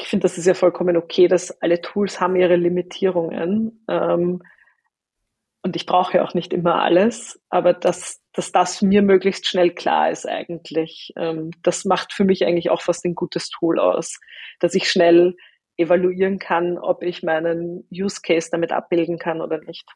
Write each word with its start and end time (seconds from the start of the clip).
ich 0.00 0.08
finde, 0.08 0.24
das 0.24 0.38
ist 0.38 0.46
ja 0.46 0.54
vollkommen 0.54 0.96
okay, 0.96 1.28
dass 1.28 1.50
alle 1.62 1.80
Tools 1.80 2.20
haben 2.20 2.36
ihre 2.36 2.56
Limitierungen. 2.56 3.84
Ähm, 3.88 4.42
und 5.62 5.76
ich 5.76 5.86
brauche 5.86 6.18
ja 6.18 6.24
auch 6.24 6.34
nicht 6.34 6.52
immer 6.52 6.82
alles, 6.82 7.40
aber 7.48 7.72
dass, 7.72 8.22
dass 8.32 8.52
das 8.52 8.82
mir 8.82 9.00
möglichst 9.00 9.46
schnell 9.48 9.70
klar 9.70 10.10
ist 10.10 10.28
eigentlich, 10.28 11.12
ähm, 11.16 11.52
das 11.62 11.86
macht 11.86 12.12
für 12.12 12.24
mich 12.24 12.44
eigentlich 12.44 12.68
auch 12.70 12.82
fast 12.82 13.04
ein 13.06 13.14
gutes 13.14 13.48
Tool 13.48 13.80
aus, 13.80 14.20
dass 14.60 14.74
ich 14.74 14.90
schnell 14.90 15.36
evaluieren 15.76 16.38
kann, 16.38 16.78
ob 16.78 17.02
ich 17.02 17.22
meinen 17.22 17.88
Use 17.90 18.20
Case 18.22 18.48
damit 18.50 18.72
abbilden 18.72 19.18
kann 19.18 19.40
oder 19.40 19.58
nicht. 19.58 19.88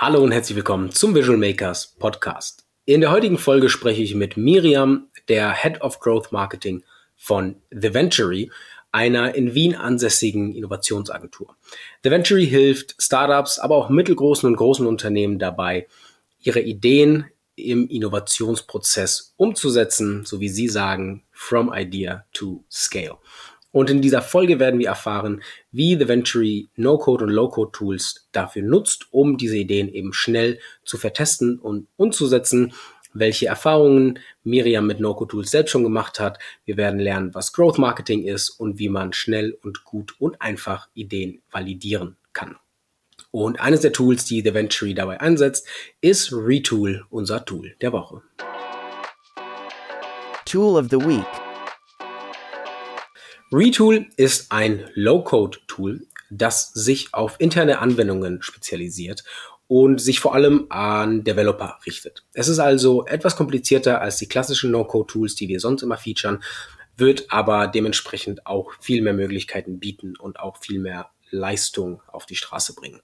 Hallo 0.00 0.22
und 0.22 0.30
herzlich 0.30 0.54
willkommen 0.54 0.92
zum 0.92 1.16
Visual 1.16 1.36
Makers 1.36 1.96
Podcast. 1.98 2.64
In 2.84 3.00
der 3.00 3.10
heutigen 3.10 3.36
Folge 3.36 3.68
spreche 3.68 4.00
ich 4.00 4.14
mit 4.14 4.36
Miriam, 4.36 5.08
der 5.26 5.52
Head 5.52 5.80
of 5.80 5.98
Growth 5.98 6.30
Marketing 6.30 6.84
von 7.16 7.56
The 7.72 7.94
Ventury, 7.94 8.48
einer 8.92 9.34
in 9.34 9.56
Wien 9.56 9.74
ansässigen 9.74 10.54
Innovationsagentur. 10.54 11.56
The 12.04 12.12
Ventury 12.12 12.46
hilft 12.46 12.94
Startups, 13.02 13.58
aber 13.58 13.74
auch 13.74 13.88
mittelgroßen 13.88 14.48
und 14.48 14.54
großen 14.54 14.86
Unternehmen 14.86 15.40
dabei, 15.40 15.88
ihre 16.38 16.60
Ideen 16.60 17.24
im 17.56 17.88
Innovationsprozess 17.88 19.34
umzusetzen, 19.36 20.24
so 20.24 20.38
wie 20.38 20.48
sie 20.48 20.68
sagen, 20.68 21.24
from 21.32 21.72
idea 21.74 22.24
to 22.32 22.62
scale. 22.70 23.18
Und 23.78 23.90
in 23.90 24.02
dieser 24.02 24.22
Folge 24.22 24.58
werden 24.58 24.80
wir 24.80 24.88
erfahren, 24.88 25.40
wie 25.70 25.96
The 25.96 26.08
Ventury 26.08 26.68
No-Code 26.74 27.26
und 27.26 27.30
Low-Code 27.30 27.70
Tools 27.70 28.26
dafür 28.32 28.64
nutzt, 28.64 29.06
um 29.12 29.36
diese 29.36 29.56
Ideen 29.56 29.88
eben 29.88 30.12
schnell 30.12 30.58
zu 30.84 30.98
vertesten 30.98 31.60
und 31.60 31.86
umzusetzen 31.96 32.72
welche 33.14 33.46
Erfahrungen 33.46 34.18
Miriam 34.42 34.84
mit 34.84 34.98
NoCo-Tools 34.98 35.52
selbst 35.52 35.70
schon 35.70 35.84
gemacht 35.84 36.18
hat. 36.18 36.40
Wir 36.64 36.76
werden 36.76 36.98
lernen, 36.98 37.34
was 37.36 37.52
Growth 37.52 37.78
Marketing 37.78 38.24
ist 38.24 38.50
und 38.50 38.80
wie 38.80 38.88
man 38.88 39.12
schnell 39.12 39.56
und 39.62 39.84
gut 39.84 40.16
und 40.18 40.42
einfach 40.42 40.88
Ideen 40.94 41.40
validieren 41.48 42.16
kann. 42.32 42.56
Und 43.30 43.60
eines 43.60 43.82
der 43.82 43.92
Tools, 43.92 44.24
die 44.24 44.42
The 44.42 44.54
Ventury 44.54 44.94
dabei 44.94 45.20
einsetzt, 45.20 45.68
ist 46.00 46.32
Retool, 46.32 47.06
unser 47.10 47.44
Tool 47.44 47.76
der 47.80 47.92
Woche. 47.92 48.22
Tool 50.44 50.76
of 50.76 50.88
the 50.90 50.96
Week. 50.96 51.47
Retool 53.50 54.06
ist 54.16 54.52
ein 54.52 54.90
Low-Code-Tool, 54.94 56.06
das 56.28 56.70
sich 56.74 57.14
auf 57.14 57.36
interne 57.38 57.78
Anwendungen 57.78 58.42
spezialisiert 58.42 59.24
und 59.68 60.00
sich 60.00 60.20
vor 60.20 60.34
allem 60.34 60.66
an 60.68 61.24
Developer 61.24 61.78
richtet. 61.86 62.24
Es 62.34 62.48
ist 62.48 62.58
also 62.58 63.06
etwas 63.06 63.36
komplizierter 63.36 64.02
als 64.02 64.18
die 64.18 64.28
klassischen 64.28 64.70
No-Code-Tools, 64.70 65.34
die 65.34 65.48
wir 65.48 65.60
sonst 65.60 65.82
immer 65.82 65.96
featuren, 65.96 66.42
wird 66.98 67.30
aber 67.30 67.68
dementsprechend 67.68 68.46
auch 68.46 68.72
viel 68.80 69.00
mehr 69.00 69.14
Möglichkeiten 69.14 69.78
bieten 69.78 70.14
und 70.16 70.40
auch 70.40 70.58
viel 70.58 70.78
mehr 70.78 71.10
Leistung 71.30 72.02
auf 72.06 72.26
die 72.26 72.36
Straße 72.36 72.74
bringen. 72.74 73.00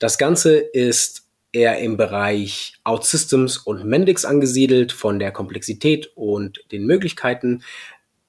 Das 0.00 0.18
Ganze 0.18 0.56
ist 0.56 1.24
eher 1.52 1.78
im 1.78 1.96
Bereich 1.96 2.74
OutSystems 2.84 3.58
und 3.58 3.84
Mendix 3.84 4.24
angesiedelt 4.24 4.90
von 4.92 5.20
der 5.20 5.30
Komplexität 5.30 6.10
und 6.16 6.60
den 6.72 6.84
Möglichkeiten, 6.84 7.62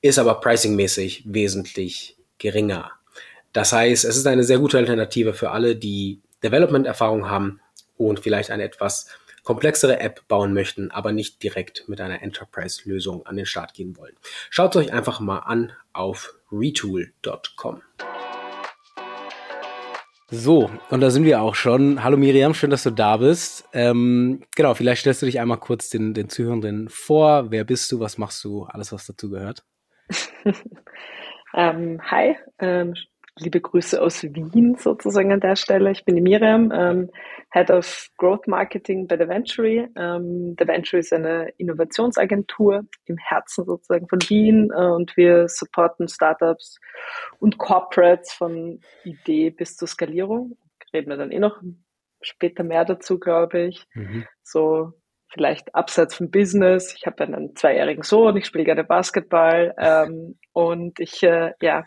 ist 0.05 0.19
aber 0.19 0.35
pricingmäßig 0.35 1.23
wesentlich 1.25 2.15
geringer. 2.37 2.91
Das 3.53 3.73
heißt, 3.73 4.05
es 4.05 4.15
ist 4.15 4.27
eine 4.27 4.43
sehr 4.43 4.59
gute 4.59 4.77
Alternative 4.77 5.33
für 5.33 5.49
alle, 5.49 5.75
die 5.75 6.21
Development-Erfahrung 6.43 7.27
haben 7.27 7.59
und 7.97 8.19
vielleicht 8.19 8.51
eine 8.51 8.63
etwas 8.63 9.07
komplexere 9.43 9.99
App 9.99 10.27
bauen 10.27 10.53
möchten, 10.53 10.91
aber 10.91 11.11
nicht 11.11 11.41
direkt 11.41 11.89
mit 11.89 12.01
einer 12.01 12.21
Enterprise-Lösung 12.21 13.25
an 13.25 13.35
den 13.35 13.47
Start 13.47 13.73
gehen 13.73 13.97
wollen. 13.97 14.15
Schaut 14.51 14.75
euch 14.75 14.93
einfach 14.93 15.19
mal 15.19 15.39
an 15.39 15.71
auf 15.91 16.35
retool.com. 16.51 17.81
So, 20.29 20.69
und 20.91 21.01
da 21.01 21.09
sind 21.09 21.23
wir 21.23 21.41
auch 21.41 21.55
schon. 21.55 22.03
Hallo 22.03 22.17
Miriam, 22.17 22.53
schön, 22.53 22.69
dass 22.69 22.83
du 22.83 22.91
da 22.91 23.17
bist. 23.17 23.63
Ähm, 23.73 24.43
genau, 24.55 24.75
vielleicht 24.75 25.01
stellst 25.01 25.23
du 25.23 25.25
dich 25.25 25.39
einmal 25.39 25.59
kurz 25.59 25.89
den, 25.89 26.13
den 26.13 26.29
Zuhörenden 26.29 26.89
vor. 26.89 27.49
Wer 27.49 27.63
bist 27.63 27.91
du? 27.91 27.99
Was 27.99 28.19
machst 28.19 28.43
du? 28.43 28.65
Alles, 28.65 28.91
was 28.91 29.07
dazu 29.07 29.31
gehört. 29.31 29.63
ähm, 31.53 31.99
hi, 32.09 32.35
ähm, 32.59 32.93
liebe 33.37 33.59
Grüße 33.59 34.01
aus 34.01 34.23
Wien 34.23 34.75
sozusagen 34.75 35.31
an 35.31 35.41
der 35.41 35.55
Stelle. 35.55 35.91
Ich 35.91 36.05
bin 36.05 36.15
die 36.15 36.21
Miriam, 36.21 36.71
ähm, 36.73 37.09
Head 37.51 37.69
of 37.69 38.09
Growth 38.17 38.47
Marketing 38.47 39.07
bei 39.07 39.17
The 39.17 39.27
Ventury. 39.27 39.87
Ähm, 39.95 40.55
The 40.57 40.67
Ventury 40.67 40.99
ist 40.99 41.13
eine 41.13 41.49
Innovationsagentur 41.57 42.85
im 43.05 43.17
Herzen 43.17 43.65
sozusagen 43.65 44.07
von 44.07 44.19
Wien 44.29 44.71
äh, 44.71 44.85
und 44.85 45.15
wir 45.17 45.47
supporten 45.49 46.07
Startups 46.07 46.79
und 47.39 47.57
Corporates 47.57 48.31
von 48.31 48.79
Idee 49.03 49.49
bis 49.49 49.75
zur 49.75 49.87
Skalierung. 49.87 50.57
Reden 50.93 51.09
wir 51.09 51.17
dann 51.17 51.31
eh 51.31 51.39
noch 51.39 51.61
später 52.21 52.63
mehr 52.63 52.85
dazu, 52.85 53.19
glaube 53.19 53.65
ich. 53.67 53.85
Mhm. 53.93 54.25
So 54.43 54.93
vielleicht 55.35 55.75
abseits 55.75 56.15
vom 56.15 56.31
Business. 56.31 56.95
Ich 56.97 57.05
habe 57.05 57.23
einen 57.23 57.55
zweijährigen 57.55 58.03
Sohn, 58.03 58.37
ich 58.37 58.45
spiele 58.45 58.63
gerne 58.63 58.85
Basketball 58.85 59.75
ähm, 59.77 60.39
und 60.53 60.99
ich, 61.01 61.21
äh, 61.23 61.51
ja, 61.61 61.85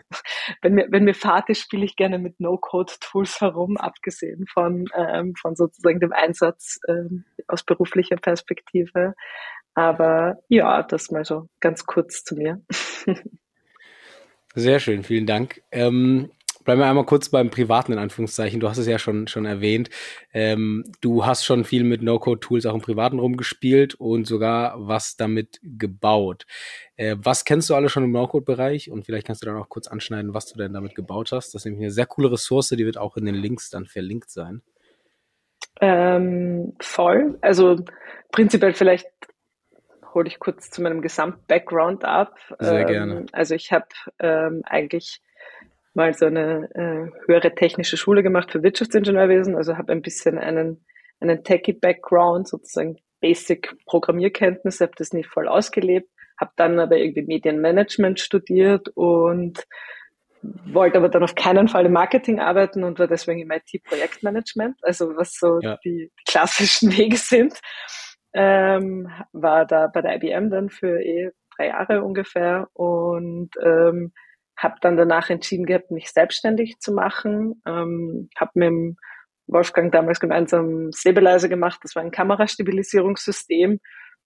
wenn 0.61 0.75
mir, 0.75 0.87
wenn 0.91 1.03
mir 1.03 1.15
Fahrt 1.15 1.49
ist, 1.49 1.61
spiele 1.61 1.83
ich 1.83 1.95
gerne 1.95 2.19
mit 2.19 2.39
No-Code-Tools 2.39 3.41
herum, 3.41 3.75
abgesehen 3.77 4.45
von, 4.53 4.85
ähm, 4.95 5.33
von 5.35 5.55
sozusagen 5.55 5.99
dem 5.99 6.13
Einsatz 6.13 6.79
ähm, 6.87 7.25
aus 7.47 7.63
beruflicher 7.63 8.17
Perspektive. 8.17 9.15
Aber 9.73 10.37
ja, 10.47 10.83
das 10.83 11.09
mal 11.09 11.25
so 11.25 11.49
ganz 11.59 11.85
kurz 11.85 12.23
zu 12.23 12.35
mir. 12.35 12.61
Sehr 14.53 14.79
schön, 14.79 15.03
vielen 15.03 15.25
Dank. 15.25 15.61
Ähm, 15.71 16.31
Bleiben 16.69 16.81
wir 16.81 16.87
einmal 16.87 17.05
kurz 17.05 17.29
beim 17.29 17.49
Privaten 17.49 17.93
in 17.93 17.97
Anführungszeichen. 17.97 18.59
Du 18.59 18.69
hast 18.69 18.77
es 18.77 18.85
ja 18.85 18.99
schon, 18.99 19.27
schon 19.27 19.45
erwähnt. 19.45 19.89
Ähm, 20.31 20.83
du 21.01 21.25
hast 21.25 21.43
schon 21.43 21.63
viel 21.63 21.83
mit 21.83 22.03
No-Code-Tools 22.03 22.67
auch 22.67 22.75
im 22.75 22.81
Privaten 22.81 23.17
rumgespielt 23.17 23.95
und 23.95 24.27
sogar 24.27 24.75
was 24.77 25.15
damit 25.15 25.59
gebaut. 25.63 26.45
Äh, 26.95 27.15
was 27.17 27.43
kennst 27.43 27.71
du 27.71 27.73
alle 27.73 27.89
schon 27.89 28.03
im 28.03 28.11
No-Code-Bereich? 28.11 28.91
Und 28.91 29.07
vielleicht 29.07 29.25
kannst 29.25 29.41
du 29.41 29.47
dann 29.47 29.57
auch 29.57 29.67
kurz 29.67 29.87
anschneiden, 29.87 30.35
was 30.35 30.45
du 30.45 30.59
denn 30.59 30.71
damit 30.71 30.93
gebaut 30.93 31.31
hast. 31.31 31.55
Das 31.55 31.61
ist 31.61 31.65
nämlich 31.65 31.85
eine 31.85 31.91
sehr 31.91 32.05
coole 32.05 32.31
Ressource, 32.31 32.69
die 32.69 32.85
wird 32.85 32.99
auch 32.99 33.17
in 33.17 33.25
den 33.25 33.33
Links 33.33 33.71
dann 33.71 33.87
verlinkt 33.87 34.29
sein. 34.29 34.61
Ähm, 35.81 36.75
voll. 36.79 37.39
Also 37.41 37.77
prinzipiell 38.31 38.73
vielleicht 38.73 39.07
hole 40.13 40.27
ich 40.27 40.37
kurz 40.37 40.69
zu 40.69 40.83
meinem 40.83 41.01
Gesamt-Background 41.01 42.05
ab. 42.05 42.35
Sehr 42.59 42.81
ähm, 42.81 42.87
gerne. 42.87 43.25
Also 43.31 43.55
ich 43.55 43.71
habe 43.71 43.87
ähm, 44.19 44.61
eigentlich 44.65 45.23
mal 45.93 46.13
so 46.13 46.25
eine 46.25 46.69
äh, 46.75 47.11
höhere 47.27 47.55
technische 47.55 47.97
Schule 47.97 48.23
gemacht 48.23 48.51
für 48.51 48.63
Wirtschaftsingenieurwesen, 48.63 49.55
also 49.55 49.77
habe 49.77 49.91
ein 49.91 50.01
bisschen 50.01 50.37
einen, 50.37 50.85
einen 51.19 51.43
Techie-Background, 51.43 52.47
sozusagen 52.47 52.97
Basic 53.21 53.75
Programmierkenntnisse, 53.85 54.85
habe 54.85 54.93
das 54.97 55.13
nicht 55.13 55.29
voll 55.29 55.47
ausgelebt, 55.47 56.09
habe 56.39 56.51
dann 56.55 56.79
aber 56.79 56.97
irgendwie 56.97 57.23
Medienmanagement 57.23 58.19
studiert 58.19 58.89
und 58.95 59.65
wollte 60.41 60.97
aber 60.97 61.09
dann 61.09 61.23
auf 61.23 61.35
keinen 61.35 61.67
Fall 61.67 61.85
im 61.85 61.91
Marketing 61.91 62.39
arbeiten 62.39 62.83
und 62.83 62.97
war 62.97 63.07
deswegen 63.07 63.41
im 63.41 63.51
IT-Projektmanagement, 63.51 64.77
also 64.83 65.15
was 65.17 65.33
so 65.33 65.59
ja. 65.61 65.77
die 65.83 66.11
klassischen 66.27 66.91
Wege 66.97 67.17
sind. 67.17 67.59
Ähm, 68.33 69.11
war 69.33 69.65
da 69.65 69.87
bei 69.87 70.01
der 70.01 70.15
IBM 70.15 70.49
dann 70.49 70.69
für 70.69 71.01
eh 71.01 71.31
drei 71.57 71.67
Jahre 71.67 72.03
ungefähr 72.03 72.67
und 72.73 73.49
ähm, 73.61 74.13
habe 74.59 74.75
dann 74.81 74.97
danach 74.97 75.29
entschieden 75.29 75.65
gehabt, 75.65 75.89
mich 75.89 76.11
selbstständig 76.11 76.79
zu 76.79 76.91
machen. 76.91 77.61
Ähm, 77.65 78.29
habe 78.37 78.51
mit 78.55 78.67
dem 78.67 78.97
Wolfgang 79.47 79.91
damals 79.91 80.19
gemeinsam 80.19 80.91
Stabilizer 80.93 81.49
gemacht. 81.49 81.79
Das 81.83 81.95
war 81.95 82.03
ein 82.03 82.11
Kamerastabilisierungssystem. 82.11 83.79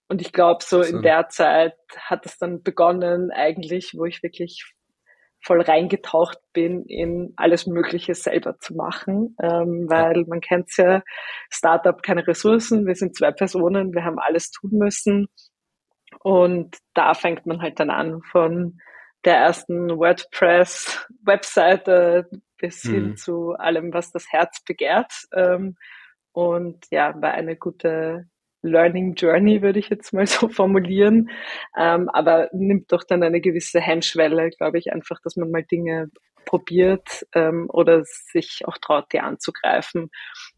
Und 0.10 0.22
ich 0.22 0.34
glaube, 0.34 0.64
so 0.64 0.82
in 0.82 1.02
der 1.02 1.30
Zeit 1.30 1.76
hat 1.98 2.26
es 2.26 2.38
dann 2.38 2.62
begonnen, 2.62 3.32
eigentlich, 3.32 3.94
wo 3.96 4.06
ich 4.06 4.22
wirklich 4.22 4.74
voll 5.46 5.62
reingetaucht 5.62 6.40
bin, 6.54 6.86
in 6.86 7.34
alles 7.36 7.68
Mögliche 7.68 8.16
selber 8.16 8.58
zu 8.60 8.76
machen. 8.76 9.36
Ähm, 9.42 9.86
weil 9.90 10.26
man 10.28 10.42
kennt 10.42 10.76
ja, 10.78 11.04
Startup 11.50 12.02
keine 12.02 12.26
Ressourcen, 12.26 12.88
wir 12.88 12.96
sind 12.96 13.16
zwei 13.16 13.32
Personen, 13.32 13.94
wir 13.94 14.04
haben 14.04 14.20
alles 14.20 14.52
tun 14.52 14.72
müssen. 14.74 15.28
Und 16.22 16.78
da 16.94 17.14
fängt 17.14 17.46
man 17.46 17.62
halt 17.62 17.80
dann 17.80 17.90
an 17.90 18.22
von 18.32 18.80
der 19.26 19.38
ersten 19.38 19.98
WordPress-Webseite 19.98 22.30
bis 22.58 22.84
mhm. 22.84 22.92
hin 22.92 23.18
zu 23.18 23.54
allem, 23.54 23.94
was 23.94 24.12
das 24.12 24.32
Herz 24.32 24.64
begehrt. 24.64 25.12
Ähm, 25.34 25.76
und 26.32 26.86
ja, 26.92 27.20
war 27.22 27.34
eine 27.34 27.56
gute 27.56 28.28
Learning 28.64 29.14
Journey, 29.16 29.62
würde 29.62 29.80
ich 29.80 29.90
jetzt 29.90 30.14
mal 30.14 30.26
so 30.28 30.50
formulieren. 30.50 31.30
Ähm, 31.78 32.10
aber 32.10 32.50
nimmt 32.54 32.92
doch 32.92 33.04
dann 33.04 33.24
eine 33.24 33.42
gewisse 33.42 33.80
Hemmschwelle, 33.80 34.50
glaube 34.50 34.80
ich, 34.80 34.92
einfach, 34.92 35.20
dass 35.24 35.36
man 35.36 35.52
mal 35.52 35.64
Dinge 35.64 36.10
probiert 36.46 37.26
ähm, 37.34 37.68
oder 37.70 38.04
sich 38.04 38.64
auch 38.66 38.78
traut, 38.78 39.06
die 39.14 39.20
anzugreifen. 39.20 40.10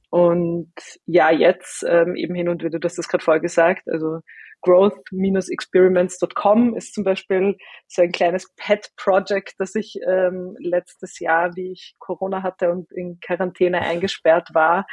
und 0.10 0.72
ja, 1.06 1.32
jetzt 1.32 1.84
ähm, 1.88 2.16
eben 2.16 2.36
hin 2.36 2.50
und 2.50 2.64
wieder, 2.64 2.80
du 2.80 2.86
hast 2.86 2.98
das 2.98 3.08
gerade 3.08 3.24
vorher 3.24 3.42
gesagt, 3.42 3.88
also 3.88 4.22
growth-experiments.com 4.66 6.76
ist 6.76 6.96
zum 6.96 7.04
Beispiel 7.04 7.56
so 7.88 8.02
ein 8.02 8.12
kleines 8.12 8.52
Pet-Project, 8.56 9.54
das 9.60 9.76
ich 9.76 10.00
ähm, 10.08 10.58
letztes 10.60 11.20
Jahr, 11.20 11.56
wie 11.56 11.72
ich 11.72 11.96
Corona 12.00 12.42
hatte 12.42 12.72
und 12.72 12.92
in 12.92 13.20
Quarantäne 13.20 13.82
eingesperrt 13.82 14.50
war, 14.54 14.88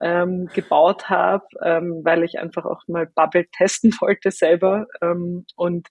ähm, 0.00 0.50
gebaut 0.52 1.08
habe, 1.08 1.46
ähm, 1.62 2.02
weil 2.04 2.22
ich 2.22 2.38
einfach 2.38 2.66
auch 2.66 2.82
mal 2.86 3.06
Bubble 3.06 3.46
testen 3.50 3.92
wollte 4.00 4.30
selber. 4.30 4.86
Ähm, 5.00 5.46
und 5.56 5.88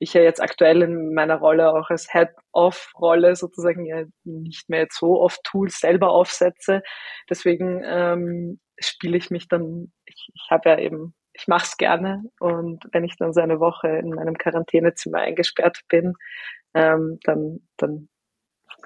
ich 0.00 0.14
ja 0.14 0.22
jetzt 0.22 0.42
aktuell 0.42 0.82
in 0.82 1.14
meiner 1.14 1.36
Rolle 1.36 1.72
auch 1.72 1.88
als 1.88 2.10
Head-Off-Rolle 2.10 3.36
sozusagen 3.36 3.86
ja 3.86 4.02
nicht 4.24 4.68
mehr 4.68 4.80
jetzt 4.80 4.98
so 4.98 5.20
oft 5.20 5.40
Tools 5.44 5.78
selber 5.78 6.10
aufsetze. 6.10 6.82
Deswegen 7.30 7.80
ähm, 7.84 8.58
spiele 8.80 9.16
ich 9.16 9.30
mich 9.30 9.46
dann, 9.46 9.92
ich, 10.06 10.30
ich 10.34 10.48
habe 10.50 10.70
ja 10.70 10.78
eben 10.80 11.14
ich 11.34 11.48
mache 11.48 11.64
es 11.64 11.76
gerne 11.76 12.24
und 12.38 12.84
wenn 12.92 13.04
ich 13.04 13.16
dann 13.16 13.32
so 13.32 13.40
eine 13.40 13.60
Woche 13.60 13.88
in 13.88 14.10
meinem 14.10 14.36
Quarantänezimmer 14.36 15.18
eingesperrt 15.18 15.80
bin, 15.88 16.14
ähm, 16.74 17.18
dann, 17.24 17.60
dann 17.76 18.08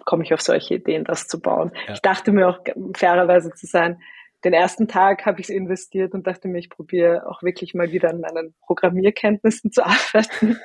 komme 0.04 0.24
ich 0.24 0.34
auf 0.34 0.40
solche 0.40 0.74
Ideen, 0.74 1.04
das 1.04 1.26
zu 1.26 1.40
bauen. 1.40 1.72
Ja. 1.86 1.94
Ich 1.94 2.00
dachte 2.00 2.32
mir 2.32 2.48
auch 2.48 2.58
fairerweise 2.94 3.50
zu 3.50 3.66
sein, 3.66 4.00
den 4.44 4.52
ersten 4.52 4.86
Tag 4.86 5.26
habe 5.26 5.40
ich 5.40 5.48
es 5.48 5.54
investiert 5.54 6.14
und 6.14 6.26
dachte 6.26 6.46
mir, 6.46 6.58
ich 6.58 6.70
probiere 6.70 7.26
auch 7.26 7.42
wirklich 7.42 7.74
mal 7.74 7.90
wieder 7.90 8.10
an 8.10 8.20
meinen 8.20 8.54
Programmierkenntnissen 8.60 9.72
zu 9.72 9.82
arbeiten. 9.84 10.60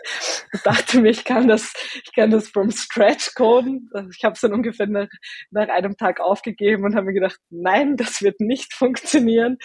Und 0.53 0.65
dachte 0.65 0.99
mir, 0.99 1.09
ich 1.09 1.23
kann 1.23 1.47
das, 1.47 1.73
ich 2.03 2.13
kann 2.13 2.29
das 2.29 2.49
from 2.49 2.69
scratch 2.69 3.33
coden. 3.33 3.89
Also 3.93 4.09
ich 4.15 4.23
habe 4.23 4.33
es 4.33 4.41
dann 4.41 4.53
ungefähr 4.53 4.87
nach, 4.87 5.07
nach 5.49 5.69
einem 5.69 5.97
Tag 5.97 6.19
aufgegeben 6.19 6.83
und 6.83 6.95
habe 6.95 7.07
mir 7.07 7.13
gedacht, 7.13 7.39
nein, 7.49 7.95
das 7.95 8.21
wird 8.21 8.39
nicht 8.39 8.73
funktionieren 8.73 9.57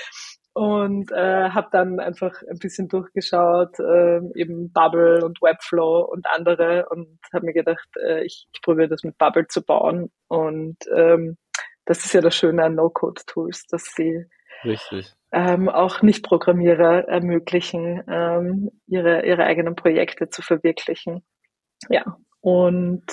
und 0.57 1.13
äh, 1.13 1.51
habe 1.51 1.69
dann 1.71 2.01
einfach 2.01 2.33
ein 2.49 2.59
bisschen 2.59 2.89
durchgeschaut, 2.89 3.79
äh, 3.79 4.21
eben 4.37 4.73
Bubble 4.73 5.23
und 5.23 5.43
Webflow 5.43 6.01
und 6.01 6.27
andere 6.27 6.87
und 6.89 7.19
habe 7.31 7.45
mir 7.45 7.53
gedacht, 7.53 7.87
äh, 8.03 8.25
ich, 8.25 8.49
ich 8.55 8.63
probiere 8.63 8.89
das 8.89 9.03
mit 9.03 9.19
Bubble 9.19 9.47
zu 9.49 9.63
bauen 9.63 10.11
und 10.29 10.79
ähm, 10.97 11.37
das 11.85 12.07
ist 12.07 12.15
ja 12.15 12.23
das 12.23 12.35
Schöne 12.35 12.65
an 12.65 12.75
No-Code-Tools, 12.75 13.67
dass 13.67 13.85
sie 13.95 14.25
Richtig. 14.65 15.13
Ähm, 15.31 15.69
auch 15.69 16.01
Nicht-Programmierer 16.01 17.07
ermöglichen, 17.07 18.03
ähm, 18.09 18.71
ihre, 18.87 19.27
ihre 19.27 19.45
eigenen 19.45 19.77
Projekte 19.77 20.31
zu 20.31 20.41
verwirklichen. 20.41 21.23
Ja, 21.91 22.17
und 22.41 23.05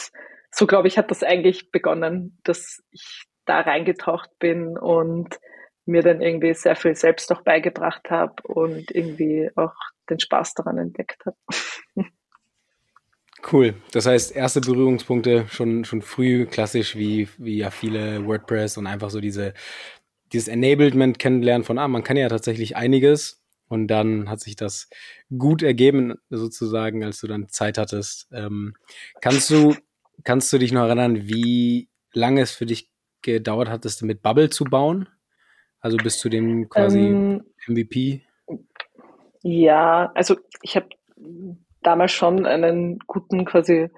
so 0.50 0.66
glaube 0.66 0.88
ich, 0.88 0.98
hat 0.98 1.12
das 1.12 1.24
eigentlich 1.24 1.72
begonnen, 1.72 2.40
dass 2.46 2.82
ich 2.92 3.26
da 3.44 3.60
reingetaucht 3.60 4.30
bin 4.40 4.78
und 4.78 5.38
mir 5.86 6.02
dann 6.02 6.22
irgendwie 6.22 6.54
sehr 6.54 6.76
viel 6.76 6.96
selbst 6.96 7.32
auch 7.32 7.42
beigebracht 7.42 8.10
habe 8.10 8.36
und 8.44 8.92
irgendwie 8.92 9.50
auch 9.56 9.74
den 10.10 10.20
Spaß 10.20 10.54
daran 10.56 10.78
entdeckt 10.78 11.26
habe. 11.26 11.38
Cool. 13.52 13.76
Das 13.92 14.06
heißt, 14.06 14.34
erste 14.34 14.62
Berührungspunkte 14.62 15.48
schon, 15.50 15.84
schon 15.84 16.02
früh, 16.02 16.46
klassisch 16.46 16.96
wie, 16.96 17.28
wie 17.38 17.58
ja 17.58 17.72
viele 17.72 18.26
WordPress 18.26 18.78
und 18.78 18.88
einfach 18.88 19.10
so 19.10 19.20
diese, 19.20 19.54
dieses 20.32 20.48
Enablement 20.48 21.20
kennenlernen 21.20 21.66
von, 21.66 21.78
ah, 21.78 21.90
man 21.90 22.04
kann 22.04 22.16
ja 22.16 22.30
tatsächlich 22.30 22.78
einiges. 22.78 23.44
Und 23.68 23.88
dann 23.88 24.30
hat 24.30 24.40
sich 24.40 24.56
das 24.56 24.90
gut 25.38 25.62
ergeben, 25.62 26.16
sozusagen, 26.30 27.04
als 27.04 27.20
du 27.20 27.28
dann 27.28 27.50
Zeit 27.50 27.78
hattest. 27.78 28.28
Ähm, 28.32 28.76
kannst 29.20 29.50
du, 29.50 29.76
kannst 30.24 30.54
du 30.54 30.58
dich 30.58 30.72
noch 30.72 30.86
erinnern, 30.86 31.28
wie 31.28 31.90
lange 32.14 32.42
es 32.42 32.52
für 32.52 32.66
dich 32.66 32.92
gedauert 33.22 33.70
hat, 33.70 33.84
das 33.84 34.02
mit 34.02 34.22
Bubble 34.22 34.50
zu 34.50 34.64
bauen? 34.64 35.10
Also 35.84 35.98
bis 35.98 36.18
zu 36.18 36.30
dem 36.30 36.70
quasi 36.70 37.00
ähm, 37.00 37.44
MVP? 37.68 38.22
Ja, 39.42 40.12
also 40.16 40.38
ich 40.62 40.78
habe 40.78 40.88
damals 41.82 42.14
schon 42.14 42.46
einen 42.46 43.00
guten 43.00 43.44
quasi 43.44 43.90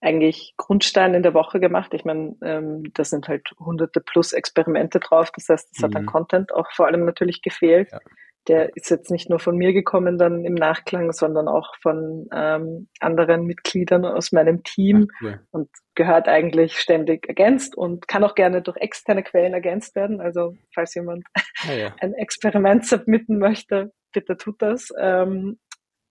eigentlich 0.00 0.54
Grundstein 0.56 1.14
in 1.14 1.22
der 1.22 1.32
Woche 1.32 1.60
gemacht. 1.60 1.94
Ich 1.94 2.04
meine, 2.04 2.34
ähm, 2.42 2.82
da 2.94 3.04
sind 3.04 3.28
halt 3.28 3.48
hunderte 3.60 4.00
plus 4.00 4.32
Experimente 4.32 4.98
drauf. 4.98 5.30
Das 5.30 5.48
heißt, 5.48 5.68
es 5.72 5.78
mhm. 5.78 5.84
hat 5.84 5.96
an 5.96 6.06
Content 6.06 6.52
auch 6.52 6.66
vor 6.72 6.88
allem 6.88 7.04
natürlich 7.04 7.42
gefehlt. 7.42 7.90
Ja 7.92 8.00
der 8.48 8.74
ist 8.74 8.90
jetzt 8.90 9.10
nicht 9.10 9.28
nur 9.28 9.38
von 9.38 9.56
mir 9.56 9.72
gekommen 9.72 10.18
dann 10.18 10.44
im 10.44 10.54
Nachklang, 10.54 11.12
sondern 11.12 11.46
auch 11.46 11.74
von 11.82 12.26
ähm, 12.32 12.88
anderen 12.98 13.44
Mitgliedern 13.44 14.04
aus 14.04 14.32
meinem 14.32 14.62
Team 14.62 15.08
Ach, 15.16 15.22
cool. 15.22 15.40
und 15.50 15.68
gehört 15.94 16.26
eigentlich 16.26 16.78
ständig 16.78 17.28
ergänzt 17.28 17.76
und 17.76 18.08
kann 18.08 18.24
auch 18.24 18.34
gerne 18.34 18.62
durch 18.62 18.78
externe 18.78 19.22
Quellen 19.22 19.52
ergänzt 19.52 19.94
werden. 19.94 20.20
Also 20.20 20.56
falls 20.74 20.94
jemand 20.94 21.24
ah, 21.68 21.72
ja. 21.72 21.94
ein 22.00 22.14
Experiment 22.14 22.86
submitten 22.86 23.38
möchte, 23.38 23.92
bitte 24.12 24.36
tut 24.36 24.62
das. 24.62 24.88
Ähm, 24.98 25.58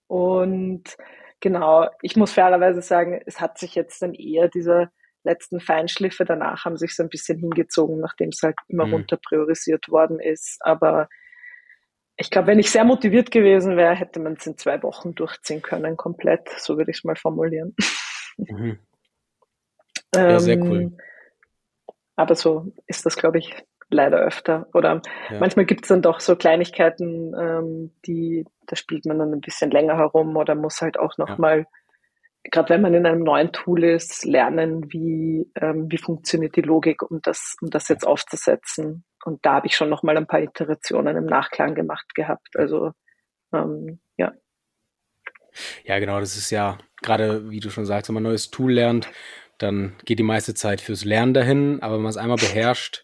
und 0.08 0.84
genau, 1.40 1.88
ich 2.02 2.16
muss 2.16 2.34
fairerweise 2.34 2.82
sagen, 2.82 3.20
es 3.26 3.42
hat 3.42 3.58
sich 3.58 3.76
jetzt 3.76 4.02
dann 4.02 4.14
eher 4.14 4.50
dieser 4.50 4.92
letzten 5.24 5.60
Feinschliffe 5.60 6.26
danach 6.26 6.66
haben 6.66 6.78
sich 6.78 6.96
so 6.96 7.04
ein 7.04 7.10
bisschen 7.10 7.40
hingezogen, 7.40 8.00
nachdem 8.00 8.30
es 8.30 8.42
halt 8.42 8.56
immer 8.68 8.86
mhm. 8.86 8.94
runter 8.94 9.18
priorisiert 9.18 9.90
worden 9.90 10.20
ist. 10.20 10.58
Aber 10.62 11.10
ich 12.22 12.30
glaube, 12.30 12.48
wenn 12.48 12.60
ich 12.60 12.70
sehr 12.70 12.84
motiviert 12.84 13.32
gewesen 13.32 13.78
wäre, 13.78 13.96
hätte 13.96 14.20
man 14.20 14.34
es 14.34 14.46
in 14.46 14.58
zwei 14.58 14.84
Wochen 14.84 15.16
durchziehen 15.16 15.62
können, 15.62 15.96
komplett. 15.96 16.50
So 16.50 16.78
würde 16.78 16.92
ich 16.92 16.98
es 16.98 17.04
mal 17.06 17.16
formulieren. 17.16 17.76
Mhm. 18.38 18.78
Ja, 20.16 20.28
ähm, 20.32 20.40
sehr 20.40 20.58
cool. 20.58 20.98
Aber 22.16 22.34
so 22.34 22.74
ist 22.88 23.06
das, 23.06 23.16
glaube 23.16 23.38
ich, 23.38 23.54
leider 23.92 24.18
öfter. 24.18 24.68
Oder 24.74 25.04
ja. 25.30 25.40
manchmal 25.40 25.66
gibt 25.66 25.84
es 25.84 25.90
dann 25.90 26.02
doch 26.02 26.20
so 26.20 26.36
Kleinigkeiten, 26.36 27.36
ähm, 27.40 27.92
die, 28.08 28.44
da 28.66 28.76
spielt 28.76 29.06
man 29.06 29.20
dann 29.20 29.32
ein 29.32 29.42
bisschen 29.42 29.70
länger 29.70 29.98
herum 29.98 30.36
oder 30.36 30.56
muss 30.56 30.82
halt 30.82 30.98
auch 30.98 31.20
nochmal, 31.20 31.60
ja. 31.60 31.66
gerade 32.50 32.70
wenn 32.70 32.82
man 32.82 32.96
in 32.96 33.06
einem 33.06 33.22
neuen 33.22 33.52
Tool 33.52 33.84
ist, 33.84 34.26
lernen, 34.26 34.92
wie, 34.92 35.48
ähm, 35.54 35.92
wie 35.92 36.00
funktioniert 36.00 36.56
die 36.56 36.62
Logik, 36.62 37.04
um 37.04 37.22
das, 37.22 37.56
um 37.62 37.70
das 37.70 37.88
jetzt 37.88 38.08
aufzusetzen 38.08 39.06
und 39.26 39.46
da 39.46 39.56
habe 39.56 39.68
ich 39.68 39.76
schon 39.76 39.90
noch 39.90 40.04
mal 40.04 40.18
ein 40.18 40.28
paar 40.28 40.42
Iterationen 40.42 41.18
im 41.18 41.26
Nachklang 41.26 41.76
gemacht 41.76 42.16
gehabt. 42.16 42.56
Also 42.56 42.92
ähm, 43.54 44.00
ja. 44.18 44.34
Ja, 45.84 46.00
genau, 46.00 46.20
das 46.20 46.38
ist 46.38 46.52
ja 46.52 46.78
gerade, 47.02 47.50
wie 47.50 47.60
du 47.60 47.70
schon 47.70 47.86
sagst, 47.86 48.10
wenn 48.10 48.14
man 48.14 48.24
ein 48.24 48.30
neues 48.30 48.52
Tool 48.52 48.74
lernt, 48.74 49.10
dann 49.58 49.96
geht 50.06 50.20
die 50.20 50.24
meiste 50.24 50.54
Zeit 50.54 50.80
fürs 50.80 51.04
Lernen 51.04 51.34
dahin, 51.34 51.82
aber 51.82 51.96
wenn 51.96 52.04
man 52.04 52.12
es 52.12 52.18
einmal 52.18 52.38
beherrscht, 52.38 53.04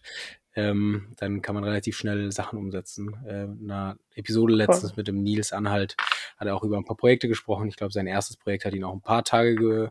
ähm, 0.54 1.12
dann 1.18 1.42
kann 1.42 1.54
man 1.54 1.64
relativ 1.64 1.96
schnell 1.98 2.32
Sachen 2.32 2.58
umsetzen. 2.58 3.14
Äh, 3.26 3.44
in 3.44 3.70
einer 3.70 3.98
Episode 4.14 4.54
letztens 4.54 4.92
Voll. 4.92 4.96
mit 4.96 5.08
dem 5.08 5.22
Nils 5.22 5.52
Anhalt 5.52 5.96
hat 6.38 6.48
er 6.48 6.56
auch 6.56 6.64
über 6.64 6.78
ein 6.78 6.84
paar 6.84 6.96
Projekte 6.96 7.28
gesprochen. 7.28 7.68
Ich 7.68 7.76
glaube, 7.76 7.92
sein 7.92 8.06
erstes 8.06 8.38
Projekt 8.38 8.64
hat 8.64 8.72
ihn 8.74 8.84
auch 8.84 8.94
ein 8.94 9.02
paar 9.02 9.22
Tage 9.22 9.54
ge 9.54 9.88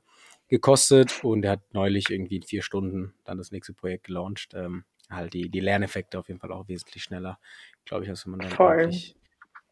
gekostet 0.48 1.24
und 1.24 1.44
er 1.44 1.53
hat 1.53 1.74
neulich 1.74 2.12
irgendwie 2.12 2.36
in 2.36 2.44
vier 2.44 2.62
Stunden 2.62 3.15
dann 3.24 3.39
das 3.39 3.51
nächste 3.51 3.74
Projekt 3.74 4.05
gelauncht. 4.05 4.53
Ähm, 4.53 4.86
halt 5.09 5.33
die, 5.33 5.50
die 5.50 5.59
Lerneffekte 5.59 6.19
auf 6.19 6.27
jeden 6.27 6.39
Fall 6.39 6.51
auch 6.51 6.67
wesentlich 6.67 7.03
schneller, 7.03 7.39
glaube 7.85 8.03
ich, 8.03 8.09
als 8.09 8.25
wenn 8.25 8.31
man 8.31 8.39
dann 8.41 8.51
Voll. 8.51 8.77
wirklich 8.77 9.15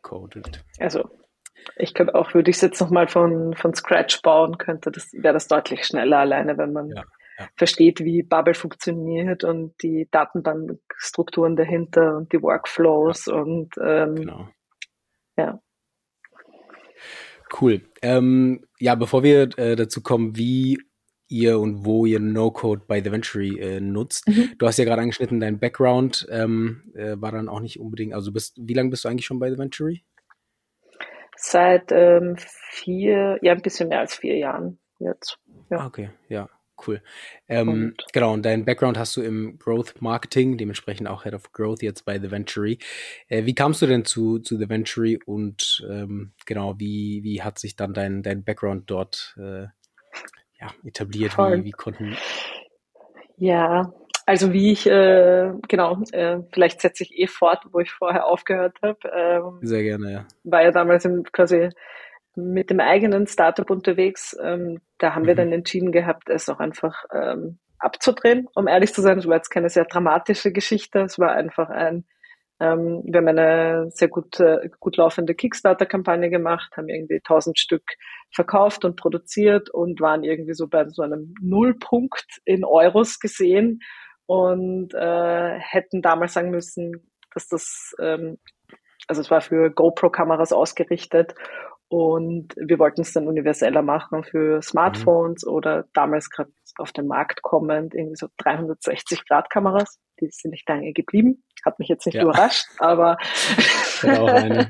codet. 0.02 0.64
Also 0.80 1.10
ich 1.78 1.94
glaube 1.94 2.16
auch, 2.16 2.34
würde 2.34 2.50
ich 2.50 2.58
es 2.58 2.62
jetzt 2.62 2.82
nochmal 2.82 3.08
von, 3.08 3.54
von 3.56 3.74
Scratch 3.74 4.22
bauen 4.22 4.58
könnte, 4.58 4.92
das 4.92 5.14
wäre 5.14 5.34
das 5.34 5.48
deutlich 5.48 5.86
schneller 5.86 6.20
alleine, 6.20 6.58
wenn 6.58 6.74
man 6.74 6.90
ja, 6.90 7.04
ja. 7.40 7.48
versteht, 7.56 8.02
wie 8.02 8.24
Bubble 8.24 8.54
funktioniert 8.54 9.44
und 9.44 9.82
die 9.82 10.08
Datenbankstrukturen 10.12 11.56
dahinter 11.56 12.18
und 12.18 12.34
die 12.34 12.42
Workflows 12.42 13.28
ja. 13.28 13.34
und 13.34 13.76
ähm, 13.82 14.16
genau. 14.16 14.50
ja. 15.38 15.60
Cool. 17.62 17.82
Ähm, 18.02 18.66
ja, 18.80 18.96
bevor 18.96 19.22
wir 19.24 19.58
äh, 19.58 19.76
dazu 19.76 20.02
kommen, 20.02 20.36
wie 20.36 20.80
ihr 21.34 21.60
und 21.60 21.84
wo 21.84 22.06
ihr 22.06 22.20
No-Code 22.20 22.84
bei 22.88 23.02
The 23.04 23.12
Venture 23.12 23.42
äh, 23.42 23.82
nutzt. 23.82 24.28
Mhm. 24.28 24.52
Du 24.58 24.68
hast 24.68 24.78
ja 24.78 24.86
gerade 24.86 25.02
angeschnitten, 25.02 25.40
dein 25.40 25.60
Background 25.60 26.28
ähm, 26.30 26.94
äh, 26.96 27.16
war 27.18 27.32
dann 27.32 27.50
auch 27.50 27.60
nicht 27.60 27.80
unbedingt, 27.80 28.14
also 28.14 28.32
bist, 28.32 28.56
wie 28.62 28.74
lange 28.74 28.92
bist 28.92 29.04
du 29.04 29.10
eigentlich 29.10 29.26
schon 29.26 29.40
bei 29.40 29.50
The 29.52 29.58
Venture? 29.58 29.96
Seit 31.36 31.92
ähm, 31.92 32.36
vier, 32.38 33.40
ja, 33.42 33.52
ein 33.52 33.62
bisschen 33.62 33.90
mehr 33.90 34.00
als 34.00 34.16
vier 34.16 34.38
Jahren 34.38 34.80
jetzt. 35.00 35.40
Ja. 35.70 35.80
Ah, 35.80 35.88
okay, 35.88 36.12
ja, 36.30 36.48
cool. 36.86 37.02
Ähm, 37.48 37.70
und, 37.70 37.96
genau, 38.14 38.34
und 38.34 38.46
dein 38.46 38.64
Background 38.64 38.98
hast 38.98 39.18
du 39.18 39.22
im 39.22 39.58
Growth 39.58 40.02
Marketing, 40.02 40.58
dementsprechend 40.58 41.08
auch 41.08 41.24
Head 41.24 41.34
of 41.34 41.52
Growth 41.52 41.82
jetzt 41.82 42.06
bei 42.06 42.20
The 42.20 42.32
Venture. 42.32 42.78
Äh, 43.28 43.46
wie 43.46 43.56
kamst 43.56 43.82
du 43.82 43.88
denn 43.88 44.06
zu, 44.06 44.40
zu 44.40 44.58
The 44.58 44.70
Venture 44.70 45.18
und 45.26 45.86
ähm, 45.90 46.34
genau, 46.46 46.80
wie, 46.80 47.24
wie 47.24 47.42
hat 47.42 47.58
sich 47.58 47.76
dann 47.76 47.94
dein, 47.94 48.22
dein 48.22 48.44
Background 48.44 48.90
dort 48.90 49.36
äh, 49.38 49.66
ja, 50.64 50.88
etabliert? 50.88 51.38
Wie, 51.38 51.66
wie 51.66 51.72
konnten. 51.72 52.16
Ja, 53.38 53.94
also 54.26 54.54
wie 54.54 54.72
ich, 54.72 54.88
äh, 54.88 55.52
genau, 55.68 56.02
äh, 56.12 56.40
vielleicht 56.54 56.82
setze 56.82 57.04
ich 57.04 57.18
eh 57.18 57.28
fort, 57.28 57.66
wo 57.72 57.80
ich 57.80 57.92
vorher 57.92 58.26
aufgehört 58.26 58.78
habe. 58.82 59.00
Ähm, 59.14 59.60
Sehr 59.62 59.84
gerne, 59.84 60.12
ja. 60.12 60.26
War 60.44 60.64
ja 60.64 60.72
damals 60.72 61.06
im, 61.06 61.24
quasi 61.24 61.70
mit 62.36 62.70
dem 62.70 62.80
eigenen 62.80 63.28
Startup 63.28 63.70
unterwegs. 63.70 64.36
Ähm, 64.42 64.80
da 64.98 65.14
haben 65.14 65.24
mhm. 65.24 65.28
wir 65.28 65.36
dann 65.36 65.52
entschieden 65.52 65.92
gehabt, 65.92 66.30
es 66.30 66.50
auch 66.50 66.60
einfach 66.60 67.04
ähm, 67.14 67.60
abzudrehen. 67.80 68.48
Um 68.56 68.68
ehrlich 68.68 68.94
zu 68.94 69.02
sein, 69.02 69.18
es 69.18 69.28
war 69.28 69.36
jetzt 69.36 69.50
keine 69.50 69.70
sehr 69.70 69.86
dramatische 69.86 70.52
Geschichte. 70.52 71.02
Es 71.02 71.20
war 71.20 71.34
einfach 71.34 71.70
ein 71.70 72.06
Ähm, 72.64 73.04
wir 73.06 73.18
haben 73.18 73.28
eine 73.28 73.90
sehr 73.92 74.08
gut, 74.08 74.40
äh, 74.40 74.70
gut 74.80 74.96
laufende 74.96 75.36
Kickstarter-Kampagne 75.36 76.30
gemacht, 76.30 76.72
haben 76.78 76.88
irgendwie 76.88 77.16
1000 77.16 77.60
Stück 77.60 77.84
verkauft 78.34 78.86
und 78.86 78.96
produziert 78.96 79.70
und 79.70 80.00
waren 80.00 80.24
irgendwie 80.24 80.54
so 80.54 80.68
bei 80.70 80.88
so 80.88 81.02
einem 81.02 81.34
Nullpunkt 81.42 82.26
in 82.46 82.64
Euros 82.64 83.20
gesehen 83.20 83.80
und 84.28 84.94
äh, 84.94 85.60
hätten 85.60 86.02
damals 86.02 86.34
sagen 86.34 86.52
müssen, 86.52 87.12
dass 87.34 87.50
das, 87.50 87.94
ähm, 88.00 88.38
also 89.10 89.22
es 89.22 89.30
war 89.30 89.42
für 89.42 89.70
GoPro-Kameras 89.70 90.54
ausgerichtet 90.54 91.36
und 91.90 92.56
wir 92.56 92.80
wollten 92.80 93.02
es 93.02 93.12
dann 93.12 93.28
universeller 93.28 93.82
machen 93.82 94.24
für 94.24 94.62
Smartphones 94.62 95.46
mhm. 95.46 95.52
oder 95.52 95.86
damals 95.94 96.30
gerade 96.30 96.52
auf 96.78 96.94
den 96.94 97.08
Markt 97.08 97.42
kommend 97.42 97.94
irgendwie 97.94 98.16
so 98.16 98.28
360-Grad-Kameras. 98.42 100.00
Die 100.22 100.30
sind 100.32 100.52
nicht 100.52 100.68
lange 100.70 100.94
geblieben. 100.94 101.44
Hat 101.66 101.80
mich 101.80 101.88
jetzt 101.88 102.06
nicht 102.06 102.16
ja. 102.16 102.24
überrascht, 102.24 102.68
aber. 102.80 103.18
auch 104.04 104.28
eine. 104.28 104.68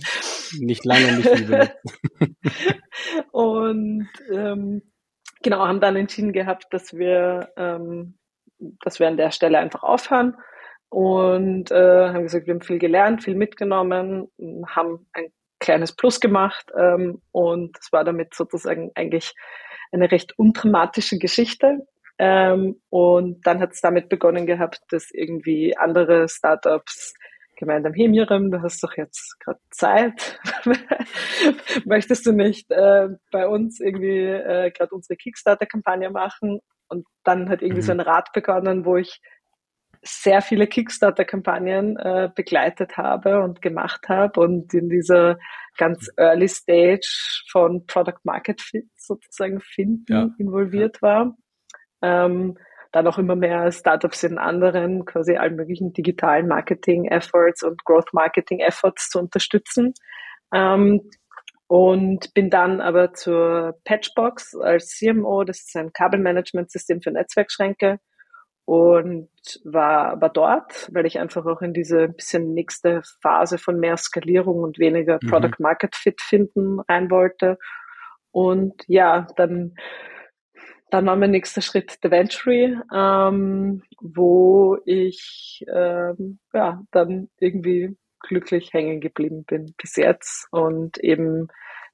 Nicht 0.60 0.86
lange, 0.86 1.18
nicht 1.18 1.30
viel 1.30 1.72
Und 3.32 4.10
ähm, 4.32 4.82
genau, 5.42 5.68
haben 5.68 5.82
dann 5.82 5.96
entschieden 5.96 6.34
gehabt, 6.34 6.68
dass 6.72 6.94
wir, 6.94 7.50
ähm, 7.58 8.18
dass 8.84 9.00
wir 9.00 9.08
an 9.08 9.18
der 9.18 9.32
Stelle 9.32 9.58
einfach 9.58 9.84
aufhören 9.84 10.36
und 10.90 11.72
äh, 11.72 12.10
haben 12.10 12.24
gesagt, 12.24 12.46
wir 12.46 12.54
haben 12.54 12.62
viel 12.62 12.78
gelernt, 12.78 13.24
viel 13.24 13.36
mitgenommen, 13.36 14.28
haben 14.68 15.08
ein 15.14 15.32
kleines 15.60 15.96
Plus 15.96 16.20
gemacht 16.20 16.72
ähm, 16.78 17.22
und 17.32 17.78
es 17.80 17.92
war 17.92 18.04
damit 18.04 18.36
sozusagen 18.36 18.92
eigentlich 18.96 19.34
eine 19.92 20.12
recht 20.12 20.38
undramatische 20.38 21.18
Geschichte. 21.18 21.80
Ähm, 22.26 22.80
und 22.90 23.46
dann 23.46 23.60
hat 23.60 23.74
es 23.74 23.82
damit 23.82 24.08
begonnen 24.08 24.46
gehabt, 24.46 24.80
dass 24.92 25.10
irgendwie 25.12 25.76
andere 25.76 26.30
Startups 26.30 27.14
gemeint 27.58 27.86
haben, 27.86 27.94
hey 27.94 28.08
Miriam, 28.08 28.50
du 28.50 28.62
hast 28.62 28.82
doch 28.82 28.96
jetzt 28.96 29.38
gerade 29.42 29.60
Zeit. 29.72 30.40
Möchtest 31.86 32.26
du 32.26 32.32
nicht 32.32 32.72
äh, 32.72 33.10
bei 33.30 33.46
uns 33.46 33.82
irgendwie 33.82 34.22
äh, 34.26 34.72
gerade 34.72 34.96
unsere 34.96 35.18
Kickstarter-Kampagne 35.18 36.12
machen? 36.12 36.62
Und 36.88 37.06
dann 37.26 37.50
hat 37.50 37.62
irgendwie 37.62 37.82
mhm. 37.82 37.86
so 37.88 37.92
ein 37.92 38.00
Rat 38.00 38.32
begonnen, 38.32 38.86
wo 38.86 38.96
ich 38.96 39.20
sehr 40.02 40.42
viele 40.42 40.68
Kickstarter-Kampagnen 40.68 41.98
äh, 41.98 42.30
begleitet 42.34 42.96
habe 42.96 43.42
und 43.42 43.62
gemacht 43.62 44.08
habe 44.08 44.40
und 44.40 44.74
in 44.74 44.88
dieser 44.88 45.38
ganz 45.78 46.10
early 46.16 46.48
Stage 46.48 47.44
von 47.52 47.86
Product 47.86 48.20
Market 48.24 48.62
Fit 48.62 48.88
sozusagen 48.96 49.60
finden 49.60 50.06
ja. 50.08 50.30
involviert 50.38 51.02
war. 51.02 51.36
Ähm, 52.04 52.58
dann 52.92 53.08
auch 53.08 53.18
immer 53.18 53.36
mehr 53.36 53.72
Startups 53.72 54.22
in 54.24 54.38
anderen, 54.38 55.06
quasi 55.06 55.36
allen 55.36 55.56
möglichen 55.56 55.94
digitalen 55.94 56.48
Marketing-Efforts 56.48 57.64
und 57.64 57.84
Growth-Marketing-Efforts 57.86 59.10
zu 59.10 59.20
unterstützen. 59.20 59.94
Ähm, 60.54 61.10
und 61.66 62.34
bin 62.36 62.52
dann 62.52 62.82
aber 62.82 63.14
zur 63.14 63.80
Patchbox 63.86 64.56
als 64.56 64.90
CMO, 64.90 65.44
das 65.44 65.62
ist 65.62 65.76
ein 65.76 65.92
Kabelmanagement-System 65.92 67.02
für 67.02 67.10
Netzwerkschränke, 67.10 68.00
und 68.66 69.30
war, 69.66 70.22
war 70.22 70.30
dort, 70.30 70.90
weil 70.94 71.06
ich 71.06 71.20
einfach 71.20 71.46
auch 71.46 71.62
in 71.62 71.74
diese 71.74 72.08
bisschen 72.08 72.54
nächste 72.54 73.02
Phase 73.22 73.58
von 73.58 73.78
mehr 73.80 73.98
Skalierung 73.98 74.60
und 74.60 74.80
weniger 74.80 75.20
mhm. 75.22 75.30
Product 75.30 75.60
Market 75.60 75.96
Fit 75.96 76.22
finden 76.22 76.80
rein 76.88 77.12
wollte. 77.12 77.58
Und 78.32 78.84
ja, 78.88 79.28
dann, 79.36 79.76
dann 80.94 81.08
war 81.08 81.16
mein 81.16 81.32
nächster 81.32 81.62
Schritt 81.62 81.98
The 82.04 82.12
Venture, 82.12 82.84
ähm, 82.94 83.82
wo 84.00 84.78
ich 84.86 85.66
ähm, 85.74 86.38
ja, 86.54 86.84
dann 86.92 87.30
irgendwie 87.40 87.98
glücklich 88.20 88.74
hängen 88.74 89.02
geblieben 89.02 89.44
bin 89.44 89.74
bis 89.82 89.96
jetzt 89.96 90.48
und 90.52 91.00
eben 91.00 91.48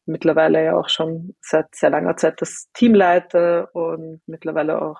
mittlerweile 0.06 0.66
ja 0.66 0.78
auch 0.78 0.90
schon 0.90 1.34
seit 1.40 1.74
sehr 1.74 1.92
langer 1.92 2.18
Zeit 2.18 2.42
das 2.42 2.68
Team 2.74 2.94
leite 2.94 3.70
und 3.72 4.22
mittlerweile 4.28 4.82
auch 4.82 5.00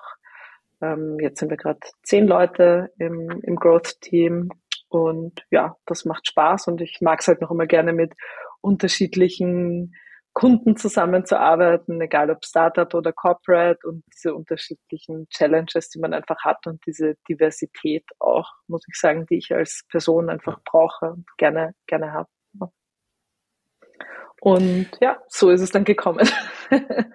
ähm, 0.80 1.18
jetzt 1.20 1.40
sind 1.40 1.50
wir 1.50 1.58
gerade 1.58 1.80
zehn 2.02 2.26
Leute 2.26 2.90
im, 2.98 3.28
im 3.42 3.56
Growth-Team 3.56 4.48
und 4.88 5.44
ja, 5.50 5.76
das 5.84 6.06
macht 6.06 6.26
Spaß 6.26 6.68
und 6.68 6.80
ich 6.80 7.00
mag 7.02 7.20
es 7.20 7.28
halt 7.28 7.42
noch 7.42 7.50
immer 7.50 7.66
gerne 7.66 7.92
mit 7.92 8.14
unterschiedlichen 8.62 9.94
Kunden 10.40 10.74
zusammenzuarbeiten, 10.74 12.00
egal 12.00 12.30
ob 12.30 12.46
Startup 12.46 12.94
oder 12.94 13.12
Corporate 13.12 13.86
und 13.86 14.02
diese 14.10 14.34
unterschiedlichen 14.34 15.28
Challenges, 15.28 15.90
die 15.90 15.98
man 15.98 16.14
einfach 16.14 16.42
hat 16.42 16.66
und 16.66 16.80
diese 16.86 17.16
Diversität 17.28 18.06
auch, 18.20 18.48
muss 18.66 18.80
ich 18.88 18.98
sagen, 18.98 19.26
die 19.26 19.36
ich 19.36 19.52
als 19.52 19.82
Person 19.90 20.30
einfach 20.30 20.58
brauche 20.64 21.10
und 21.10 21.26
gerne, 21.36 21.74
gerne 21.86 22.14
habe. 22.14 22.30
Und 24.40 24.88
ja, 25.02 25.18
so 25.28 25.50
ist 25.50 25.60
es 25.60 25.72
dann 25.72 25.84
gekommen. 25.84 26.26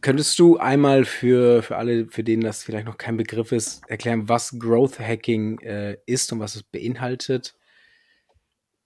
Könntest 0.00 0.38
du 0.38 0.58
einmal 0.58 1.04
für, 1.04 1.64
für 1.64 1.76
alle, 1.76 2.06
für 2.06 2.22
denen 2.22 2.44
das 2.44 2.62
vielleicht 2.62 2.86
noch 2.86 2.98
kein 2.98 3.16
Begriff 3.16 3.50
ist, 3.50 3.82
erklären, 3.90 4.28
was 4.28 4.56
Growth 4.60 5.00
Hacking 5.00 5.58
äh, 5.62 5.96
ist 6.06 6.32
und 6.32 6.38
was 6.38 6.54
es 6.54 6.62
beinhaltet? 6.62 7.56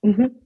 Mhm. 0.00 0.40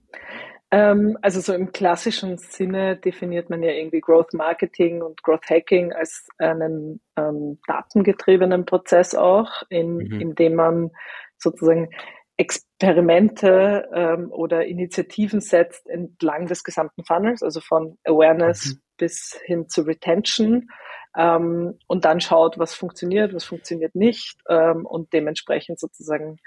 Ähm, 0.71 1.17
also 1.21 1.41
so 1.41 1.53
im 1.53 1.71
klassischen 1.71 2.37
Sinne 2.37 2.95
definiert 2.95 3.49
man 3.49 3.63
ja 3.63 3.71
irgendwie 3.71 4.01
Growth 4.01 4.33
Marketing 4.33 5.01
und 5.01 5.23
Growth 5.23 5.49
Hacking 5.49 5.93
als 5.93 6.27
einen 6.37 7.01
ähm, 7.17 7.59
datengetriebenen 7.67 8.65
Prozess 8.65 9.15
auch, 9.15 9.63
in, 9.69 9.95
mhm. 9.97 10.21
in 10.21 10.35
dem 10.35 10.55
man 10.55 10.91
sozusagen 11.37 11.89
Experimente 12.37 13.89
ähm, 13.93 14.31
oder 14.31 14.65
Initiativen 14.65 15.41
setzt 15.41 15.89
entlang 15.89 16.45
des 16.45 16.63
gesamten 16.63 17.03
Funnels, 17.03 17.41
also 17.41 17.59
von 17.59 17.97
Awareness 18.05 18.75
mhm. 18.75 18.81
bis 18.97 19.39
hin 19.43 19.67
zu 19.67 19.81
Retention 19.81 20.69
ähm, 21.17 21.79
und 21.87 22.05
dann 22.05 22.21
schaut, 22.21 22.59
was 22.59 22.75
funktioniert, 22.75 23.33
was 23.33 23.43
funktioniert 23.43 23.95
nicht 23.95 24.37
ähm, 24.47 24.85
und 24.85 25.11
dementsprechend 25.13 25.79
sozusagen 25.79 26.37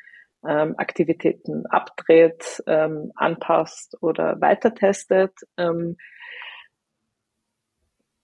ähm, 0.47 0.75
Aktivitäten 0.77 1.67
abdreht, 1.67 2.63
ähm, 2.67 3.13
anpasst 3.15 3.97
oder 4.01 4.41
weiter 4.41 4.75
testet. 4.75 5.33
Ähm, 5.57 5.97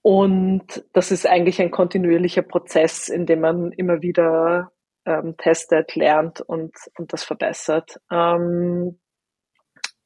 und 0.02 0.84
das 0.92 1.10
ist 1.10 1.26
eigentlich 1.26 1.60
ein 1.60 1.70
kontinuierlicher 1.70 2.42
Prozess, 2.42 3.08
in 3.08 3.26
dem 3.26 3.40
man 3.40 3.72
immer 3.72 4.00
wieder 4.00 4.72
ähm, 5.04 5.36
testet, 5.36 5.96
lernt 5.96 6.40
und, 6.40 6.74
und 6.96 7.12
das 7.12 7.24
verbessert. 7.24 8.00
Ähm, 8.10 8.98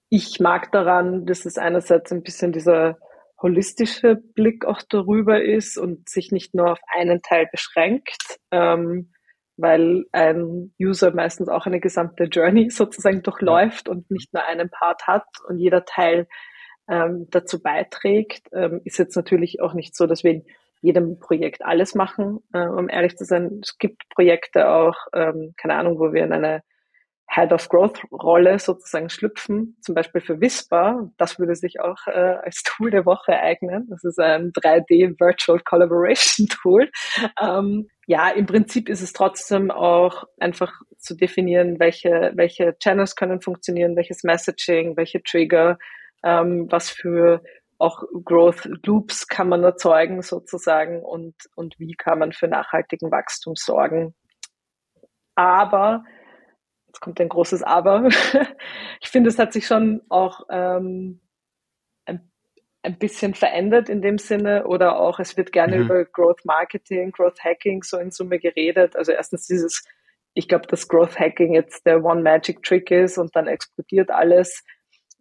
ich 0.09 0.41
mag 0.41 0.73
daran, 0.73 1.25
dass 1.25 1.47
es 1.47 1.57
einerseits 1.57 2.13
ein 2.13 2.23
bisschen 2.23 2.53
dieser 2.53 2.99
holistische 3.41 4.17
Blick 4.17 4.65
auch 4.65 4.83
darüber 4.89 5.43
ist 5.43 5.77
und 5.77 6.09
sich 6.09 6.31
nicht 6.33 6.55
nur 6.55 6.73
auf 6.73 6.81
einen 6.95 7.23
Teil 7.23 7.49
beschränkt, 7.51 8.39
ähm, 8.51 9.13
weil 9.57 10.05
ein 10.13 10.73
User 10.81 11.13
meistens 11.15 11.49
auch 11.49 11.67
eine 11.67 11.81
gesamte 11.81 12.25
Journey 12.25 12.71
sozusagen 12.71 13.23
durchläuft 13.23 13.89
und 13.89 14.11
nicht 14.11 14.33
nur 14.33 14.45
einen 14.45 14.71
Part 14.71 15.07
hat 15.07 15.27
und 15.49 15.59
jeder 15.59 15.85
Teil 15.85 16.27
ähm, 16.89 17.27
dazu 17.31 17.63
beiträgt. 17.63 18.49
Ähm, 18.53 18.81
ist 18.85 18.99
jetzt 18.99 19.17
natürlich 19.17 19.61
auch 19.61 19.75
nicht 19.75 19.97
so, 19.97 20.07
dass 20.07 20.25
wir 20.25 20.33
in 20.33 20.45
jedem 20.81 21.19
Projekt 21.21 21.65
alles 21.65 21.95
machen, 21.95 22.41
äh, 22.53 22.67
um 22.67 22.89
ehrlich 22.89 23.17
zu 23.17 23.25
sein. 23.25 23.61
Es 23.63 23.79
gibt 23.79 24.09
Projekte 24.11 24.69
auch, 24.69 24.97
ähm, 25.15 25.55
keine 25.57 25.77
Ahnung, 25.77 25.99
wo 25.99 26.13
wir 26.13 26.25
in 26.25 26.33
eine 26.33 26.63
Head 27.35 27.53
of 27.53 27.69
Growth 27.69 28.03
Rolle 28.13 28.59
sozusagen 28.59 29.09
schlüpfen, 29.09 29.77
zum 29.81 29.95
Beispiel 29.95 30.21
für 30.21 30.41
Whisper. 30.41 31.11
Das 31.17 31.39
würde 31.39 31.55
sich 31.55 31.81
auch 31.81 32.07
äh, 32.07 32.37
als 32.43 32.63
Tool 32.63 32.91
der 32.91 33.07
Woche 33.07 33.39
eignen. 33.39 33.87
Das 33.89 34.05
ist 34.05 34.19
ein 34.19 34.53
3D 34.53 35.19
Virtual 35.19 35.59
Collaboration 35.61 36.47
Tool. 36.63 36.91
Ähm, 37.41 37.89
ja, 38.13 38.29
im 38.29 38.45
Prinzip 38.45 38.91
ist 38.91 39.01
es 39.01 39.15
trotzdem 39.15 39.71
auch 39.71 40.25
einfach 40.39 40.83
zu 40.99 41.17
definieren, 41.17 41.81
welche, 41.81 42.33
welche 42.35 42.77
Channels 42.79 43.17
können 43.17 43.41
funktionieren, 43.41 43.97
welches 43.97 44.23
Messaging, 44.23 44.99
welche 44.99 45.23
Trigger, 45.23 45.79
ähm, 46.23 46.67
was 46.71 46.91
für 46.91 47.43
auch 47.79 48.03
Growth 48.23 48.69
Loops 48.85 49.29
kann 49.29 49.49
man 49.49 49.65
erzeugen 49.65 50.21
sozusagen 50.21 51.03
und, 51.03 51.35
und 51.55 51.75
wie 51.79 51.95
kann 51.95 52.19
man 52.19 52.33
für 52.33 52.49
nachhaltigen 52.49 53.11
Wachstum 53.11 53.57
sorgen. 53.57 54.15
Aber, 55.35 56.05
jetzt 56.89 57.01
kommt 57.01 57.19
ein 57.19 57.31
großes 57.31 57.63
Aber, 57.63 58.09
ich 59.01 59.09
finde, 59.09 59.31
es 59.31 59.39
hat 59.39 59.55
sich 59.55 59.67
schon 59.67 60.03
auch 60.11 60.43
ähm, 60.51 61.22
ein 62.83 62.99
bisschen 62.99 63.35
verändert 63.35 63.89
in 63.89 64.03
dem 64.03 64.19
Sinne 64.19 64.67
oder 64.67 64.99
auch 64.99 65.21
es 65.21 65.37
wird 65.37 65.53
gerne 65.53 65.77
mhm. 65.77 65.85
über 65.85 66.05
Growth 66.05 66.45
Marketing, 66.45 67.13
Growth 67.13 67.43
Hacking 67.45 67.83
so 67.83 67.99
in 67.99 68.11
Summe 68.11 68.39
geredet. 68.39 68.97
Also 68.97 69.13
erstens 69.13 69.47
dieses, 69.47 69.85
ich 70.35 70.49
glaube, 70.49 70.67
dass 70.67 70.89
Growth 70.89 71.19
Hacking 71.19 71.55
jetzt 71.55 71.87
der 71.87 72.05
One 72.05 72.23
Magic 72.23 72.63
Trick 72.63 72.91
ist 72.91 73.19
und 73.19 73.35
dann 73.37 73.47
explodiert 73.47 74.11
alles 74.11 74.65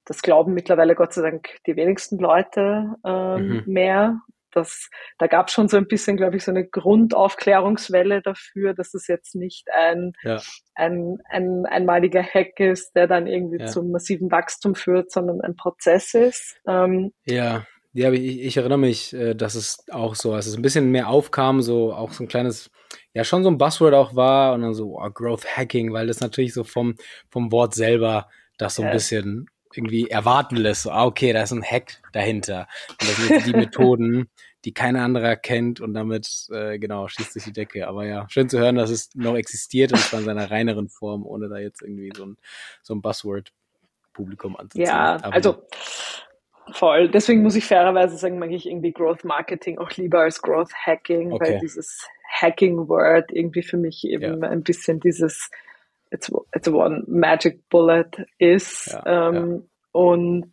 das 0.06 0.22
glauben 0.22 0.54
mittlerweile 0.54 0.96
Gott 0.96 1.14
sei 1.14 1.22
Dank 1.22 1.50
die 1.66 1.76
wenigsten 1.76 2.18
Leute 2.18 2.96
ähm, 3.06 3.48
mhm. 3.48 3.64
mehr. 3.66 4.22
Das, 4.52 4.90
da 5.18 5.28
gab 5.28 5.48
es 5.48 5.54
schon 5.54 5.68
so 5.68 5.78
ein 5.78 5.88
bisschen, 5.88 6.18
glaube 6.18 6.38
ich, 6.38 6.44
so 6.44 6.52
eine 6.52 6.66
Grundaufklärungswelle 6.68 8.22
dafür, 8.22 8.74
dass 8.74 8.94
es 8.94 9.08
jetzt 9.08 9.36
nicht 9.36 9.68
ein, 9.74 10.14
ja. 10.24 10.42
ein, 10.76 11.18
ein 11.30 11.66
einmaliger 11.66 12.24
Hack 12.24 12.60
ist, 12.60 12.94
der 12.94 13.08
dann 13.08 13.28
irgendwie 13.28 13.60
ja. 13.60 13.68
zum 13.68 13.92
massiven 13.92 14.32
Wachstum 14.32 14.76
führt, 14.76 15.12
sondern 15.12 15.42
ein 15.42 15.56
Prozess 15.56 16.14
ist. 16.14 16.58
Ähm, 16.68 17.12
ja. 17.26 17.66
Ja, 17.94 18.10
ich, 18.14 18.40
ich 18.42 18.56
erinnere 18.56 18.80
mich, 18.80 19.14
äh, 19.14 19.34
dass 19.36 19.56
es 19.56 19.84
auch 19.92 20.16
so, 20.16 20.32
als 20.32 20.46
es 20.46 20.56
ein 20.56 20.62
bisschen 20.62 20.92
mehr 20.92 21.10
aufkam, 21.10 21.62
so 21.62 21.94
auch 21.94 22.14
so 22.14 22.24
ein 22.24 22.30
kleines, 22.30 22.72
ja, 23.14 23.26
schon 23.26 23.44
so 23.44 23.50
ein 23.50 23.58
Buzzword 23.58 23.94
auch 23.94 24.16
war 24.16 24.54
und 24.54 24.62
dann 24.62 24.74
so 24.74 24.98
oh, 24.98 25.10
Growth 25.10 25.46
Hacking, 25.46 25.92
weil 25.92 26.08
das 26.08 26.22
natürlich 26.22 26.54
so 26.54 26.64
vom, 26.64 26.96
vom 27.30 27.52
Wort 27.52 27.74
selber 27.74 28.30
das 28.58 28.76
so 28.76 28.84
ein 28.84 28.92
bisschen 28.92 29.48
irgendwie 29.76 30.10
erwarten 30.10 30.56
lässt. 30.56 30.84
So, 30.84 30.92
ah, 30.92 31.06
okay, 31.06 31.34
da 31.34 31.44
ist 31.44 31.52
ein 31.52 31.64
Hack 31.64 32.02
dahinter. 32.14 32.68
Und 32.90 33.10
das 33.10 33.28
sind 33.28 33.46
die 33.46 33.54
Methoden, 33.54 34.30
die 34.66 34.74
keiner 34.74 35.04
anderer 35.04 35.36
kennt 35.36 35.82
und 35.82 35.94
damit, 35.94 36.48
äh, 36.52 36.78
genau, 36.78 37.08
schießt 37.08 37.34
sich 37.34 37.44
die 37.44 37.54
Decke. 37.54 37.88
Aber 37.88 38.06
ja, 38.06 38.28
schön 38.30 38.50
zu 38.50 38.60
hören, 38.60 38.76
dass 38.76 38.90
es 38.90 39.10
noch 39.16 39.36
existiert 39.36 39.92
und 39.92 40.00
zwar 40.00 40.20
in 40.20 40.26
seiner 40.26 40.52
reineren 40.52 40.90
Form, 40.90 41.26
ohne 41.26 41.50
da 41.50 41.58
jetzt 41.58 41.82
irgendwie 41.82 42.12
so 42.16 42.26
ein, 42.26 42.38
so 42.84 42.94
ein 42.94 43.02
Buzzword-Publikum 43.02 44.56
anzuziehen. 44.56 44.86
Ja, 44.86 45.16
Aber, 45.16 45.34
also 45.34 45.68
voll. 46.72 47.10
Deswegen 47.10 47.42
muss 47.42 47.56
ich 47.56 47.66
fairerweise 47.66 48.18
sagen, 48.18 48.40
mag 48.40 48.52
ich 48.52 48.68
irgendwie 48.68 48.92
Growth 48.92 49.24
Marketing 49.24 49.80
auch 49.80 49.92
lieber 49.92 50.22
als 50.22 50.42
Growth 50.42 50.74
Hacking, 50.74 51.32
okay. 51.32 51.54
weil 51.54 51.60
dieses 51.60 52.08
Hacking-Word 52.30 53.32
irgendwie 53.32 53.64
für 53.64 53.78
mich 53.78 54.06
eben 54.06 54.44
ja. 54.44 54.50
ein 54.50 54.64
bisschen 54.64 55.00
dieses 55.00 55.50
it's, 56.12 56.32
it's 56.56 56.68
one 56.68 57.04
magic 57.08 57.68
bullet 57.70 58.26
ist. 58.38 58.88
Ja, 58.94 59.30
ähm, 59.30 59.52
ja. 59.52 59.62
Und 59.94 60.52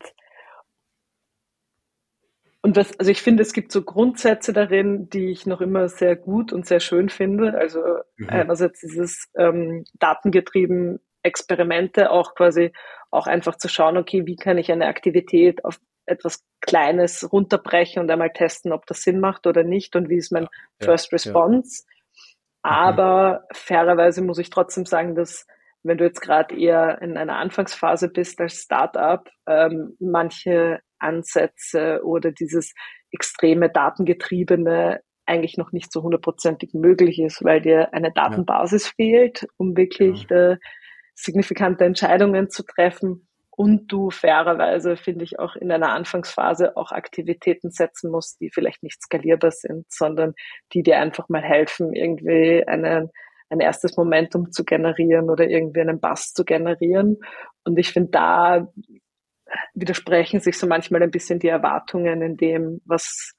und 2.61 2.77
was, 2.77 2.99
also 2.99 3.11
ich 3.11 3.23
finde, 3.23 3.43
es 3.43 3.53
gibt 3.53 3.71
so 3.71 3.83
Grundsätze 3.83 4.53
darin, 4.53 5.09
die 5.09 5.31
ich 5.31 5.47
noch 5.47 5.61
immer 5.61 5.89
sehr 5.89 6.17
gut 6.17 6.53
und 6.53 6.67
sehr 6.67 6.81
schön 6.81 7.09
finde. 7.09 7.57
Also 7.57 7.81
mhm. 8.17 8.29
einerseits 8.29 8.81
dieses 8.81 9.31
ähm, 9.37 9.85
datengetrieben 9.95 11.01
Experimente 11.23 12.11
auch 12.11 12.35
quasi 12.35 12.73
auch 13.11 13.27
einfach 13.27 13.57
zu 13.57 13.69
schauen, 13.69 13.97
okay, 13.97 14.27
wie 14.27 14.37
kann 14.37 14.59
ich 14.59 14.73
eine 14.73 14.87
Aktivität 14.87 15.65
auf 15.65 15.81
etwas 16.05 16.45
Kleines 16.61 17.33
runterbrechen 17.33 18.03
und 18.03 18.11
einmal 18.11 18.33
testen, 18.33 18.73
ob 18.73 18.87
das 18.87 19.03
Sinn 19.03 19.21
macht 19.21 19.47
oder 19.47 19.63
nicht 19.63 19.95
und 19.95 20.09
wie 20.09 20.17
ist 20.17 20.33
mein 20.33 20.49
ja, 20.81 20.87
First 20.87 21.13
Response. 21.13 21.85
Ja. 21.87 21.98
Aber 22.63 23.41
mhm. 23.41 23.55
fairerweise 23.55 24.23
muss 24.23 24.39
ich 24.39 24.51
trotzdem 24.51 24.85
sagen, 24.85 25.15
dass 25.15 25.47
wenn 25.83 25.99
du 25.99 26.05
jetzt 26.05 26.21
gerade 26.21 26.59
eher 26.59 27.01
in 27.03 27.17
einer 27.17 27.37
Anfangsphase 27.37 28.09
bist 28.09 28.41
als 28.41 28.63
Startup, 28.63 29.29
ähm, 29.47 29.97
manche 30.01 30.81
Ansätze 30.99 32.01
oder 32.05 32.33
dieses 32.33 32.75
extreme 33.13 33.71
Datengetriebene 33.71 35.01
eigentlich 35.25 35.57
noch 35.57 35.73
nicht 35.73 35.93
so 35.93 36.03
hundertprozentig 36.03 36.73
möglich 36.75 37.21
ist, 37.21 37.45
weil 37.45 37.61
dir 37.61 37.93
eine 37.93 38.13
Datenbasis 38.13 38.87
ja. 38.87 38.93
fehlt, 38.97 39.47
um 39.57 39.77
wirklich 39.77 40.27
ja. 40.31 40.53
äh, 40.53 40.57
signifikante 41.15 41.85
Entscheidungen 41.85 42.51
zu 42.51 42.65
treffen 42.65 43.28
und 43.59 43.89
du 43.89 44.11
fairerweise, 44.11 44.97
finde 44.97 45.25
ich, 45.25 45.41
auch 45.41 45.57
in 45.57 45.73
einer 45.73 45.91
Anfangsphase 45.91 46.77
auch 46.77 46.93
Aktivitäten 46.93 47.73
setzen 47.73 48.09
musst, 48.09 48.41
die 48.41 48.51
vielleicht 48.51 48.85
nicht 48.85 49.03
skalierbar 49.03 49.51
sind, 49.51 49.85
sondern 49.91 50.35
die 50.73 50.85
dir 50.85 51.01
einfach 51.01 51.29
mal 51.29 51.43
helfen, 51.43 51.93
irgendwie 51.93 52.65
einen, 52.69 53.11
ein 53.51 53.59
erstes 53.59 53.97
Momentum 53.97 54.53
zu 54.53 54.65
generieren 54.65 55.29
oder 55.29 55.49
irgendwie 55.49 55.81
einen 55.81 55.99
Bass 55.99 56.33
zu 56.35 56.45
generieren. 56.45 57.17
Und 57.65 57.77
ich 57.81 57.93
finde, 57.93 58.11
da 58.13 58.73
widersprechen 59.75 60.39
sich 60.39 60.57
so 60.57 60.69
manchmal 60.69 61.03
ein 61.03 61.11
bisschen 61.11 61.41
die 61.41 61.49
Erwartungen 61.49 62.23
in 62.23 62.37
dem, 62.37 62.81
was, 62.85 63.33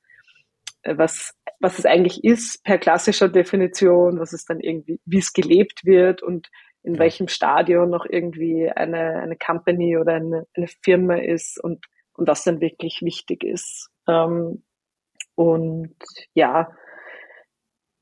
was, 0.83 1.33
was 1.61 1.79
es 1.79 1.85
eigentlich 1.85 2.25
ist 2.25 2.61
per 2.65 2.77
klassischer 2.77 3.29
Definition, 3.29 4.19
was 4.19 4.33
es 4.33 4.43
dann 4.43 4.59
irgendwie, 4.59 4.99
wie 5.05 5.19
es 5.19 5.31
gelebt 5.31 5.85
wird 5.85 6.21
und 6.21 6.49
in 6.83 6.95
ja. 6.95 6.99
welchem 6.99 7.27
Stadion 7.27 7.89
noch 7.89 8.05
irgendwie 8.05 8.69
eine, 8.69 9.19
eine 9.19 9.37
Company 9.37 9.97
oder 9.97 10.13
eine, 10.13 10.47
eine 10.55 10.67
Firma 10.81 11.15
ist 11.15 11.61
und, 11.63 11.85
und 12.13 12.27
was 12.27 12.43
dann 12.43 12.61
wirklich 12.61 13.01
wichtig 13.01 13.43
ist. 13.43 13.89
Ähm, 14.07 14.63
und 15.35 15.95
ja, 16.33 16.71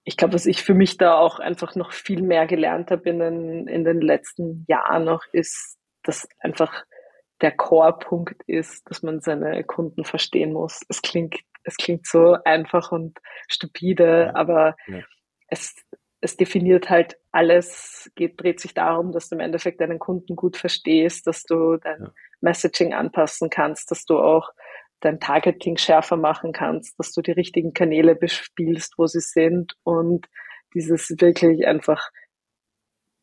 ich 0.03 0.15
glaube, 0.15 0.33
was 0.33 0.45
ich 0.45 0.63
für 0.63 0.73
mich 0.73 0.97
da 0.97 1.17
auch 1.17 1.39
einfach 1.39 1.75
noch 1.75 1.91
viel 1.91 2.21
mehr 2.21 2.47
gelernt 2.47 2.91
habe 2.91 3.09
in 3.09 3.19
den, 3.19 3.67
in 3.67 3.83
den 3.83 3.99
letzten 3.99 4.65
Jahren 4.67 5.03
noch, 5.03 5.25
ist, 5.33 5.77
dass 6.03 6.27
einfach 6.39 6.85
der 7.41 7.51
Core-Punkt 7.51 8.41
ist, 8.47 8.89
dass 8.89 9.03
man 9.03 9.21
seine 9.21 9.63
Kunden 9.63 10.05
verstehen 10.05 10.53
muss. 10.53 10.81
Es 10.87 11.01
klingt, 11.01 11.35
es 11.63 11.75
klingt 11.75 12.07
so 12.07 12.37
einfach 12.45 12.91
und 12.91 13.19
stupide, 13.47 14.27
ja. 14.27 14.35
aber 14.35 14.75
ja. 14.87 15.01
es, 15.49 15.75
es 16.27 16.35
definiert 16.35 16.89
halt 16.89 17.17
alles, 17.31 18.11
geht, 18.15 18.41
dreht 18.41 18.59
sich 18.59 18.73
darum, 18.73 19.13
dass 19.13 19.29
du 19.29 19.35
im 19.35 19.39
Endeffekt 19.39 19.79
deinen 19.79 19.97
Kunden 19.97 20.35
gut 20.35 20.57
verstehst, 20.57 21.25
dass 21.25 21.43
du 21.43 21.77
dein 21.77 22.01
ja. 22.01 22.11
Messaging 22.41 22.93
anpassen 22.93 23.49
kannst, 23.49 23.91
dass 23.91 24.03
du 24.03 24.19
auch 24.19 24.49
dein 24.99 25.21
Targeting 25.21 25.77
schärfer 25.77 26.17
machen 26.17 26.51
kannst, 26.51 26.99
dass 26.99 27.13
du 27.13 27.21
die 27.21 27.31
richtigen 27.31 27.73
Kanäle 27.73 28.13
bespielst, 28.13 28.95
wo 28.97 29.07
sie 29.07 29.21
sind 29.21 29.73
und 29.83 30.27
dieses 30.73 31.09
wirklich 31.17 31.65
einfach 31.65 32.09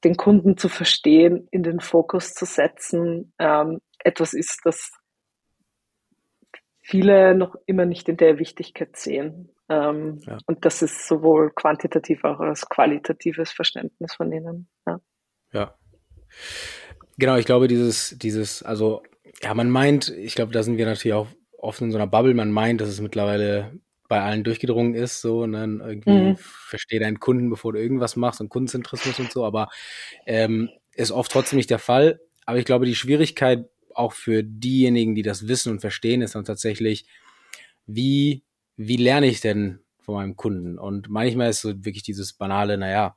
den 0.02 0.16
Kunden 0.16 0.56
zu 0.56 0.70
verstehen, 0.70 1.46
in 1.50 1.62
den 1.62 1.80
Fokus 1.80 2.32
zu 2.32 2.46
setzen, 2.46 3.34
ähm, 3.38 3.80
etwas 3.98 4.32
ist, 4.32 4.60
das 4.64 4.92
viele 6.80 7.34
noch 7.34 7.54
immer 7.66 7.84
nicht 7.84 8.08
in 8.08 8.16
der 8.16 8.38
Wichtigkeit 8.38 8.96
sehen. 8.96 9.53
Ähm, 9.68 10.20
ja. 10.26 10.38
Und 10.46 10.64
das 10.64 10.82
ist 10.82 11.06
sowohl 11.06 11.52
quantitativ 11.54 12.24
auch 12.24 12.40
als 12.40 12.68
qualitatives 12.68 13.50
Verständnis 13.50 14.14
von 14.14 14.32
ihnen. 14.32 14.68
Ja. 14.86 15.00
ja. 15.52 15.74
Genau, 17.16 17.36
ich 17.36 17.46
glaube, 17.46 17.68
dieses, 17.68 18.16
dieses, 18.18 18.62
also, 18.62 19.02
ja, 19.42 19.54
man 19.54 19.70
meint, 19.70 20.08
ich 20.08 20.34
glaube, 20.34 20.52
da 20.52 20.62
sind 20.62 20.76
wir 20.76 20.86
natürlich 20.86 21.14
auch 21.14 21.28
oft 21.58 21.80
in 21.80 21.90
so 21.90 21.98
einer 21.98 22.06
Bubble, 22.06 22.34
man 22.34 22.50
meint, 22.50 22.80
dass 22.80 22.88
es 22.88 23.00
mittlerweile 23.00 23.78
bei 24.08 24.20
allen 24.20 24.44
durchgedrungen 24.44 24.94
ist, 24.94 25.22
so, 25.22 25.46
ne, 25.46 25.64
irgendwie 25.82 26.10
mhm. 26.10 26.36
versteh 26.36 26.98
deinen 26.98 27.20
Kunden, 27.20 27.48
bevor 27.48 27.72
du 27.72 27.80
irgendwas 27.80 28.16
machst 28.16 28.40
und 28.40 28.50
Kundenzentrismus 28.50 29.18
und 29.18 29.32
so, 29.32 29.44
aber 29.44 29.70
ähm, 30.26 30.68
ist 30.94 31.10
oft 31.10 31.32
trotzdem 31.32 31.56
nicht 31.56 31.70
der 31.70 31.78
Fall. 31.78 32.20
Aber 32.44 32.58
ich 32.58 32.66
glaube, 32.66 32.84
die 32.84 32.94
Schwierigkeit 32.94 33.66
auch 33.94 34.12
für 34.12 34.42
diejenigen, 34.44 35.14
die 35.14 35.22
das 35.22 35.48
wissen 35.48 35.72
und 35.72 35.80
verstehen, 35.80 36.20
ist 36.20 36.34
dann 36.34 36.44
tatsächlich, 36.44 37.06
wie, 37.86 38.44
wie 38.76 38.96
lerne 38.96 39.26
ich 39.26 39.40
denn 39.40 39.80
von 40.00 40.16
meinem 40.16 40.36
Kunden? 40.36 40.78
Und 40.78 41.08
manchmal 41.08 41.50
ist 41.50 41.60
so 41.60 41.84
wirklich 41.84 42.02
dieses 42.02 42.32
banale, 42.32 42.76
naja, 42.76 43.16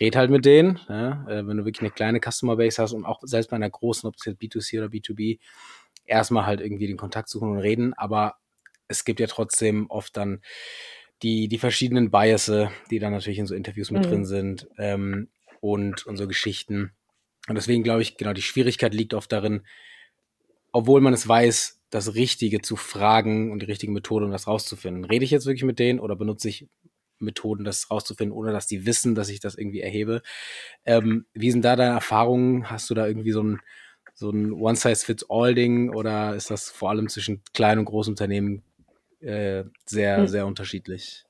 red 0.00 0.16
halt 0.16 0.30
mit 0.30 0.44
denen, 0.44 0.78
ja, 0.88 1.26
äh, 1.28 1.46
wenn 1.46 1.56
du 1.56 1.64
wirklich 1.64 1.82
eine 1.82 1.90
kleine 1.90 2.20
Customer 2.20 2.56
Base 2.56 2.80
hast 2.80 2.92
und 2.92 3.04
auch 3.04 3.20
selbst 3.22 3.50
bei 3.50 3.56
einer 3.56 3.70
großen, 3.70 4.08
ob 4.08 4.16
es 4.16 4.24
jetzt 4.24 4.40
B2C 4.40 4.78
oder 4.78 4.88
B2B, 4.88 5.38
erstmal 6.06 6.46
halt 6.46 6.60
irgendwie 6.60 6.86
den 6.86 6.96
Kontakt 6.96 7.28
suchen 7.28 7.50
und 7.50 7.58
reden, 7.58 7.94
aber 7.94 8.36
es 8.86 9.04
gibt 9.04 9.20
ja 9.20 9.26
trotzdem 9.26 9.90
oft 9.90 10.16
dann 10.16 10.40
die, 11.22 11.48
die 11.48 11.58
verschiedenen 11.58 12.10
Biases, 12.10 12.68
die 12.90 12.98
dann 12.98 13.12
natürlich 13.12 13.38
in 13.38 13.46
so 13.46 13.54
Interviews 13.54 13.90
mit 13.90 14.04
mhm. 14.04 14.08
drin 14.08 14.24
sind 14.24 14.68
ähm, 14.78 15.28
und, 15.60 16.06
und 16.06 16.16
so 16.16 16.26
Geschichten. 16.28 16.92
Und 17.48 17.54
deswegen 17.54 17.82
glaube 17.82 18.02
ich, 18.02 18.16
genau, 18.16 18.32
die 18.32 18.42
Schwierigkeit 18.42 18.94
liegt 18.94 19.14
oft 19.14 19.32
darin, 19.32 19.62
obwohl 20.78 21.00
man 21.00 21.12
es 21.12 21.26
weiß, 21.26 21.80
das 21.90 22.14
Richtige 22.14 22.62
zu 22.62 22.76
fragen 22.76 23.50
und 23.50 23.62
die 23.62 23.66
richtige 23.66 23.90
Methode, 23.90 24.26
um 24.26 24.30
das 24.30 24.46
rauszufinden. 24.46 25.04
Rede 25.04 25.24
ich 25.24 25.32
jetzt 25.32 25.46
wirklich 25.46 25.64
mit 25.64 25.80
denen 25.80 25.98
oder 25.98 26.14
benutze 26.14 26.48
ich 26.48 26.68
Methoden, 27.18 27.64
das 27.64 27.90
rauszufinden, 27.90 28.36
ohne 28.36 28.52
dass 28.52 28.68
die 28.68 28.86
wissen, 28.86 29.16
dass 29.16 29.28
ich 29.28 29.40
das 29.40 29.56
irgendwie 29.56 29.80
erhebe? 29.80 30.22
Ähm, 30.84 31.26
wie 31.32 31.50
sind 31.50 31.64
da 31.64 31.74
deine 31.74 31.94
Erfahrungen? 31.94 32.70
Hast 32.70 32.88
du 32.90 32.94
da 32.94 33.08
irgendwie 33.08 33.32
so 33.32 33.42
ein, 33.42 33.60
so 34.14 34.30
ein 34.30 34.52
One-Size-Fits-All-Ding 34.52 35.92
oder 35.92 36.36
ist 36.36 36.48
das 36.48 36.70
vor 36.70 36.90
allem 36.90 37.08
zwischen 37.08 37.42
kleinen 37.54 37.80
und 37.80 37.86
großen 37.86 38.12
Unternehmen 38.12 38.62
äh, 39.18 39.64
sehr, 39.84 40.18
hm. 40.18 40.28
sehr 40.28 40.46
unterschiedlich? 40.46 41.24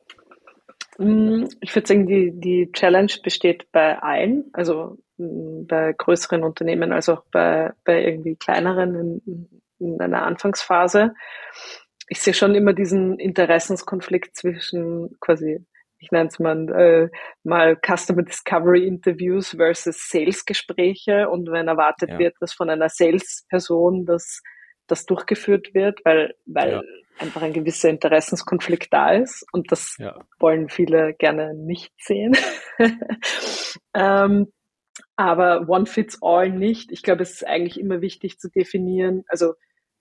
Hm, 0.98 1.48
ich 1.60 1.74
würde 1.74 1.86
sagen, 1.86 2.06
die, 2.06 2.32
die 2.32 2.70
Challenge 2.72 3.12
besteht 3.22 3.70
bei 3.72 3.98
allen. 3.98 4.50
Also 4.52 4.98
bei 5.18 5.94
größeren 5.96 6.44
Unternehmen 6.44 6.92
als 6.92 7.08
auch 7.08 7.24
bei, 7.32 7.72
bei 7.84 8.04
irgendwie 8.04 8.36
kleineren 8.36 9.20
in, 9.26 9.62
in 9.80 10.00
einer 10.00 10.22
Anfangsphase. 10.22 11.14
Ich 12.08 12.20
sehe 12.20 12.34
schon 12.34 12.54
immer 12.54 12.72
diesen 12.72 13.18
Interessenskonflikt 13.18 14.36
zwischen 14.36 15.16
quasi, 15.20 15.64
ich 15.98 16.10
nenne 16.12 16.28
es 16.28 16.38
mal, 16.38 16.68
äh, 16.70 17.08
mal 17.42 17.76
Customer 17.76 18.22
Discovery 18.22 18.86
Interviews 18.86 19.50
versus 19.50 20.08
Sales 20.08 20.44
Gespräche 20.44 21.28
und 21.28 21.50
wenn 21.50 21.68
erwartet 21.68 22.10
ja. 22.10 22.18
wird, 22.18 22.34
dass 22.40 22.52
von 22.52 22.70
einer 22.70 22.88
Sales 22.88 23.44
Person 23.48 24.06
das, 24.06 24.42
das 24.86 25.04
durchgeführt 25.04 25.74
wird, 25.74 26.00
weil, 26.04 26.34
weil 26.46 26.70
ja. 26.70 26.82
Einfach 27.20 27.42
ein 27.42 27.52
gewisser 27.52 27.88
Interessenskonflikt 27.88 28.92
da 28.92 29.12
ist 29.12 29.44
und 29.52 29.72
das 29.72 29.96
ja. 29.98 30.18
wollen 30.38 30.68
viele 30.68 31.14
gerne 31.14 31.54
nicht 31.54 31.92
sehen. 31.98 32.36
ähm, 33.94 34.52
aber 35.16 35.68
one 35.68 35.86
fits 35.86 36.18
all 36.22 36.50
nicht. 36.50 36.92
Ich 36.92 37.02
glaube, 37.02 37.22
es 37.22 37.32
ist 37.32 37.46
eigentlich 37.46 37.78
immer 37.78 38.00
wichtig 38.00 38.38
zu 38.38 38.48
definieren, 38.48 39.24
also 39.28 39.54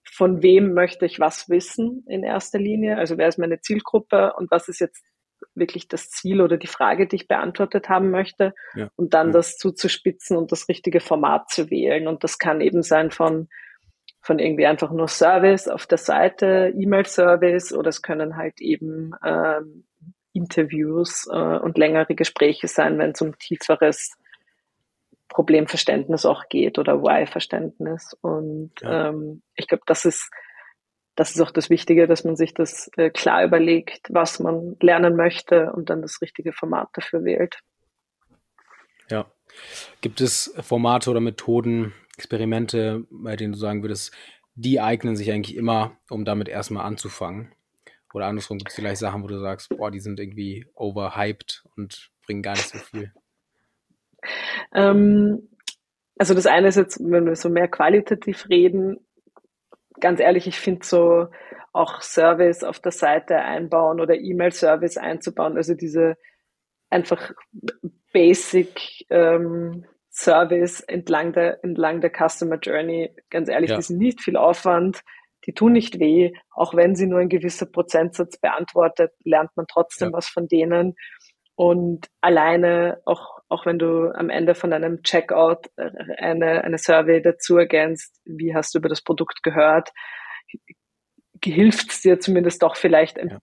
von 0.10 0.42
wem 0.42 0.74
möchte 0.74 1.06
ich 1.06 1.20
was 1.20 1.50
wissen 1.50 2.06
in 2.08 2.24
erster 2.24 2.60
Linie? 2.60 2.98
Also 2.98 3.18
wer 3.18 3.28
ist 3.28 3.40
meine 3.40 3.60
Zielgruppe 3.60 4.34
und 4.38 4.50
was 4.52 4.70
ist 4.70 4.80
jetzt 4.80 5.04
wirklich 5.54 5.88
das 5.88 6.10
Ziel 6.10 6.42
oder 6.42 6.58
die 6.58 6.68
Frage, 6.68 7.08
die 7.08 7.18
ich 7.18 7.28
beantwortet 7.28 7.90
haben 7.90 8.10
möchte 8.10 8.54
ja. 8.76 8.90
und 8.96 9.14
dann 9.14 9.28
ja. 9.28 9.34
das 9.34 9.58
zuzuspitzen 9.58 10.38
und 10.38 10.52
das 10.52 10.70
richtige 10.70 11.00
Format 11.00 11.50
zu 11.50 11.70
wählen. 11.70 12.08
Und 12.08 12.24
das 12.24 12.40
kann 12.40 12.62
eben 12.62 12.82
sein 12.82 13.12
von, 13.12 13.50
von 14.28 14.40
irgendwie 14.40 14.68
einfach 14.68 14.92
nur 14.92 15.08
Service 15.08 15.70
auf 15.70 15.88
der 15.88 15.98
Seite, 15.98 16.74
E-Mail-Service 16.76 17.72
oder 17.72 17.88
es 17.88 18.02
können 18.02 18.36
halt 18.36 18.60
eben 18.60 19.14
ähm, 19.26 19.86
Interviews 20.34 21.28
äh, 21.32 21.58
und 21.58 21.78
längere 21.78 22.14
Gespräche 22.14 22.68
sein, 22.68 23.00
wenn 23.00 23.12
es 23.12 23.22
um 23.22 23.38
tieferes 23.40 24.18
Problemverständnis 25.30 26.26
auch 26.26 26.50
geht 26.50 26.78
oder 26.78 27.02
Why-Verständnis. 27.02 28.18
Und 28.20 28.74
ja. 28.82 29.10
ähm, 29.10 29.44
ich 29.56 29.68
glaube, 29.68 29.84
das 29.88 30.04
ist 30.04 30.30
das 31.16 31.32
ist 31.34 31.42
auch 31.42 31.50
das 31.50 31.72
Wichtige, 31.72 32.06
dass 32.06 32.26
man 32.26 32.36
sich 32.36 32.54
das 32.54 32.92
äh, 32.98 33.10
klar 33.10 33.44
überlegt, 33.44 34.08
was 34.10 34.40
man 34.40 34.76
lernen 34.82 35.16
möchte 35.16 35.72
und 35.72 35.90
dann 35.90 36.02
das 36.04 36.22
richtige 36.22 36.52
Format 36.52 36.90
dafür 36.94 37.24
wählt. 37.24 37.60
Ja. 39.10 39.26
Gibt 40.02 40.22
es 40.22 40.54
Formate 40.62 41.10
oder 41.10 41.22
Methoden, 41.22 41.94
Experimente, 42.18 43.06
bei 43.10 43.36
denen 43.36 43.54
du 43.54 43.60
sagen 43.60 43.84
würdest, 43.84 44.14
die 44.56 44.82
eignen 44.82 45.16
sich 45.16 45.32
eigentlich 45.32 45.56
immer, 45.56 45.98
um 46.10 46.26
damit 46.26 46.50
erstmal 46.50 46.86
anzufangen? 46.86 47.54
Oder 48.14 48.26
andersrum 48.26 48.58
gibt 48.58 48.72
es 48.72 48.76
vielleicht 48.76 48.98
Sachen, 48.98 49.24
wo 49.24 49.28
du 49.28 49.40
sagst, 49.40 49.70
boah, 49.70 49.92
die 49.92 50.00
sind 50.00 50.20
irgendwie 50.20 50.66
overhyped 50.74 51.64
und 51.76 52.10
bringen 52.26 52.42
gar 52.42 52.54
nicht 52.54 52.70
so 52.70 52.80
viel. 52.80 53.14
Ähm, 54.74 55.50
also 56.18 56.34
das 56.34 56.48
eine 56.48 56.70
ist 56.70 56.78
jetzt, 56.78 57.00
wenn 57.00 57.26
wir 57.26 57.36
so 57.36 57.50
mehr 57.50 57.68
qualitativ 57.68 58.50
reden, 58.50 58.98
ganz 60.00 60.20
ehrlich, 60.20 60.48
ich 60.48 60.60
finde 60.60 60.86
so 60.86 61.28
auch 61.74 62.02
Service 62.02 62.64
auf 62.64 62.80
der 62.80 62.92
Seite 62.92 63.38
einbauen 63.38 64.02
oder 64.02 64.16
E-Mail-Service 64.16 64.98
einzubauen, 64.98 65.58
also 65.58 65.76
diese 65.76 66.18
einfach 66.90 67.32
Basic 68.14 69.06
ähm, 69.10 69.86
Service 70.18 70.82
entlang 70.82 71.32
der, 71.32 71.64
entlang 71.64 72.02
der 72.02 72.12
Customer 72.12 72.58
Journey, 72.58 73.14
ganz 73.30 73.50
ehrlich, 73.50 73.70
ja. 73.70 73.76
die 73.76 73.84
sind 73.84 74.00
nicht 74.00 74.22
viel 74.22 74.36
Aufwand, 74.36 75.02
die 75.46 75.54
tun 75.54 75.74
nicht 75.74 76.00
weh, 76.00 76.34
auch 76.52 76.74
wenn 76.74 76.96
sie 76.96 77.06
nur 77.06 77.20
ein 77.20 77.30
gewisser 77.30 77.68
Prozentsatz 77.68 78.38
beantwortet, 78.38 79.12
lernt 79.24 79.52
man 79.56 79.68
trotzdem 79.68 80.10
ja. 80.10 80.18
was 80.18 80.28
von 80.28 80.48
denen. 80.48 80.96
Und 81.56 82.08
alleine, 82.20 83.00
auch, 83.06 83.40
auch 83.48 83.66
wenn 83.66 83.78
du 83.78 84.12
am 84.12 84.30
Ende 84.30 84.56
von 84.56 84.74
einem 84.74 85.04
Checkout 85.04 85.70
äh, 85.76 85.90
eine, 86.18 86.64
eine 86.64 86.78
Survey 86.80 87.22
dazu 87.22 87.58
ergänzt, 87.58 88.20
wie 88.26 88.56
hast 88.56 88.74
du 88.74 88.80
über 88.80 88.90
das 88.90 89.04
Produkt 89.04 89.44
gehört, 89.44 89.92
hilft 91.44 91.92
es 91.92 92.02
dir 92.02 92.20
zumindest 92.20 92.64
doch 92.64 92.76
vielleicht 92.76 93.20
ein 93.20 93.30
ja, 93.30 93.34
ja. 93.36 93.40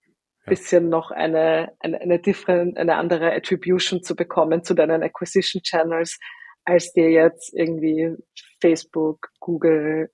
bisschen 0.46 0.88
noch 0.88 1.12
eine, 1.12 1.72
eine, 1.78 2.00
eine, 2.00 2.18
different, 2.18 2.76
eine 2.76 2.96
andere 2.96 3.32
Attribution 3.32 4.02
zu 4.02 4.16
bekommen 4.16 4.64
zu 4.64 4.74
deinen 4.74 5.04
Acquisition 5.04 5.62
Channels, 5.62 6.18
als 6.64 6.92
dir 6.92 7.10
jetzt 7.10 7.52
irgendwie 7.54 8.16
Facebook, 8.60 9.28
Google, 9.40 10.10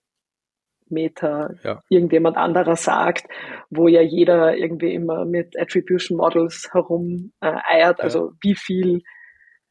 Meta 0.90 1.54
ja. 1.62 1.82
irgendjemand 1.88 2.36
anderer 2.36 2.76
sagt, 2.76 3.26
wo 3.70 3.88
ja 3.88 4.02
jeder 4.02 4.56
irgendwie 4.56 4.94
immer 4.94 5.24
mit 5.24 5.58
Attribution 5.58 6.18
Models 6.18 6.68
herum 6.72 7.32
äh, 7.40 7.52
eiert. 7.68 7.98
Ja. 7.98 8.04
Also 8.04 8.32
wie 8.42 8.54
viel, 8.54 9.02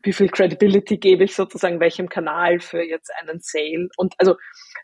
wie 0.01 0.13
viel 0.13 0.29
Credibility 0.29 0.97
gebe 0.97 1.25
ich 1.25 1.35
sozusagen 1.35 1.79
welchem 1.79 2.09
Kanal 2.09 2.59
für 2.59 2.81
jetzt 2.81 3.11
einen 3.19 3.39
Sale? 3.41 3.89
Und 3.97 4.15
also 4.17 4.35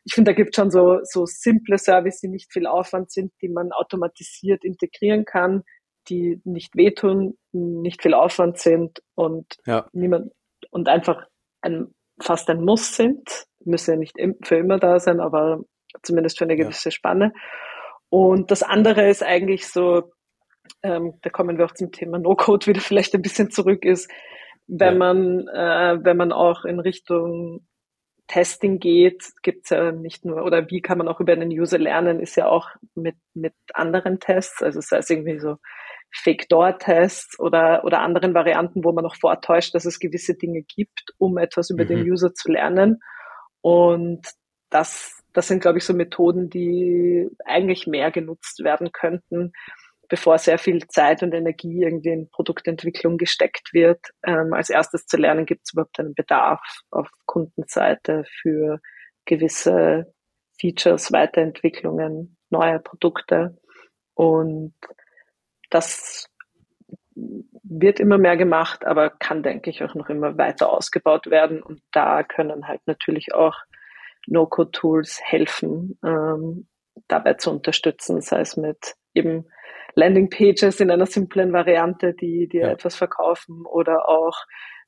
ich 0.04 0.14
finde, 0.14 0.32
da 0.32 0.36
gibt 0.36 0.56
schon 0.56 0.72
so, 0.72 1.00
so 1.04 1.26
simple 1.26 1.78
Services, 1.78 2.22
die 2.22 2.28
nicht 2.28 2.52
viel 2.52 2.68
Aufwand 2.68 3.12
sind, 3.12 3.32
die 3.42 3.50
man 3.50 3.72
automatisiert 3.72 4.64
integrieren 4.64 5.26
kann, 5.26 5.64
die 6.10 6.42
nicht 6.44 6.76
wehtun, 6.76 7.38
nicht 7.52 8.02
viel 8.04 8.14
Aufwand 8.14 8.60
sind 8.60 9.02
und 9.16 9.56
ja. 9.66 9.88
niemand 9.94 10.32
und 10.70 10.90
einfach 10.90 11.26
ein, 11.66 11.88
fast 12.22 12.50
ein 12.50 12.64
Muss 12.64 12.96
sind. 12.96 13.46
Müssen 13.64 13.92
ja 13.92 13.98
nicht 13.98 14.16
für 14.44 14.56
immer 14.58 14.78
da 14.78 15.00
sein, 15.00 15.20
aber 15.20 15.64
zumindest 16.04 16.38
für 16.38 16.46
eine 16.46 16.56
gewisse 16.56 16.90
ja. 16.90 16.92
Spanne. 16.92 17.34
Und 18.10 18.52
das 18.52 18.64
andere 18.64 19.10
ist 19.10 19.24
eigentlich 19.24 19.68
so, 19.68 20.12
ähm, 20.84 21.14
da 21.22 21.30
kommen 21.30 21.58
wir 21.58 21.66
auch 21.66 21.74
zum 21.74 21.92
Thema 21.92 22.20
No-Code 22.20 22.68
wieder 22.68 22.82
vielleicht 22.82 23.14
ein 23.16 23.22
bisschen 23.22 23.52
zurück, 23.52 23.84
ist, 23.84 24.10
wenn 24.68 24.94
ja. 24.94 25.00
man, 25.00 25.48
äh, 25.48 26.04
wenn 26.04 26.18
man 26.18 26.32
auch 26.32 26.66
in 26.66 26.80
Richtung 26.80 27.66
Testing 28.28 28.80
geht, 28.80 29.24
gibt's 29.44 29.70
ja 29.70 29.92
nicht 29.92 30.26
nur, 30.26 30.44
oder 30.44 30.70
wie 30.70 30.82
kann 30.82 30.98
man 30.98 31.08
auch 31.08 31.20
über 31.20 31.34
einen 31.34 31.52
User 31.52 31.78
lernen, 31.78 32.20
ist 32.20 32.36
ja 32.36 32.48
auch 32.48 32.70
mit, 32.96 33.16
mit 33.34 33.54
anderen 33.74 34.20
Tests, 34.20 34.64
also 34.64 34.82
sei 34.82 34.98
es 34.98 35.10
irgendwie 35.10 35.40
so 35.40 35.58
Fake-Door-Tests 36.24 37.40
oder, 37.40 37.84
oder 37.84 38.02
anderen 38.02 38.34
Varianten, 38.34 38.84
wo 38.84 38.92
man 38.92 39.04
noch 39.04 39.16
vortäuscht, 39.16 39.76
dass 39.76 39.86
es 39.86 40.00
gewisse 40.00 40.36
Dinge 40.36 40.64
gibt, 40.64 41.14
um 41.18 41.38
etwas 41.38 41.70
über 41.70 41.84
mhm. 41.84 41.90
den 41.90 42.12
User 42.12 42.34
zu 42.34 42.52
lernen. 42.52 43.00
Und 43.62 44.28
das 44.70 45.16
das 45.36 45.50
sind, 45.50 45.60
glaube 45.60 45.78
ich, 45.78 45.84
so 45.84 45.94
Methoden, 45.94 46.50
die 46.50 47.28
eigentlich 47.44 47.88
mehr 47.88 48.10
genutzt 48.10 48.64
werden 48.64 48.92
könnten, 48.94 49.52
bevor 50.08 50.38
sehr 50.38 50.58
viel 50.58 50.88
Zeit 50.88 51.24
und 51.24 51.34
Energie 51.34 51.84
irgendwie 51.84 52.12
in 52.12 52.30
Produktentwicklung 52.30 53.18
gesteckt 53.18 53.74
wird. 53.74 54.00
Ähm, 54.26 54.54
als 54.54 54.70
erstes 54.70 55.06
zu 55.06 55.18
lernen, 55.18 55.46
gibt 55.46 55.64
es 55.66 55.74
überhaupt 55.74 56.00
einen 56.00 56.14
Bedarf 56.14 56.62
auf 56.90 57.10
Kundenseite 57.26 58.24
für 58.42 58.80
gewisse 59.26 60.14
Features, 60.60 61.12
Weiterentwicklungen, 61.12 62.38
neue 62.50 62.80
Produkte. 62.80 63.58
Und 64.14 64.74
das 65.70 66.30
wird 67.64 68.00
immer 68.00 68.18
mehr 68.18 68.38
gemacht, 68.38 68.86
aber 68.86 69.10
kann, 69.10 69.44
denke 69.44 69.70
ich, 69.70 69.84
auch 69.84 69.96
noch 69.96 70.10
immer 70.10 70.38
weiter 70.38 70.70
ausgebaut 70.70 71.28
werden. 71.28 71.62
Und 71.64 71.82
da 71.92 72.24
können 72.24 72.68
halt 72.68 72.82
natürlich 72.86 73.34
auch 73.34 73.56
No-Code-Tools 74.28 75.20
helfen, 75.24 75.98
ähm, 76.04 76.68
dabei 77.08 77.34
zu 77.34 77.52
unterstützen, 77.52 78.22
sei 78.22 78.42
es 78.42 78.58
mit 78.58 78.96
eben 79.14 79.46
Landing-Pages 79.96 80.80
in 80.80 80.92
einer 80.92 81.06
simplen 81.06 81.54
Variante, 81.54 82.14
die 82.14 82.48
dir 82.48 82.62
ja. 82.62 82.72
etwas 82.72 82.96
verkaufen 82.96 83.66
oder 83.66 84.08
auch 84.08 84.38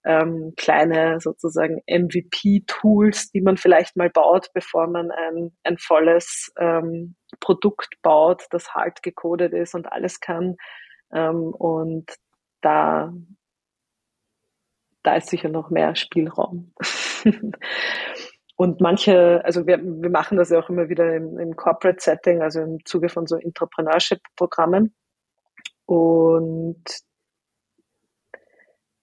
ähm, 0.07 0.53
kleine 0.55 1.19
sozusagen 1.19 1.81
MVP-Tools, 1.85 3.31
die 3.31 3.41
man 3.41 3.57
vielleicht 3.57 3.97
mal 3.97 4.09
baut, 4.09 4.47
bevor 4.53 4.87
man 4.87 5.11
ein, 5.11 5.51
ein 5.63 5.77
volles 5.77 6.49
ähm, 6.57 7.15
Produkt 7.41 8.01
baut, 8.01 8.45
das 8.51 8.73
hart 8.73 9.03
gecodet 9.03 9.51
ist 9.53 9.75
und 9.75 9.91
alles 9.91 10.21
kann. 10.21 10.55
Ähm, 11.13 11.53
und 11.53 12.09
da, 12.61 13.13
da 15.03 15.15
ist 15.15 15.29
sicher 15.29 15.49
noch 15.49 15.69
mehr 15.69 15.95
Spielraum. 15.95 16.73
Und 18.59 18.81
manche, 18.81 19.45
also 19.45 19.67
wir, 19.67 19.77
wir 19.77 20.09
machen 20.09 20.35
das 20.35 20.49
ja 20.49 20.57
auch 20.57 20.67
immer 20.67 20.89
wieder 20.89 21.15
im, 21.15 21.37
im 21.37 21.55
Corporate 21.55 22.01
Setting, 22.01 22.41
also 22.41 22.59
im 22.61 22.83
Zuge 22.85 23.07
von 23.07 23.27
so 23.27 23.35
Entrepreneurship-Programmen. 23.35 24.95
Und 25.85 26.83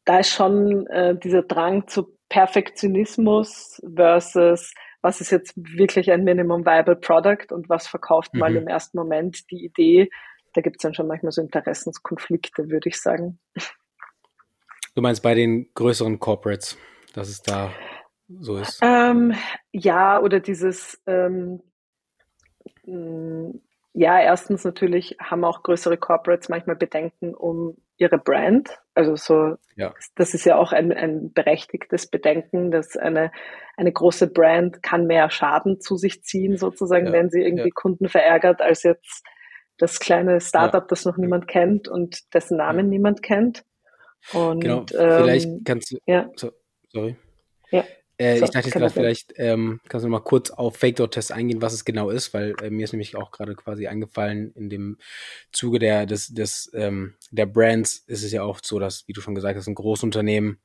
da 0.04 0.18
ist 0.18 0.30
schon 0.30 0.86
äh, 0.88 1.16
dieser 1.18 1.42
Drang 1.42 1.86
zu 1.86 2.16
Perfektionismus 2.28 3.80
versus 3.94 4.72
was 5.02 5.20
ist 5.20 5.30
jetzt 5.30 5.52
wirklich 5.56 6.10
ein 6.10 6.24
Minimum 6.24 6.64
Viable 6.64 6.96
Product 6.96 7.52
und 7.52 7.68
was 7.68 7.86
verkauft 7.86 8.32
mhm. 8.32 8.40
mal 8.40 8.56
im 8.56 8.66
ersten 8.66 8.96
Moment 8.96 9.50
die 9.50 9.64
Idee. 9.64 10.08
Da 10.54 10.62
gibt 10.62 10.76
es 10.76 10.82
dann 10.82 10.94
schon 10.94 11.06
manchmal 11.06 11.32
so 11.32 11.42
Interessenskonflikte, 11.42 12.70
würde 12.70 12.88
ich 12.88 13.00
sagen. 13.00 13.38
Du 14.94 15.02
meinst 15.02 15.22
bei 15.22 15.34
den 15.34 15.68
größeren 15.74 16.18
Corporates, 16.20 16.78
dass 17.12 17.28
es 17.28 17.42
da 17.42 17.70
so 18.40 18.56
ist? 18.56 18.78
Ähm, 18.82 19.34
ja, 19.72 20.20
oder 20.20 20.40
dieses, 20.40 21.02
ähm, 21.06 21.60
ja, 23.94 24.20
erstens 24.20 24.64
natürlich 24.64 25.16
haben 25.20 25.44
auch 25.44 25.62
größere 25.62 25.96
Corporates 25.96 26.48
manchmal 26.48 26.74
Bedenken 26.74 27.32
um 27.32 27.76
ihre 27.96 28.18
Brand. 28.18 28.68
Also 28.94 29.14
so, 29.14 29.54
ja. 29.76 29.94
das 30.16 30.34
ist 30.34 30.44
ja 30.44 30.56
auch 30.56 30.72
ein, 30.72 30.92
ein 30.92 31.32
berechtigtes 31.32 32.08
Bedenken, 32.08 32.72
dass 32.72 32.96
eine, 32.96 33.30
eine 33.76 33.92
große 33.92 34.32
Brand 34.32 34.82
kann 34.82 35.06
mehr 35.06 35.30
Schaden 35.30 35.80
zu 35.80 35.96
sich 35.96 36.24
ziehen, 36.24 36.56
sozusagen, 36.56 37.06
ja. 37.06 37.12
wenn 37.12 37.30
sie 37.30 37.42
irgendwie 37.42 37.68
ja. 37.68 37.74
Kunden 37.74 38.08
verärgert, 38.08 38.60
als 38.60 38.82
jetzt 38.82 39.24
das 39.78 40.00
kleine 40.00 40.40
Startup, 40.40 40.86
das 40.88 41.04
noch 41.04 41.16
niemand 41.16 41.46
kennt 41.46 41.86
und 41.88 42.34
dessen 42.34 42.56
Namen 42.56 42.88
niemand 42.88 43.22
kennt. 43.22 43.64
Und, 44.32 44.60
genau, 44.60 44.84
vielleicht 44.88 45.46
ähm, 45.46 45.62
kannst 45.64 45.92
du, 45.92 45.98
ja. 46.06 46.28
So, 46.34 46.50
sorry. 46.88 47.16
Ja. 47.70 47.84
Äh, 48.16 48.38
so, 48.38 48.44
ich 48.44 48.50
dachte 48.50 48.68
jetzt 48.68 48.74
gerade, 48.74 48.90
vielleicht 48.90 49.34
ähm, 49.36 49.80
kannst 49.88 50.04
du 50.04 50.08
noch 50.08 50.18
mal 50.18 50.24
kurz 50.24 50.50
auf 50.50 50.76
Fake-Dot-Test 50.76 51.32
eingehen, 51.32 51.60
was 51.62 51.72
es 51.72 51.84
genau 51.84 52.10
ist, 52.10 52.32
weil 52.32 52.54
äh, 52.62 52.70
mir 52.70 52.84
ist 52.84 52.92
nämlich 52.92 53.16
auch 53.16 53.30
gerade 53.30 53.54
quasi 53.54 53.86
eingefallen, 53.88 54.52
in 54.54 54.70
dem 54.70 54.98
Zuge 55.52 55.78
der, 55.78 56.06
des, 56.06 56.28
des, 56.28 56.70
ähm, 56.74 57.14
der 57.30 57.46
Brands 57.46 58.04
ist 58.06 58.22
es 58.22 58.32
ja 58.32 58.44
oft 58.44 58.64
so, 58.64 58.78
dass, 58.78 59.08
wie 59.08 59.12
du 59.12 59.20
schon 59.20 59.34
gesagt 59.34 59.56
hast, 59.56 59.66
ein 59.66 59.74
Großunternehmen 59.74 60.58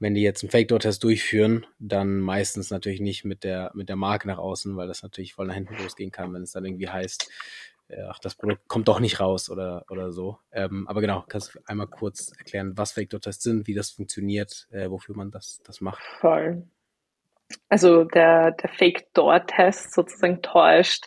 wenn 0.00 0.14
die 0.14 0.22
jetzt 0.22 0.42
einen 0.42 0.50
Fake-Door-Test 0.50 1.02
durchführen, 1.02 1.66
dann 1.78 2.20
meistens 2.20 2.70
natürlich 2.70 3.00
nicht 3.00 3.24
mit 3.24 3.44
der, 3.44 3.70
mit 3.74 3.88
der 3.88 3.96
Marke 3.96 4.28
nach 4.28 4.38
außen, 4.38 4.76
weil 4.76 4.86
das 4.86 5.02
natürlich 5.02 5.34
voll 5.34 5.46
nach 5.46 5.54
hinten 5.54 5.76
losgehen 5.82 6.12
kann, 6.12 6.32
wenn 6.32 6.42
es 6.42 6.52
dann 6.52 6.64
irgendwie 6.64 6.88
heißt, 6.88 7.28
äh, 7.88 8.02
ach, 8.02 8.18
das 8.18 8.34
Produkt 8.34 8.68
kommt 8.68 8.88
doch 8.88 9.00
nicht 9.00 9.18
raus 9.18 9.50
oder, 9.50 9.84
oder 9.90 10.12
so. 10.12 10.38
Ähm, 10.52 10.86
aber 10.88 11.00
genau, 11.00 11.24
kannst 11.28 11.54
du 11.54 11.60
einmal 11.66 11.88
kurz 11.88 12.32
erklären, 12.36 12.76
was 12.76 12.92
Fake-Door-Tests 12.92 13.42
sind, 13.42 13.66
wie 13.66 13.74
das 13.74 13.90
funktioniert, 13.90 14.68
äh, 14.70 14.88
wofür 14.88 15.16
man 15.16 15.30
das, 15.30 15.60
das 15.64 15.80
macht? 15.80 16.02
Voll. 16.20 16.62
Also 17.68 18.04
der, 18.04 18.52
der 18.52 18.70
Fake-Door-Test 18.70 19.94
sozusagen 19.94 20.42
täuscht 20.42 21.06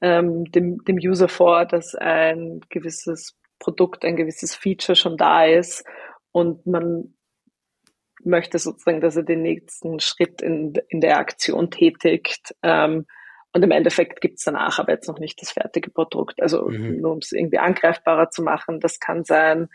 ähm, 0.00 0.44
dem, 0.46 0.84
dem 0.84 0.96
User 0.96 1.28
vor, 1.28 1.64
dass 1.64 1.94
ein 1.94 2.60
gewisses 2.68 3.36
Produkt, 3.58 4.04
ein 4.04 4.16
gewisses 4.16 4.54
Feature 4.54 4.96
schon 4.96 5.16
da 5.16 5.44
ist 5.44 5.84
und 6.32 6.66
man 6.66 7.14
möchte 8.24 8.58
sozusagen, 8.58 9.00
dass 9.00 9.16
er 9.16 9.22
den 9.22 9.42
nächsten 9.42 10.00
Schritt 10.00 10.42
in, 10.42 10.74
in 10.88 11.00
der 11.00 11.18
Aktion 11.18 11.70
tätigt. 11.70 12.54
Ähm, 12.62 13.06
und 13.52 13.62
im 13.62 13.70
Endeffekt 13.70 14.20
gibt 14.20 14.38
es 14.38 14.44
danach 14.44 14.78
aber 14.78 14.92
jetzt 14.92 15.08
noch 15.08 15.18
nicht 15.18 15.40
das 15.40 15.50
fertige 15.50 15.90
Produkt. 15.90 16.42
Also 16.42 16.68
mhm. 16.68 17.00
nur 17.00 17.12
um 17.12 17.18
es 17.18 17.32
irgendwie 17.32 17.58
angreifbarer 17.58 18.30
zu 18.30 18.42
machen, 18.42 18.80
das 18.80 19.00
kann 19.00 19.24
sein, 19.24 19.68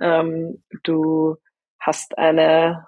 ähm, 0.00 0.62
du 0.82 1.36
hast 1.78 2.16
eine, 2.18 2.86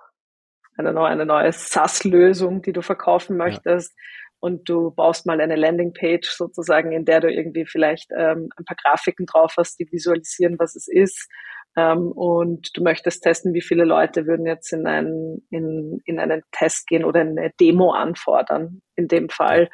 eine 0.80 0.92
neue, 0.92 1.08
eine 1.08 1.26
neue 1.26 1.52
SaaS-Lösung, 1.52 2.62
die 2.62 2.72
du 2.72 2.82
verkaufen 2.82 3.36
möchtest. 3.36 3.92
Ja. 3.96 4.04
Und 4.42 4.68
du 4.68 4.90
baust 4.90 5.26
mal 5.26 5.40
eine 5.40 5.56
Landingpage 5.56 6.28
sozusagen, 6.30 6.92
in 6.92 7.04
der 7.04 7.20
du 7.20 7.30
irgendwie 7.30 7.66
vielleicht 7.66 8.10
ähm, 8.16 8.48
ein 8.56 8.64
paar 8.64 8.76
Grafiken 8.82 9.26
drauf 9.26 9.54
hast, 9.58 9.78
die 9.78 9.86
visualisieren, 9.90 10.58
was 10.58 10.76
es 10.76 10.88
ist 10.88 11.28
ähm, 11.76 12.10
und 12.12 12.76
du 12.76 12.82
möchtest 12.82 13.22
testen, 13.22 13.54
wie 13.54 13.60
viele 13.60 13.84
Leute 13.84 14.26
würden 14.26 14.46
jetzt 14.46 14.72
in 14.72 14.86
einen, 14.86 15.46
in, 15.50 16.00
in 16.04 16.18
einen 16.18 16.42
Test 16.52 16.86
gehen 16.88 17.04
oder 17.04 17.20
eine 17.20 17.52
Demo 17.60 17.92
anfordern, 17.92 18.82
in 18.96 19.06
dem 19.06 19.28
Fall. 19.28 19.70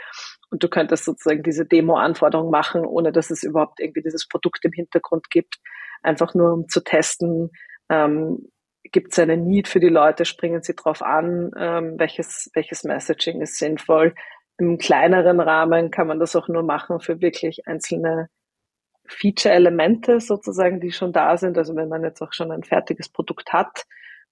Und 0.50 0.62
du 0.62 0.68
könntest 0.68 1.04
sozusagen 1.04 1.42
diese 1.42 1.64
Demo-Anforderung 1.64 2.50
machen, 2.50 2.84
ohne 2.84 3.12
dass 3.12 3.30
es 3.30 3.42
überhaupt 3.42 3.80
irgendwie 3.80 4.02
dieses 4.02 4.28
Produkt 4.28 4.64
im 4.64 4.72
Hintergrund 4.72 5.30
gibt. 5.30 5.56
Einfach 6.02 6.34
nur 6.34 6.52
um 6.52 6.68
zu 6.68 6.84
testen, 6.84 7.50
ähm, 7.88 8.46
gibt 8.96 9.12
es 9.12 9.18
eine 9.18 9.36
Need 9.36 9.68
für 9.68 9.78
die 9.78 9.90
Leute, 9.90 10.24
springen 10.24 10.62
sie 10.62 10.74
drauf 10.74 11.02
an, 11.02 11.50
ähm, 11.58 11.98
welches, 11.98 12.50
welches 12.54 12.82
Messaging 12.82 13.42
ist 13.42 13.58
sinnvoll. 13.58 14.14
Im 14.56 14.78
kleineren 14.78 15.38
Rahmen 15.38 15.90
kann 15.90 16.06
man 16.06 16.18
das 16.18 16.34
auch 16.34 16.48
nur 16.48 16.62
machen 16.62 16.98
für 17.00 17.20
wirklich 17.20 17.66
einzelne 17.66 18.30
Feature-Elemente 19.06 20.18
sozusagen, 20.20 20.80
die 20.80 20.92
schon 20.92 21.12
da 21.12 21.36
sind. 21.36 21.58
Also 21.58 21.76
wenn 21.76 21.90
man 21.90 22.04
jetzt 22.04 22.22
auch 22.22 22.32
schon 22.32 22.50
ein 22.50 22.62
fertiges 22.62 23.10
Produkt 23.10 23.52
hat 23.52 23.84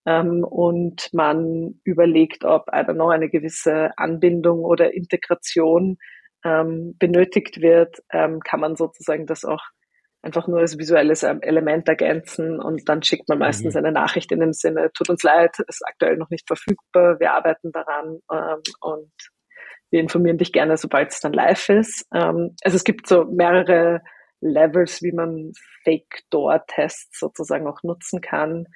ähm, 0.07 0.45
und 0.45 1.11
man 1.13 1.79
überlegt, 1.85 2.47
ob 2.47 2.71
know, 2.87 3.11
eine 3.11 3.29
gewisse 3.29 3.91
Anbindung 3.99 4.61
oder 4.61 4.95
Integration 4.95 5.99
ähm, 6.43 6.97
benötigt 6.99 7.61
wird, 7.61 8.03
ähm, 8.11 8.41
kann 8.41 8.61
man 8.61 8.77
sozusagen 8.77 9.27
das 9.27 9.45
auch 9.45 9.61
einfach 10.25 10.49
nur 10.49 10.61
als 10.61 10.79
visuelles 10.79 11.23
Element 11.23 11.89
ergänzen 11.89 12.61
und 12.61 12.89
dann 12.89 13.03
schickt 13.03 13.29
man 13.29 13.39
meistens 13.39 13.75
mhm. 13.75 13.79
eine 13.79 13.93
Nachricht 13.93 14.33
in 14.33 14.41
dem 14.41 14.53
Sinne, 14.53 14.91
tut 14.93 15.11
uns 15.11 15.23
leid, 15.23 15.57
ist 15.69 15.87
aktuell 15.87 16.17
noch 16.17 16.31
nicht 16.31 16.47
verfügbar, 16.47 17.21
wir 17.21 17.33
arbeiten 17.33 17.71
daran 17.73 18.21
ähm, 18.33 18.63
und 18.81 19.13
wir 19.91 20.01
informieren 20.01 20.39
dich 20.39 20.53
gerne, 20.53 20.77
sobald 20.77 21.13
es 21.13 21.21
dann 21.21 21.33
live 21.33 21.69
ist. 21.69 22.07
Ähm, 22.13 22.57
also 22.65 22.77
es 22.77 22.85
gibt 22.85 23.07
so 23.07 23.25
mehrere 23.25 24.01
Levels, 24.41 25.03
wie 25.03 25.13
man 25.13 25.53
Fake-Door-Tests 25.85 27.19
sozusagen 27.19 27.67
auch 27.67 27.83
nutzen 27.83 28.21
kann. 28.21 28.67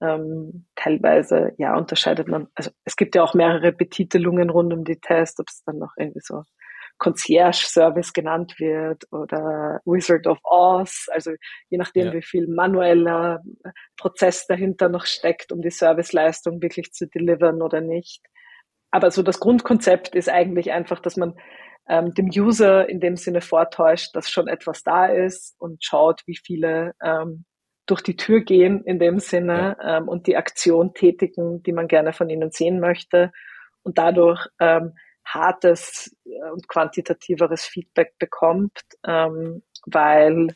Ähm, 0.00 0.66
teilweise, 0.74 1.52
ja, 1.58 1.76
unterscheidet 1.76 2.26
man, 2.28 2.48
also 2.54 2.70
es 2.84 2.96
gibt 2.96 3.14
ja 3.14 3.22
auch 3.22 3.34
mehrere 3.34 3.72
Betitelungen 3.72 4.50
rund 4.50 4.72
um 4.72 4.84
die 4.84 4.98
Tests, 5.00 5.38
ob 5.38 5.48
es 5.48 5.62
dann 5.64 5.78
noch 5.78 5.92
irgendwie 5.96 6.22
so 6.22 6.42
Concierge-Service 7.02 8.12
genannt 8.12 8.54
wird 8.60 9.10
oder 9.10 9.80
Wizard 9.84 10.28
of 10.28 10.38
Oz, 10.44 11.08
also 11.10 11.32
je 11.68 11.76
nachdem, 11.76 12.06
ja. 12.06 12.12
wie 12.12 12.22
viel 12.22 12.46
manueller 12.46 13.42
Prozess 13.96 14.46
dahinter 14.46 14.88
noch 14.88 15.04
steckt, 15.06 15.50
um 15.50 15.62
die 15.62 15.70
Serviceleistung 15.70 16.62
wirklich 16.62 16.92
zu 16.92 17.08
delivern 17.08 17.60
oder 17.60 17.80
nicht. 17.80 18.22
Aber 18.92 19.10
so 19.10 19.24
das 19.24 19.40
Grundkonzept 19.40 20.14
ist 20.14 20.28
eigentlich 20.28 20.70
einfach, 20.70 21.00
dass 21.00 21.16
man 21.16 21.34
ähm, 21.88 22.14
dem 22.14 22.28
User 22.28 22.88
in 22.88 23.00
dem 23.00 23.16
Sinne 23.16 23.40
vortäuscht, 23.40 24.14
dass 24.14 24.30
schon 24.30 24.46
etwas 24.46 24.84
da 24.84 25.06
ist 25.06 25.56
und 25.58 25.82
schaut, 25.82 26.22
wie 26.26 26.36
viele 26.36 26.94
ähm, 27.02 27.44
durch 27.86 28.02
die 28.02 28.14
Tür 28.14 28.42
gehen 28.42 28.84
in 28.84 29.00
dem 29.00 29.18
Sinne 29.18 29.76
ja. 29.80 29.98
ähm, 29.98 30.08
und 30.08 30.28
die 30.28 30.36
Aktion 30.36 30.94
tätigen, 30.94 31.64
die 31.64 31.72
man 31.72 31.88
gerne 31.88 32.12
von 32.12 32.30
ihnen 32.30 32.52
sehen 32.52 32.78
möchte 32.78 33.32
und 33.82 33.98
dadurch 33.98 34.46
ähm, 34.60 34.92
hartes 35.24 36.14
und 36.24 36.68
quantitativeres 36.68 37.64
Feedback 37.64 38.14
bekommt, 38.18 38.78
ähm, 39.06 39.62
weil 39.86 40.48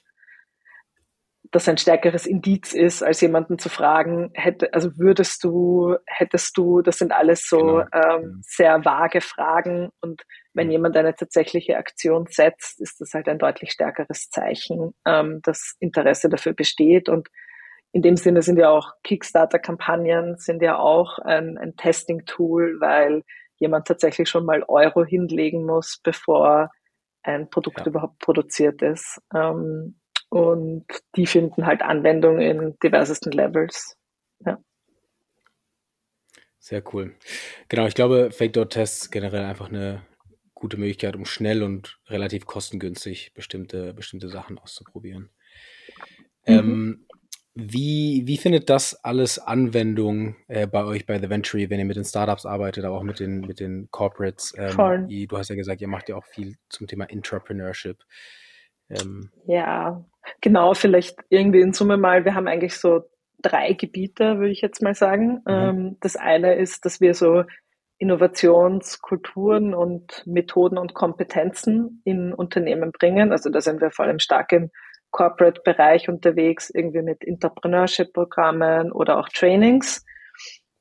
das 1.52 1.68
ein 1.68 1.79
stärkeres 1.79 2.26
Indiz 2.26 2.72
ist, 2.72 3.02
als 3.02 3.20
jemanden 3.20 3.59
zu 3.59 3.68
fragen, 3.68 4.31
hätte, 4.35 4.72
also 4.74 4.98
würdest 4.98 5.44
du, 5.44 5.96
hättest 6.07 6.57
du, 6.57 6.83
das 6.83 6.98
sind 6.98 7.12
alles 7.12 7.48
so 7.48 7.59
genau. 7.59 7.87
ähm, 7.92 8.40
sehr 8.42 8.85
vage 8.85 9.20
Fragen. 9.20 9.90
Und 10.00 10.22
wenn 10.55 10.70
jemand 10.70 10.96
eine 10.96 11.14
tatsächliche 11.14 11.76
Aktion 11.76 12.26
setzt, 12.29 12.81
ist 12.81 13.00
das 13.00 13.14
halt 13.14 13.29
ein 13.29 13.38
deutlich 13.38 13.72
stärkeres 13.72 14.29
Zeichen, 14.29 14.94
ähm, 15.07 15.40
dass 15.42 15.76
Interesse 15.79 16.29
dafür 16.29 16.52
besteht. 16.52 17.09
Und 17.09 17.29
in 17.92 18.02
dem 18.02 18.16
Sinne 18.16 18.42
sind 18.42 18.59
ja 18.59 18.70
auch 18.70 18.92
Kickstarter-Kampagnen 19.05 20.37
sind 20.38 20.62
ja 20.62 20.79
auch 20.79 21.18
ein, 21.18 21.57
ein 21.59 21.76
Testing-Tool, 21.76 22.76
weil 22.81 23.22
jemand 23.59 23.87
tatsächlich 23.87 24.29
schon 24.29 24.45
mal 24.45 24.62
Euro 24.64 25.05
hinlegen 25.05 25.64
muss, 25.64 25.99
bevor 26.03 26.71
ein 27.23 27.51
Produkt 27.51 27.81
ja. 27.81 27.87
überhaupt 27.87 28.19
produziert 28.19 28.83
ist. 28.83 29.21
Ähm, 29.35 29.99
und 30.29 30.87
die 31.16 31.27
finden 31.27 31.66
halt 31.66 31.83
Anwendung 31.83 32.40
in 32.40 32.77
diversesten 32.83 33.33
Levels. 33.33 33.97
Ja. 34.45 34.59
Sehr 36.59 36.83
cool. 36.92 37.14
Genau, 37.69 37.87
ich 37.87 37.95
glaube, 37.95 38.31
Fake-Door-Tests 38.33 39.11
generell 39.11 39.45
einfach 39.45 39.69
eine 39.69 40.05
gute 40.53 40.79
Möglichkeit, 40.79 41.14
um 41.14 41.25
schnell 41.25 41.62
und 41.62 42.01
relativ 42.09 42.47
kostengünstig 42.47 43.35
bestimmte, 43.35 43.95
bestimmte 43.95 44.29
Sachen 44.29 44.59
auszuprobieren. 44.59 45.31
Mhm. 46.47 46.55
Ähm, 46.55 47.06
wie, 47.59 48.23
wie 48.27 48.37
findet 48.37 48.69
das 48.69 49.03
alles 49.03 49.38
Anwendung 49.38 50.37
äh, 50.47 50.66
bei 50.66 50.85
euch 50.85 51.07
bei 51.07 51.19
The 51.19 51.31
Venture, 51.31 51.71
wenn 51.71 51.79
ihr 51.79 51.87
mit 51.87 51.97
den 51.97 52.05
Startups 52.05 52.45
arbeitet, 52.45 52.85
aber 52.85 52.97
auch 52.97 53.03
mit 53.03 53.19
den, 53.19 53.40
mit 53.40 53.61
den 53.61 53.88
Corporates? 53.90 54.53
Ähm, 54.59 54.73
Voll. 54.73 55.07
du 55.09 55.38
hast 55.38 55.49
ja 55.49 55.57
gesagt, 55.57 55.81
ihr 55.81 55.88
macht 55.88 56.11
ja 56.11 56.16
auch 56.16 56.25
viel 56.27 56.57
zum 56.69 56.87
Thema 56.87 57.07
Entrepreneurship. 57.07 57.97
Ähm, 58.90 59.31
ja, 59.47 60.05
genau, 60.42 60.75
vielleicht 60.75 61.19
irgendwie 61.31 61.62
in 61.62 61.73
Summe 61.73 61.97
mal, 61.97 62.27
wir 62.27 62.35
haben 62.35 62.47
eigentlich 62.47 62.77
so 62.77 63.05
drei 63.40 63.73
Gebiete, 63.73 64.38
würde 64.38 64.53
ich 64.53 64.61
jetzt 64.61 64.83
mal 64.83 64.95
sagen. 64.95 65.42
Mhm. 65.47 65.49
Ähm, 65.49 65.97
das 66.01 66.16
eine 66.16 66.57
ist, 66.57 66.85
dass 66.85 67.01
wir 67.01 67.14
so 67.14 67.45
Innovationskulturen 67.97 69.73
und 69.73 70.23
Methoden 70.27 70.77
und 70.77 70.92
Kompetenzen 70.92 72.03
in 72.05 72.35
Unternehmen 72.35 72.92
bringen. 72.92 73.33
Also 73.33 73.49
da 73.49 73.62
sind 73.62 73.81
wir 73.81 73.90
vor 73.90 74.05
allem 74.05 74.19
stark 74.19 74.53
im 74.53 74.71
Corporate-Bereich 75.16 76.11
unterwegs, 76.11 76.68
irgendwie 76.68 77.00
mit 77.00 77.24
Entrepreneurship-Programmen 77.26 78.92
oder 78.92 79.18
auch 79.18 79.31
Trainings. 79.31 80.05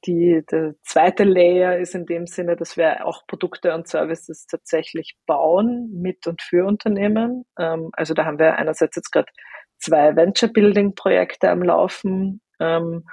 Die, 0.06 0.44
der 0.52 0.76
zweite 0.84 1.24
Layer 1.24 1.78
ist 1.78 1.96
in 1.96 2.06
dem 2.06 2.28
Sinne, 2.28 2.58
dass 2.58 2.76
wir 2.76 3.08
auch 3.08 3.26
Produkte 3.28 3.74
und 3.74 3.88
Services 3.88 4.46
tatsächlich 4.46 5.16
bauen 5.26 5.90
mit 6.02 6.28
und 6.28 6.42
für 6.42 6.66
Unternehmen. 6.66 7.46
Ähm, 7.58 7.90
also 7.94 8.14
da 8.14 8.26
haben 8.26 8.38
wir 8.38 8.58
einerseits 8.58 8.98
jetzt 8.98 9.12
gerade 9.12 9.32
zwei 9.80 10.16
Venture-Building-Projekte 10.16 11.50
am 11.50 11.64
Laufen 11.64 12.42
ähm, 12.60 13.06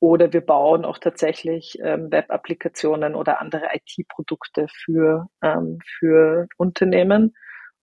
oder 0.00 0.32
wir 0.32 0.40
bauen 0.40 0.86
auch 0.86 0.96
tatsächlich 0.96 1.76
ähm, 1.84 2.10
Web-Applikationen 2.10 3.14
oder 3.14 3.42
andere 3.42 3.68
IT-Produkte 3.74 4.66
für, 4.84 5.26
ähm, 5.42 5.78
für 5.98 6.48
Unternehmen. 6.56 7.34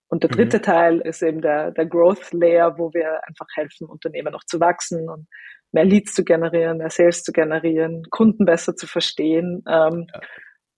Und 0.09 0.23
der 0.23 0.29
dritte 0.29 0.57
mhm. 0.57 0.61
Teil 0.61 0.99
ist 1.01 1.21
eben 1.21 1.41
der, 1.41 1.71
der 1.71 1.85
Growth 1.85 2.31
Layer, 2.31 2.77
wo 2.77 2.93
wir 2.93 3.21
einfach 3.27 3.47
helfen, 3.55 3.87
Unternehmen 3.87 4.31
noch 4.31 4.43
zu 4.45 4.59
wachsen 4.59 5.09
und 5.09 5.27
mehr 5.71 5.85
Leads 5.85 6.13
zu 6.13 6.23
generieren, 6.23 6.77
mehr 6.77 6.89
Sales 6.89 7.23
zu 7.23 7.31
generieren, 7.31 8.03
Kunden 8.09 8.45
besser 8.45 8.75
zu 8.75 8.87
verstehen. 8.87 9.63
Ähm, 9.67 10.07
ja. 10.13 10.21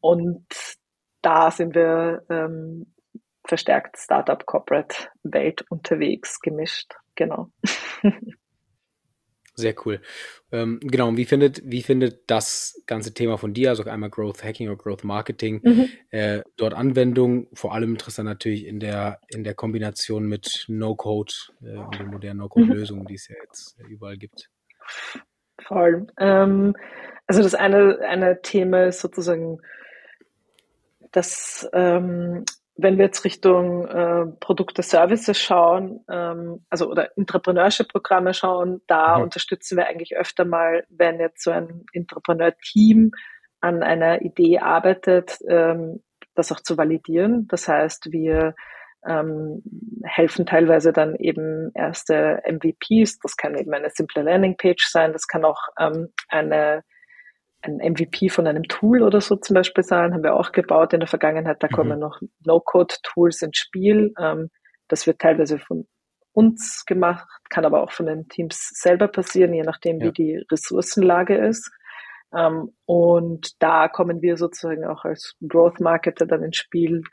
Und 0.01 0.47
da 1.21 1.51
sind 1.51 1.75
wir 1.75 2.23
ähm, 2.29 2.93
verstärkt 3.47 3.97
Startup 3.97 4.45
Corporate 4.45 5.09
Welt 5.23 5.63
unterwegs, 5.69 6.39
gemischt. 6.39 6.93
Genau. 7.15 7.49
Sehr 9.59 9.75
cool. 9.85 9.99
Ähm, 10.53 10.79
genau, 10.81 11.09
und 11.09 11.17
wie 11.17 11.25
findet, 11.25 11.61
wie 11.65 11.83
findet 11.83 12.31
das 12.31 12.81
ganze 12.87 13.13
Thema 13.13 13.37
von 13.37 13.53
dir, 13.53 13.69
also 13.69 13.83
einmal 13.83 14.09
Growth 14.09 14.41
Hacking 14.41 14.69
oder 14.69 14.77
Growth 14.77 15.03
Marketing, 15.03 15.59
mhm. 15.61 15.89
äh, 16.11 16.41
dort 16.55 16.73
Anwendung? 16.73 17.47
Vor 17.53 17.73
allem 17.73 17.91
interessant 17.91 18.29
natürlich 18.29 18.65
in 18.65 18.79
der, 18.79 19.19
in 19.27 19.43
der 19.43 19.55
Kombination 19.55 20.27
mit 20.27 20.63
No-Code 20.69 21.33
äh, 21.61 21.75
und 21.75 21.99
den 21.99 22.07
modernen 22.07 22.39
No-Code-Lösungen, 22.39 23.03
mhm. 23.03 23.07
die 23.07 23.15
es 23.15 23.27
ja 23.27 23.35
jetzt 23.43 23.77
überall 23.89 24.17
gibt. 24.17 24.49
Voll. 25.61 26.07
Ähm, 26.17 26.73
also 27.27 27.43
das 27.43 27.53
eine, 27.53 27.99
eine 28.07 28.41
Thema 28.41 28.85
ist 28.85 29.01
sozusagen, 29.01 29.59
dass 31.11 31.69
ähm, 31.73 32.45
wenn 32.81 32.97
wir 32.97 33.05
jetzt 33.05 33.25
Richtung 33.25 33.85
äh, 33.87 34.25
Produkte, 34.39 34.83
Services 34.83 35.39
schauen, 35.39 36.03
ähm, 36.09 36.65
also 36.69 36.89
oder 36.89 37.17
Entrepreneurship-Programme 37.17 38.33
schauen, 38.33 38.81
da 38.87 39.17
mhm. 39.17 39.23
unterstützen 39.23 39.77
wir 39.77 39.87
eigentlich 39.87 40.15
öfter 40.15 40.45
mal, 40.45 40.85
wenn 40.89 41.19
jetzt 41.19 41.43
so 41.43 41.51
ein 41.51 41.85
Entrepreneur-Team 41.93 43.11
an 43.61 43.83
einer 43.83 44.21
Idee 44.21 44.59
arbeitet, 44.59 45.37
ähm, 45.47 46.01
das 46.35 46.51
auch 46.51 46.61
zu 46.61 46.77
validieren. 46.77 47.47
Das 47.47 47.67
heißt, 47.67 48.11
wir 48.11 48.55
ähm, 49.05 49.61
helfen 50.03 50.45
teilweise 50.45 50.93
dann 50.93 51.15
eben 51.15 51.71
erste 51.73 52.41
MVPs. 52.45 53.19
Das 53.19 53.35
kann 53.35 53.55
eben 53.57 53.73
eine 53.73 53.89
simple 53.89 54.23
Landingpage 54.23 54.87
sein. 54.89 55.13
Das 55.13 55.27
kann 55.27 55.45
auch 55.45 55.61
ähm, 55.79 56.09
eine 56.27 56.83
ein 57.61 57.77
MVP 57.77 58.29
von 58.29 58.47
einem 58.47 58.63
Tool 58.63 59.03
oder 59.03 59.21
so 59.21 59.35
zum 59.35 59.53
Beispiel 59.53 59.83
sein, 59.83 60.13
haben 60.13 60.23
wir 60.23 60.35
auch 60.35 60.51
gebaut 60.51 60.93
in 60.93 61.01
der 61.01 61.07
Vergangenheit. 61.07 61.61
Da 61.61 61.67
mhm. 61.69 61.75
kommen 61.75 61.99
noch 61.99 62.21
No-Code-Tools 62.45 63.41
ins 63.41 63.57
Spiel. 63.57 64.13
Ähm, 64.19 64.49
das 64.87 65.05
wird 65.07 65.19
teilweise 65.19 65.59
von 65.59 65.87
uns 66.31 66.85
gemacht, 66.85 67.27
kann 67.49 67.65
aber 67.65 67.83
auch 67.83 67.91
von 67.91 68.05
den 68.05 68.27
Teams 68.29 68.69
selber 68.73 69.07
passieren, 69.07 69.53
je 69.53 69.63
nachdem, 69.63 69.99
ja. 69.99 70.07
wie 70.07 70.11
die 70.11 70.45
Ressourcenlage 70.51 71.35
ist. 71.35 71.69
Ähm, 72.33 72.71
und 72.85 73.61
da 73.61 73.87
kommen 73.87 74.21
wir 74.21 74.37
sozusagen 74.37 74.85
auch 74.85 75.03
als 75.03 75.35
Growth 75.47 75.79
Marketer 75.79 76.25
dann 76.25 76.43
ins 76.43 76.57
Spiel, 76.57 77.03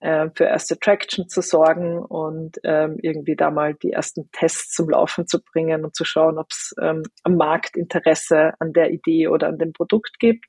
äh, 0.00 0.28
für 0.34 0.44
erste 0.44 0.78
Traction 0.78 1.28
zu 1.28 1.42
sorgen 1.42 1.98
und 1.98 2.58
ähm, 2.62 2.98
irgendwie 3.02 3.36
da 3.36 3.50
mal 3.50 3.74
die 3.74 3.92
ersten 3.92 4.30
Tests 4.32 4.72
zum 4.72 4.90
Laufen 4.90 5.26
zu 5.26 5.42
bringen 5.42 5.84
und 5.84 5.96
zu 5.96 6.04
schauen, 6.04 6.38
ob 6.38 6.46
es 6.50 6.74
ähm, 6.80 7.02
am 7.24 7.36
Markt 7.36 7.76
Interesse 7.76 8.52
an 8.60 8.72
der 8.72 8.90
Idee 8.90 9.28
oder 9.28 9.48
an 9.48 9.58
dem 9.58 9.72
Produkt 9.72 10.18
gibt. 10.18 10.46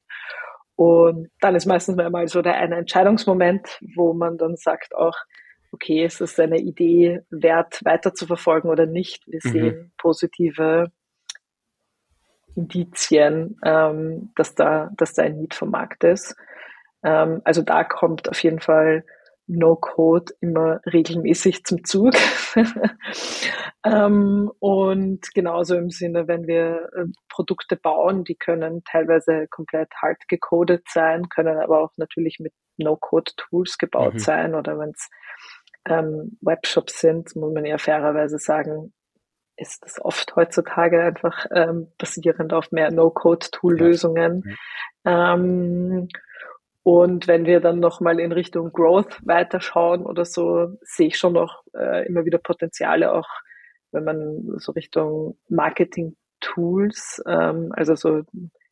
Und 0.75 1.29
dann 1.41 1.55
ist 1.55 1.65
meistens 1.65 1.97
mal 1.97 2.27
so 2.27 2.41
der 2.41 2.55
eine 2.55 2.77
Entscheidungsmoment, 2.77 3.79
wo 3.95 4.13
man 4.13 4.37
dann 4.37 4.55
sagt 4.55 4.95
auch, 4.95 5.17
okay, 5.71 6.05
ist 6.05 6.21
es 6.21 6.39
eine 6.39 6.59
Idee 6.59 7.21
wert, 7.29 7.83
weiter 7.83 8.13
zu 8.13 8.27
verfolgen 8.27 8.69
oder 8.69 8.85
nicht? 8.85 9.23
Wir 9.27 9.41
mhm. 9.43 9.49
sehen 9.49 9.91
positive 9.97 10.91
Indizien, 12.55 13.57
ähm, 13.63 14.31
dass 14.35 14.55
da, 14.55 14.89
dass 14.95 15.13
da 15.13 15.23
ein 15.23 15.37
Need 15.37 15.53
vom 15.53 15.71
Markt 15.71 16.03
ist. 16.03 16.35
Ähm, 17.03 17.41
also 17.43 17.61
da 17.61 17.83
kommt 17.83 18.29
auf 18.29 18.41
jeden 18.43 18.59
Fall 18.59 19.03
No-Code 19.49 20.33
immer 20.41 20.79
regelmäßig 20.85 21.65
zum 21.65 21.83
Zug. 21.83 22.13
ähm, 23.83 24.51
und 24.59 25.33
genauso 25.33 25.75
im 25.75 25.89
Sinne, 25.89 26.27
wenn 26.27 26.45
wir 26.45 26.89
äh, 26.95 27.05
Produkte 27.29 27.75
bauen, 27.75 28.23
die 28.23 28.35
können 28.35 28.83
teilweise 28.83 29.47
komplett 29.49 29.91
hart 30.01 30.27
gecodet 30.27 30.83
sein, 30.87 31.29
können 31.29 31.57
aber 31.57 31.81
auch 31.81 31.91
natürlich 31.97 32.39
mit 32.39 32.53
No-Code-Tools 32.77 33.77
gebaut 33.79 34.13
mhm. 34.13 34.19
sein 34.19 34.55
oder 34.55 34.77
wenn 34.77 34.91
es 34.91 35.09
ähm, 35.87 36.37
Webshops 36.41 36.99
sind, 36.99 37.35
muss 37.35 37.53
man 37.53 37.65
ja 37.65 37.79
fairerweise 37.79 38.37
sagen, 38.37 38.93
ist 39.57 39.83
das 39.83 39.99
oft 39.99 40.35
heutzutage 40.35 41.03
einfach 41.03 41.45
ähm, 41.53 41.91
basierend 41.97 42.53
auf 42.53 42.71
mehr 42.71 42.91
No-Code-Tool-Lösungen. 42.91 44.43
Ja. 45.05 45.33
Und 46.83 47.27
wenn 47.27 47.45
wir 47.45 47.59
dann 47.59 47.79
nochmal 47.79 48.19
in 48.19 48.31
Richtung 48.31 48.71
Growth 48.71 49.19
weiterschauen 49.23 50.05
oder 50.05 50.25
so, 50.25 50.77
sehe 50.81 51.07
ich 51.07 51.17
schon 51.17 51.33
noch 51.33 51.63
äh, 51.75 52.07
immer 52.07 52.25
wieder 52.25 52.37
Potenziale, 52.37 53.13
auch 53.13 53.27
wenn 53.91 54.03
man 54.03 54.57
so 54.57 54.71
Richtung 54.71 55.37
Marketing-Tools, 55.49 57.23
ähm, 57.27 57.71
also 57.75 57.95
so 57.95 58.23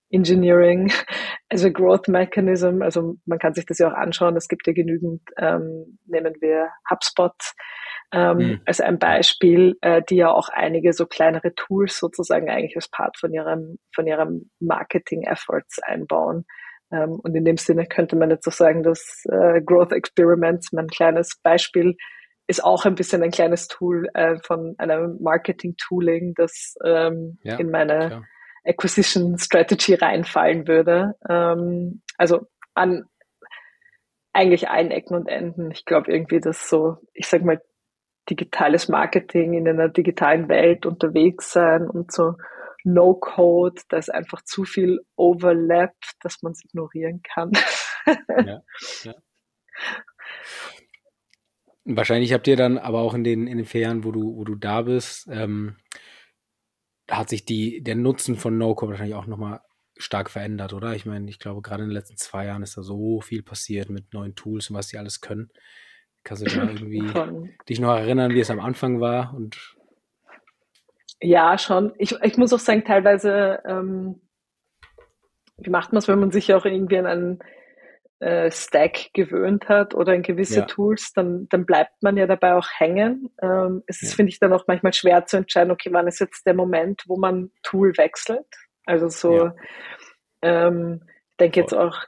Engineering, 0.10 0.92
also 1.50 1.72
Growth 1.72 2.08
Mechanism, 2.08 2.82
also 2.82 3.16
man 3.26 3.40
kann 3.40 3.54
sich 3.54 3.66
das 3.66 3.80
ja 3.80 3.90
auch 3.90 3.96
anschauen, 3.96 4.38
es 4.38 4.48
gibt 4.48 4.68
ja 4.68 4.74
genügend, 4.74 5.22
ähm, 5.38 6.00
nehmen 6.06 6.36
wir 6.40 6.70
HubSpot 6.90 7.36
ähm, 8.14 8.38
mhm. 8.38 8.62
als 8.66 8.80
ein 8.80 9.00
Beispiel, 9.00 9.76
äh, 9.82 10.02
die 10.10 10.16
ja 10.16 10.32
auch 10.32 10.50
einige 10.50 10.94
so 10.94 11.06
kleinere 11.06 11.54
Tools 11.56 12.00
sozusagen 12.00 12.50
eigentlich 12.50 12.76
als 12.76 12.88
Part 12.90 13.18
von 13.18 13.34
ihrem, 13.34 13.80
von 13.94 14.08
ihrem 14.08 14.50
Marketing-Efforts 14.60 15.80
einbauen. 15.80 16.46
Ähm, 16.92 17.20
und 17.22 17.36
in 17.36 17.46
dem 17.46 17.58
Sinne 17.58 17.86
könnte 17.86 18.16
man 18.16 18.30
jetzt 18.30 18.48
auch 18.48 18.54
sagen, 18.54 18.84
dass 18.84 19.24
äh, 19.30 19.62
Growth 19.62 19.92
Experiments, 19.92 20.72
mein 20.72 20.88
kleines 20.88 21.40
Beispiel, 21.42 21.96
ist 22.48 22.64
auch 22.64 22.86
ein 22.86 22.96
bisschen 22.96 23.24
ein 23.24 23.32
kleines 23.32 23.68
Tool 23.68 24.08
äh, 24.14 24.38
von 24.44 24.76
einem 24.78 25.18
Marketing-Tooling, 25.22 26.34
das 26.36 26.76
ähm, 26.84 27.38
ja, 27.44 27.58
in 27.58 27.70
meine 27.70 28.08
klar. 28.08 28.24
Acquisition 28.64 29.38
Strategy 29.38 29.96
reinfallen 29.96 30.68
würde. 30.68 31.16
Ähm, 31.30 32.02
also 32.18 32.48
an 32.74 33.06
eigentlich 34.34 34.70
allen 34.70 34.92
Ecken 34.92 35.16
und 35.16 35.28
Enden. 35.28 35.72
Ich 35.72 35.84
glaube 35.84 36.12
irgendwie, 36.12 36.40
dass 36.40 36.70
so, 36.70 36.98
ich 37.14 37.28
sag 37.28 37.44
mal, 37.44 37.62
digitales 38.30 38.88
Marketing 38.88 39.54
in 39.54 39.68
einer 39.68 39.90
digitalen 39.90 40.48
Welt 40.50 40.86
unterwegs 40.86 41.52
sein 41.52 41.90
und 41.90 42.12
so 42.12 42.36
No-Code, 42.88 43.82
da 43.90 43.98
ist 43.98 44.10
einfach 44.10 44.42
zu 44.44 44.64
viel 44.64 45.02
Overlap, 45.18 45.94
dass 46.22 46.42
man 46.42 46.54
es 46.54 46.64
ignorieren 46.64 47.22
kann. 47.22 47.52
ja, 48.06 48.62
ja. 49.04 49.16
Wahrscheinlich 51.84 52.34
habt 52.34 52.48
ihr 52.48 52.56
dann 52.56 52.78
aber 52.78 53.00
auch 53.00 53.14
in 53.14 53.24
den, 53.24 53.48
in 53.48 53.58
den 53.58 53.66
vier 53.66 53.82
Jahren, 53.82 54.04
wo 54.04 54.12
du, 54.12 54.36
wo 54.36 54.44
du 54.44 54.56
da 54.56 54.82
bist, 54.84 55.28
ähm, 55.30 55.78
hat 57.10 57.30
sich 57.30 57.46
die, 57.46 57.82
der 57.82 57.96
Nutzen 57.96 58.36
von 58.36 58.58
No-Code 58.58 58.92
wahrscheinlich 58.92 59.16
auch 59.16 59.28
nochmal 59.28 59.62
stark 59.98 60.30
verändert, 60.30 60.74
oder? 60.74 60.96
Ich 60.96 61.06
meine, 61.06 61.30
ich 61.30 61.40
glaube, 61.40 61.62
gerade 61.62 61.84
in 61.84 61.90
den 61.90 61.94
letzten 61.94 62.18
zwei 62.18 62.46
Jahren 62.46 62.64
ist 62.64 62.78
da 62.78 62.84
so 62.84 63.20
viel 63.20 63.44
passiert 63.44 63.90
mit 63.90 64.14
neuen 64.14 64.36
Tools 64.36 64.70
und 64.70 64.76
was 64.76 64.88
die 64.88 64.98
alles 64.98 65.22
können. 65.22 65.50
Kannst 66.24 66.46
du 66.46 66.50
da 66.50 66.64
irgendwie 66.70 67.08
von, 67.08 67.50
dich 67.68 67.80
noch 67.80 67.96
erinnern, 67.96 68.34
wie 68.34 68.40
es 68.40 68.50
am 68.50 68.60
Anfang 68.60 69.02
war 69.02 69.34
und 69.34 69.77
ja, 71.22 71.58
schon. 71.58 71.94
Ich, 71.98 72.16
ich 72.22 72.38
muss 72.38 72.54
auch 72.54 72.60
sagen, 72.60 72.84
teilweise, 72.86 73.60
ähm, 73.66 74.22
wie 75.58 75.70
macht 75.70 75.92
man 75.92 76.00
es, 76.00 76.08
wenn 76.08 76.20
man 76.20 76.32
sich 76.32 76.54
auch 76.54 76.66
irgendwie 76.66 76.98
an 76.98 77.06
einen 77.06 77.40
äh, 78.20 78.52
Stack 78.52 79.14
gewöhnt 79.14 79.70
hat 79.70 79.96
oder 79.96 80.14
an 80.14 80.22
gewisse 80.22 80.60
ja. 80.60 80.66
Tools, 80.66 81.14
dann, 81.14 81.48
dann 81.50 81.66
bleibt 81.66 82.02
man 82.02 82.18
ja 82.18 82.28
dabei 82.28 82.54
auch 82.54 82.68
hängen. 82.78 83.30
Ähm, 83.42 83.84
es 83.88 84.02
ist, 84.02 84.12
ja. 84.12 84.16
finde 84.16 84.32
ich, 84.32 84.40
dann 84.40 84.54
auch 84.54 84.66
manchmal 84.68 84.94
schwer 84.94 85.26
zu 85.26 85.38
entscheiden, 85.38 85.72
okay, 85.72 85.90
wann 85.92 86.08
ist 86.08 86.20
jetzt 86.20 86.46
der 86.46 86.54
Moment, 86.54 87.04
wo 87.08 87.18
man 87.18 87.52
Tool 87.64 87.98
wechselt? 87.98 88.48
Also 88.86 89.10
so, 89.10 89.36
ja. 89.36 89.56
ähm, 90.42 91.02
ich 91.32 91.38
denke 91.40 91.60
jetzt 91.60 91.74
auch 91.74 92.06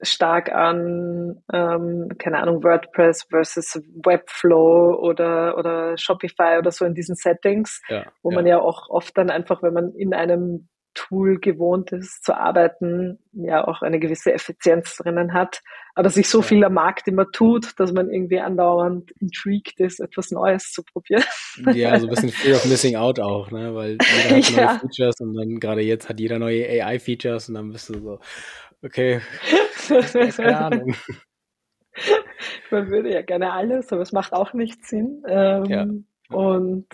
stark 0.00 0.52
an, 0.52 1.42
ähm, 1.52 2.08
keine 2.18 2.38
Ahnung, 2.38 2.62
WordPress 2.62 3.24
versus 3.30 3.80
Webflow 4.04 4.98
oder, 5.00 5.56
oder 5.56 5.96
Shopify 5.96 6.58
oder 6.58 6.70
so 6.70 6.84
in 6.84 6.94
diesen 6.94 7.14
Settings, 7.14 7.80
ja, 7.88 8.04
wo 8.22 8.30
ja. 8.30 8.36
man 8.36 8.46
ja 8.46 8.60
auch 8.60 8.88
oft 8.90 9.16
dann 9.16 9.30
einfach, 9.30 9.62
wenn 9.62 9.72
man 9.72 9.92
in 9.94 10.14
einem 10.14 10.68
Tool 10.94 11.38
gewohnt 11.38 11.92
ist 11.92 12.24
zu 12.24 12.36
arbeiten, 12.36 13.18
ja 13.32 13.66
auch 13.66 13.82
eine 13.82 13.98
gewisse 13.98 14.32
Effizienz 14.32 14.96
drinnen 14.96 15.34
hat, 15.34 15.60
aber 15.96 16.08
sich 16.08 16.28
so 16.28 16.38
ja. 16.38 16.44
viel 16.44 16.64
am 16.64 16.74
Markt 16.74 17.08
immer 17.08 17.30
tut, 17.30 17.78
dass 17.78 17.92
man 17.92 18.10
irgendwie 18.10 18.38
andauernd 18.38 19.10
intrigued 19.20 19.78
ist, 19.80 20.00
etwas 20.00 20.30
Neues 20.30 20.70
zu 20.70 20.82
probieren. 20.84 21.24
Ja, 21.72 21.98
so 21.98 22.06
ein 22.06 22.10
bisschen 22.10 22.28
Fear 22.30 22.56
of 22.56 22.64
Missing 22.66 22.96
Out 22.96 23.18
auch, 23.20 23.50
ne? 23.50 23.74
weil 23.74 23.98
jeder 24.30 24.36
hat 24.36 24.52
neue 24.56 24.78
Features 24.80 25.20
und 25.20 25.34
dann 25.34 25.58
gerade 25.58 25.82
jetzt 25.82 26.08
hat 26.08 26.20
jeder 26.20 26.38
neue 26.38 26.64
AI-Features 26.64 27.48
und 27.48 27.56
dann 27.56 27.72
bist 27.72 27.88
du 27.88 28.00
so, 28.00 28.20
okay, 28.82 29.20
keine 30.36 30.58
Ahnung. 30.58 30.94
Man 32.70 32.90
würde 32.90 33.12
ja 33.12 33.22
gerne 33.22 33.52
alles, 33.52 33.92
aber 33.92 34.02
es 34.02 34.12
macht 34.12 34.32
auch 34.32 34.52
nicht 34.52 34.84
Sinn. 34.84 35.22
Ähm, 35.28 35.64
ja. 35.66 35.86
Und 36.30 36.86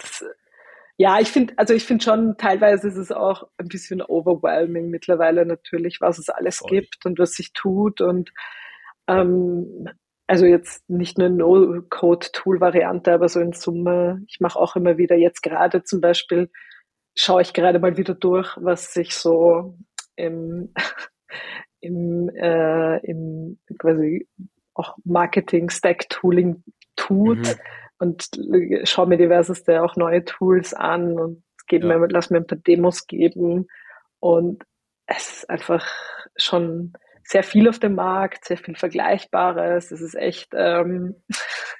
ja, 0.96 1.18
ich 1.18 1.28
finde, 1.28 1.54
also 1.56 1.72
ich 1.72 1.84
finde 1.84 2.04
schon, 2.04 2.36
teilweise 2.36 2.88
ist 2.88 2.98
es 2.98 3.10
auch 3.10 3.48
ein 3.56 3.68
bisschen 3.68 4.02
overwhelming 4.02 4.90
mittlerweile 4.90 5.46
natürlich, 5.46 5.98
was 6.00 6.18
es 6.18 6.28
alles 6.28 6.58
Voll. 6.58 6.70
gibt 6.70 7.06
und 7.06 7.18
was 7.18 7.32
sich 7.32 7.54
tut. 7.54 8.02
Und 8.02 8.30
ähm, 9.08 9.88
also 10.26 10.44
jetzt 10.44 10.88
nicht 10.90 11.16
nur 11.16 11.30
No-Code-Tool-Variante, 11.30 13.12
aber 13.12 13.28
so 13.28 13.40
in 13.40 13.52
Summe, 13.52 14.22
ich 14.28 14.40
mache 14.40 14.58
auch 14.58 14.76
immer 14.76 14.98
wieder 14.98 15.16
jetzt 15.16 15.42
gerade 15.42 15.82
zum 15.82 16.02
Beispiel, 16.02 16.50
schaue 17.16 17.42
ich 17.42 17.52
gerade 17.52 17.78
mal 17.78 17.96
wieder 17.96 18.14
durch, 18.14 18.56
was 18.60 18.92
sich 18.92 19.14
so 19.14 19.78
im, 20.16 20.72
im, 21.80 22.28
äh, 22.30 22.98
im 23.06 23.58
quasi 23.78 24.28
auch 24.74 24.96
Marketing-Stack-Tooling 25.04 26.62
tut 26.96 27.38
mhm. 27.38 27.54
und 27.98 28.30
schaue 28.84 29.06
mir 29.06 29.18
diverseste 29.18 29.82
auch 29.82 29.96
neue 29.96 30.24
Tools 30.24 30.74
an 30.74 31.18
und 31.18 31.42
gebe 31.66 31.88
ja. 31.88 31.98
mir, 31.98 32.08
lass 32.08 32.30
mir 32.30 32.38
ein 32.38 32.46
paar 32.46 32.58
Demos 32.58 33.06
geben 33.06 33.66
und 34.18 34.64
es 35.06 35.30
ist 35.30 35.50
einfach 35.50 35.86
schon 36.36 36.92
sehr 37.24 37.42
viel 37.42 37.68
auf 37.68 37.78
dem 37.78 37.94
Markt, 37.94 38.44
sehr 38.44 38.56
viel 38.56 38.74
Vergleichbares. 38.74 39.92
Es 39.92 40.00
ist 40.00 40.14
echt, 40.14 40.50
ähm, 40.52 41.14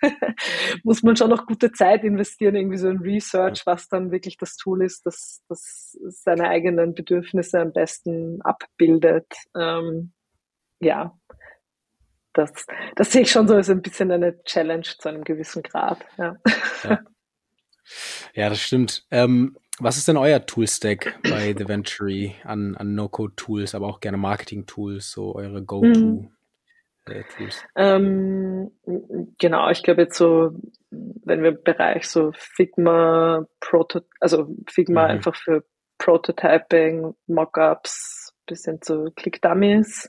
muss 0.84 1.02
man 1.02 1.16
schon 1.16 1.30
noch 1.30 1.46
gute 1.46 1.72
Zeit 1.72 2.04
investieren, 2.04 2.56
irgendwie 2.56 2.78
so 2.78 2.88
in 2.88 2.98
Research, 2.98 3.62
was 3.66 3.88
dann 3.88 4.10
wirklich 4.10 4.36
das 4.36 4.56
Tool 4.56 4.84
ist, 4.84 5.06
das, 5.06 5.42
das 5.48 5.98
seine 6.08 6.48
eigenen 6.48 6.94
Bedürfnisse 6.94 7.60
am 7.60 7.72
besten 7.72 8.40
abbildet. 8.42 9.32
Ähm, 9.56 10.12
ja, 10.80 11.16
das, 12.32 12.66
das 12.96 13.12
sehe 13.12 13.22
ich 13.22 13.30
schon 13.30 13.48
so 13.48 13.54
als 13.54 13.70
ein 13.70 13.82
bisschen 13.82 14.10
eine 14.10 14.42
Challenge 14.44 14.82
zu 14.82 15.08
einem 15.08 15.24
gewissen 15.24 15.62
Grad. 15.62 15.98
Ja, 16.16 16.36
ja. 16.84 17.00
ja 18.34 18.48
das 18.48 18.60
stimmt. 18.60 19.04
Ähm, 19.10 19.56
was 19.78 19.96
ist 19.96 20.08
denn 20.08 20.18
euer 20.18 20.44
Tool-Stack 20.44 21.20
bei 21.22 21.54
The 21.56 21.66
Venture 21.66 22.34
an, 22.44 22.76
an 22.76 22.94
No-Code-Tools, 22.94 23.74
aber 23.74 23.86
auch 23.86 24.00
gerne 24.00 24.18
Marketing-Tools, 24.18 25.10
so 25.10 25.34
eure 25.34 25.62
Go-To? 25.62 25.92
Tools? 25.92 26.39
Ähm, 27.76 28.70
genau, 29.38 29.70
ich 29.70 29.82
glaube 29.82 30.02
jetzt 30.02 30.16
so, 30.16 30.52
wenn 30.90 31.42
wir 31.42 31.50
im 31.50 31.62
Bereich 31.62 32.08
so 32.08 32.32
Figma, 32.34 33.46
Proto 33.60 34.00
also 34.20 34.48
Figma 34.68 35.04
mhm. 35.04 35.10
einfach 35.10 35.34
für 35.34 35.64
Prototyping, 35.98 37.14
Mockups, 37.26 38.32
bisschen 38.46 38.80
zu 38.80 39.12
Click-Dummies, 39.16 40.08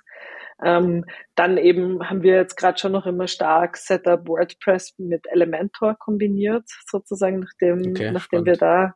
ähm, 0.64 1.06
dann 1.36 1.58
eben 1.58 2.08
haben 2.08 2.22
wir 2.22 2.36
jetzt 2.36 2.56
gerade 2.56 2.78
schon 2.78 2.92
noch 2.92 3.06
immer 3.06 3.28
stark 3.28 3.78
Setup 3.78 4.28
WordPress 4.28 4.94
mit 4.98 5.26
Elementor 5.32 5.96
kombiniert, 5.98 6.66
sozusagen, 6.88 7.40
nachdem, 7.40 7.92
okay, 7.92 8.12
nachdem 8.12 8.46
wir 8.46 8.58
da 8.58 8.94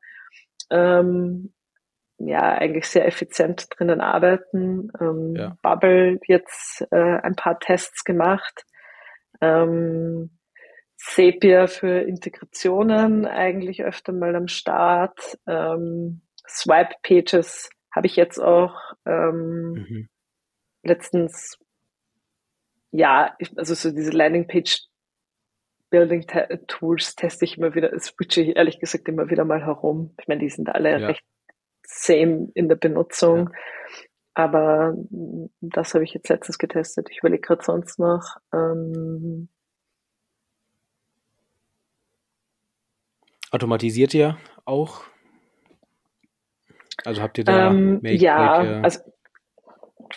ähm, 0.70 1.54
ja 2.18 2.54
eigentlich 2.54 2.88
sehr 2.88 3.06
effizient 3.06 3.68
drinnen 3.72 4.02
arbeiten. 4.02 4.92
Ähm, 5.00 5.36
ja. 5.36 5.58
Bubble 5.62 6.20
jetzt 6.28 6.86
äh, 6.92 7.20
ein 7.20 7.36
paar 7.36 7.60
Tests 7.60 8.04
gemacht. 8.04 8.66
Ähm, 9.42 10.38
Sepia 10.98 11.68
für 11.68 12.02
Integrationen 12.02 13.26
eigentlich 13.26 13.84
öfter 13.84 14.14
mal 14.14 14.36
am 14.36 14.48
Start. 14.48 15.38
Ähm, 15.46 16.22
Swipe 16.48 16.96
Pages 17.04 17.70
habe 17.92 18.08
ich 18.08 18.16
jetzt 18.16 18.40
auch 18.40 18.76
ähm, 19.06 19.72
mhm. 19.74 20.10
letztens, 20.84 21.58
ja, 22.92 23.36
also 23.56 23.74
so 23.74 23.92
diese 23.92 24.12
Landingpage 24.12 24.88
Building 25.90 26.26
Tools 26.68 27.16
teste 27.16 27.46
ich 27.46 27.58
immer 27.58 27.76
wieder, 27.76 27.98
switche 28.00 28.42
ich 28.42 28.56
ehrlich 28.56 28.80
gesagt 28.80 29.08
immer 29.08 29.30
wieder 29.30 29.46
mal 29.46 29.64
herum. 29.64 30.14
Ich 30.20 30.28
meine, 30.28 30.42
die 30.42 30.50
sind 30.50 30.70
alle 30.70 31.00
ja. 31.00 31.08
recht 31.08 31.24
same 31.88 32.50
in 32.54 32.70
der 32.70 32.76
Benutzung. 32.76 33.50
Ja. 33.50 33.60
Aber 34.34 34.96
das 35.62 35.94
habe 35.94 36.04
ich 36.04 36.14
jetzt 36.14 36.28
letztens 36.28 36.58
getestet. 36.58 37.08
Ich 37.10 37.20
überlege 37.20 37.42
gerade 37.42 37.64
sonst 37.64 38.00
noch. 38.00 38.36
Ähm, 38.54 39.48
Automatisiert 43.52 44.14
ihr 44.14 44.38
auch? 44.66 45.04
Also 47.06 47.22
habt 47.22 47.38
ihr 47.38 47.46
da 47.46 47.70
ähm, 47.70 48.02
Make, 48.02 48.16
Ja, 48.16 48.62
Make, 48.62 48.84
also 48.84 49.00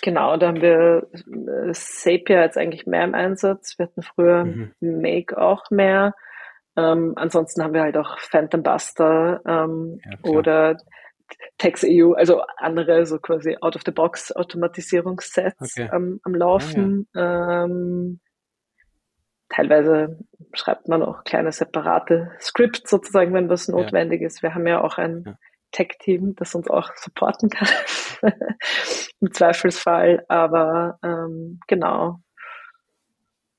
Genau, 0.02 0.36
da 0.36 0.48
haben 0.48 0.60
wir 0.60 1.08
äh, 1.14 1.72
Sapia 1.72 2.42
jetzt 2.42 2.58
eigentlich 2.58 2.86
mehr 2.86 3.04
im 3.04 3.14
Einsatz. 3.14 3.78
Wir 3.78 3.86
hatten 3.86 4.02
früher 4.02 4.44
mhm. 4.44 4.72
Make 4.80 5.38
auch 5.38 5.70
mehr. 5.70 6.14
Ähm, 6.76 7.14
ansonsten 7.16 7.62
haben 7.62 7.74
wir 7.74 7.82
halt 7.82 7.96
auch 7.96 8.18
Phantom 8.18 8.62
Buster 8.62 9.40
ähm, 9.46 10.00
ja, 10.04 10.30
oder 10.30 10.76
TextEU, 11.58 12.14
also 12.14 12.42
andere 12.56 13.06
so 13.06 13.18
quasi 13.18 13.56
out-of-the-box 13.60 14.32
Automatisierungssets 14.32 15.76
okay. 15.76 15.90
ähm, 15.92 16.20
am 16.22 16.34
Laufen. 16.34 17.08
Ja, 17.14 17.20
ja. 17.20 17.64
Ähm, 17.64 18.20
teilweise 19.48 20.18
schreibt 20.52 20.88
man 20.88 21.02
auch 21.02 21.24
kleine 21.24 21.52
separate 21.52 22.32
Scripts 22.40 22.90
sozusagen, 22.90 23.32
wenn 23.34 23.48
was 23.48 23.68
notwendig 23.68 24.22
ist. 24.22 24.42
Wir 24.42 24.54
haben 24.54 24.66
ja 24.66 24.82
auch 24.82 24.98
ein 24.98 25.36
Tech-Team, 25.72 26.34
das 26.36 26.54
uns 26.54 26.68
auch 26.68 26.90
supporten 26.96 27.50
kann 27.50 27.68
im 29.20 29.32
Zweifelsfall. 29.32 30.24
Aber 30.28 30.98
ähm, 31.02 31.60
genau. 31.66 32.20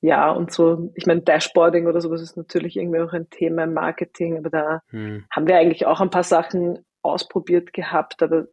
Ja, 0.02 0.32
und 0.32 0.52
so, 0.52 0.92
ich 0.96 1.06
meine, 1.06 1.22
Dashboarding 1.22 1.88
oder 1.88 2.00
sowas 2.00 2.22
ist 2.22 2.38
natürlich 2.38 2.78
irgendwie 2.78 3.02
auch 3.02 3.12
ein 3.12 3.30
Thema 3.30 3.66
im 3.66 3.74
Marketing, 3.74 4.38
aber 4.38 4.50
da 4.50 4.82
hm. 4.92 5.26
haben 5.30 5.48
wir 5.48 5.58
eigentlich 5.58 5.86
auch 5.86 6.00
ein 6.00 6.10
paar 6.10 6.24
Sachen 6.24 6.86
ausprobiert 7.02 7.74
gehabt, 7.74 8.22
aber 8.22 8.48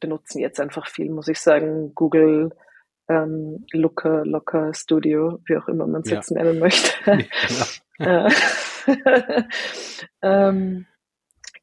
benutzen 0.00 0.38
jetzt 0.40 0.60
einfach 0.60 0.88
viel, 0.88 1.10
muss 1.10 1.28
ich 1.28 1.40
sagen, 1.40 1.94
Google, 1.94 2.50
ähm, 3.08 3.66
Looker, 3.72 4.24
Locker 4.24 4.74
Studio, 4.74 5.40
wie 5.46 5.56
auch 5.56 5.68
immer 5.68 5.86
man 5.86 6.02
es 6.02 6.10
ja. 6.10 6.16
jetzt 6.16 6.30
nennen 6.30 6.58
möchte. 6.58 7.26
Ja, 7.98 8.28
genau. 8.28 8.28
ähm, 10.22 10.86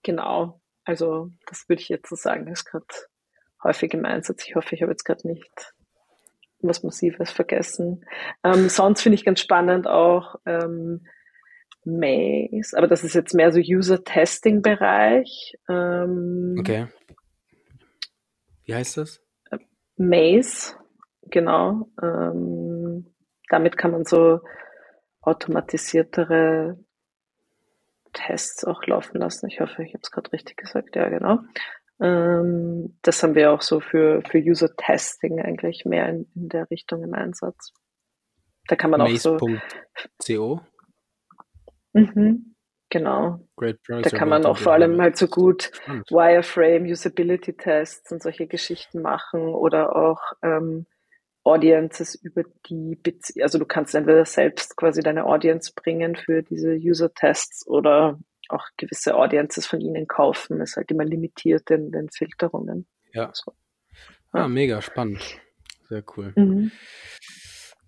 genau. 0.02 0.60
Also 0.84 1.30
das 1.46 1.70
würde 1.70 1.82
ich 1.82 1.90
jetzt 1.90 2.10
so 2.10 2.16
sagen, 2.16 2.48
ist 2.48 2.66
gerade 2.66 2.88
häufig 3.64 3.94
im 3.94 4.04
Einsatz. 4.04 4.44
Ich 4.48 4.56
hoffe, 4.56 4.74
ich 4.74 4.82
habe 4.82 4.92
jetzt 4.92 5.06
gerade 5.06 5.28
nicht 5.28 5.74
was 6.60 6.82
Massives 6.82 7.32
vergessen. 7.32 8.06
Ähm, 8.44 8.68
sonst 8.70 9.02
finde 9.02 9.16
ich 9.16 9.26
ganz 9.26 9.42
spannend 9.42 9.88
auch 9.88 10.36
ähm, 10.46 11.06
Maze, 11.86 12.78
aber 12.78 12.88
das 12.88 13.04
ist 13.04 13.14
jetzt 13.14 13.34
mehr 13.34 13.52
so 13.52 13.60
User-Testing-Bereich. 13.60 15.58
Ähm, 15.70 16.56
okay. 16.60 16.88
Wie 18.66 18.74
heißt 18.74 18.98
das? 18.98 19.22
Maze, 19.98 20.76
genau. 21.24 21.90
Ähm, 22.02 23.14
damit 23.50 23.78
kann 23.78 23.92
man 23.92 24.06
so 24.06 24.40
automatisiertere 25.22 26.78
Tests 28.14 28.64
auch 28.64 28.86
laufen 28.86 29.18
lassen. 29.18 29.48
Ich 29.48 29.60
hoffe, 29.60 29.84
ich 29.84 29.94
habe 29.94 30.02
es 30.04 30.12
gerade 30.12 30.32
richtig 30.32 30.58
gesagt. 30.58 30.96
Ja, 30.96 31.10
genau. 31.10 31.40
Ähm, 32.00 32.98
das 33.02 33.22
haben 33.24 33.36
wir 33.36 33.52
auch 33.52 33.62
so 33.62 33.80
für, 33.80 34.22
für 34.30 34.38
User-Testing 34.40 35.42
eigentlich 35.42 35.86
mehr 35.86 36.10
in, 36.10 36.32
in 36.36 36.50
der 36.50 36.70
Richtung 36.70 37.04
im 37.04 37.14
Einsatz. 37.14 37.74
Da 38.68 38.76
kann 38.76 38.92
man 38.92 39.02
auch 39.02 39.10
so. 39.18 39.38
.co? 39.38 40.62
Mhm, 41.94 42.56
genau. 42.90 43.48
da 43.88 44.10
kann 44.10 44.30
man 44.30 44.46
auch 44.46 44.58
vor 44.58 44.74
allem 44.74 45.00
halt 45.02 45.18
so 45.18 45.28
gut 45.28 45.72
Wireframe, 46.10 46.86
Usability 46.86 47.54
Tests 47.54 48.12
und 48.12 48.22
solche 48.22 48.48
Geschichten 48.48 49.02
machen 49.02 49.42
oder 49.42 49.96
auch 49.96 50.22
ähm, 50.42 50.86
Audiences 51.44 52.16
über 52.16 52.44
die, 52.68 52.96
Bezie 52.96 53.44
also 53.44 53.60
du 53.60 53.66
kannst 53.66 53.94
entweder 53.96 54.26
selbst 54.26 54.78
quasi 54.78 55.02
deine 55.02 55.26
Audience 55.26 55.74
bringen 55.76 56.16
für 56.16 56.42
diese 56.42 56.74
User-Tests 56.74 57.68
oder 57.68 58.20
auch 58.50 58.66
gewisse 58.78 59.16
Audiences 59.16 59.66
von 59.66 59.82
ihnen 59.82 60.08
kaufen. 60.08 60.62
Ist 60.62 60.78
halt 60.78 60.92
immer 60.92 61.06
limitiert 61.06 61.70
in 61.70 61.92
den 61.92 62.10
Filterungen. 62.10 62.88
Ja. 63.14 63.30
So. 63.34 63.54
Ah, 64.32 64.48
mega 64.48 64.82
spannend. 64.82 65.22
Sehr 65.90 66.04
cool. 66.16 66.34
Mhm. 66.36 66.72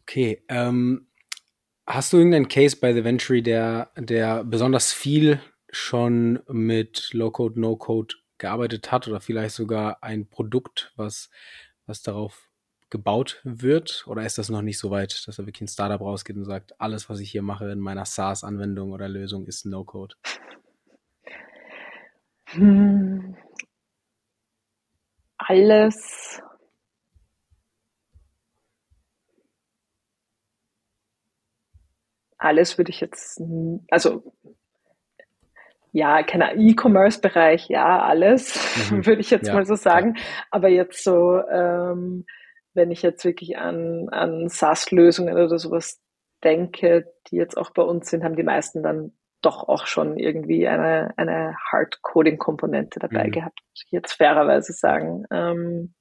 Okay, 0.01 0.43
ähm, 0.49 1.07
hast 1.87 2.13
du 2.13 2.17
irgendeinen 2.17 2.47
Case 2.47 2.77
bei 2.79 2.93
The 2.93 3.03
Venture, 3.03 3.41
der, 3.41 3.91
der 3.97 4.43
besonders 4.43 4.91
viel 4.91 5.39
schon 5.69 6.39
mit 6.47 7.09
Low-Code, 7.13 7.59
No-Code 7.59 8.15
gearbeitet 8.37 8.91
hat 8.91 9.07
oder 9.07 9.21
vielleicht 9.21 9.55
sogar 9.55 10.03
ein 10.03 10.27
Produkt, 10.29 10.93
was, 10.95 11.29
was 11.85 12.01
darauf 12.01 12.49
gebaut 12.89 13.41
wird? 13.43 14.05
Oder 14.07 14.25
ist 14.25 14.37
das 14.37 14.49
noch 14.49 14.61
nicht 14.61 14.79
so 14.79 14.91
weit, 14.91 15.27
dass 15.27 15.35
da 15.35 15.45
wirklich 15.45 15.61
ein 15.61 15.67
Startup 15.67 16.01
rausgeht 16.01 16.35
und 16.35 16.45
sagt, 16.45 16.79
alles, 16.79 17.09
was 17.09 17.19
ich 17.19 17.31
hier 17.31 17.41
mache 17.41 17.69
in 17.71 17.79
meiner 17.79 18.05
SaaS-Anwendung 18.05 18.91
oder 18.91 19.07
Lösung, 19.07 19.45
ist 19.45 19.65
No-Code? 19.65 20.15
Hm. 22.47 23.35
Alles. 25.37 26.41
Alles 32.37 32.77
würde 32.77 32.91
ich 32.91 33.01
jetzt, 33.01 33.41
also 33.89 34.23
ja, 35.95 36.23
keiner 36.23 36.55
E-Commerce-Bereich, 36.57 37.69
ja, 37.69 38.01
alles, 38.01 38.53
mhm. 38.91 39.05
würde 39.05 39.21
ich 39.21 39.31
jetzt 39.31 39.47
ja, 39.47 39.53
mal 39.53 39.65
so 39.65 39.75
sagen. 39.75 40.17
Aber 40.51 40.67
jetzt 40.67 41.03
so, 41.03 41.39
ähm, 41.49 42.25
wenn 42.73 42.91
ich 42.91 43.01
jetzt 43.01 43.23
wirklich 43.23 43.57
an, 43.57 44.09
an 44.09 44.49
SaaS-Lösungen 44.49 45.33
oder 45.33 45.57
sowas 45.57 46.01
denke, 46.43 47.13
die 47.27 47.37
jetzt 47.37 47.57
auch 47.57 47.71
bei 47.71 47.81
uns 47.81 48.09
sind, 48.09 48.25
haben 48.25 48.35
die 48.35 48.43
meisten 48.43 48.83
dann 48.83 49.13
doch 49.41 49.69
auch 49.69 49.85
schon 49.85 50.17
irgendwie 50.17 50.67
eine, 50.67 51.13
eine 51.17 51.55
Hard-Coding-Komponente 51.71 52.99
dabei 52.99 53.27
mhm. 53.27 53.31
gehabt, 53.31 53.59
muss 53.69 53.83
ich 53.85 53.91
jetzt 53.91 54.13
fairerweise 54.13 54.73
sagen. 54.73 55.25
Ähm, 55.31 55.93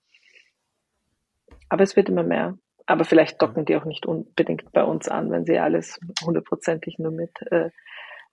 aber 1.69 1.85
es 1.85 1.95
wird 1.95 2.09
immer 2.09 2.25
mehr. 2.25 2.59
Aber 2.87 3.05
vielleicht 3.05 3.41
docken 3.41 3.65
die 3.65 3.77
auch 3.77 3.85
nicht 3.85 4.07
unbedingt 4.07 4.71
bei 4.73 4.85
uns 4.85 5.09
an, 5.09 5.31
wenn 5.31 5.47
sie 5.47 5.59
alles 5.59 5.99
hundertprozentig 6.25 6.99
nur 6.99 7.13
mit 7.13 7.31
äh, 7.51 7.71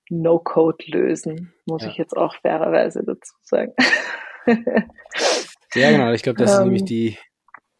No-Code 0.09 0.83
lösen, 0.87 1.53
muss 1.65 1.83
ja. 1.83 1.89
ich 1.89 1.97
jetzt 1.97 2.15
auch 2.15 2.35
fairerweise 2.35 3.03
dazu 3.05 3.33
sagen. 3.41 3.73
ja, 5.73 5.91
genau. 5.91 6.11
Ich 6.11 6.21
glaube, 6.21 6.37
das 6.37 6.53
ist 6.53 6.59
nämlich 6.59 6.81
ähm. 6.81 6.87
die, 6.87 7.17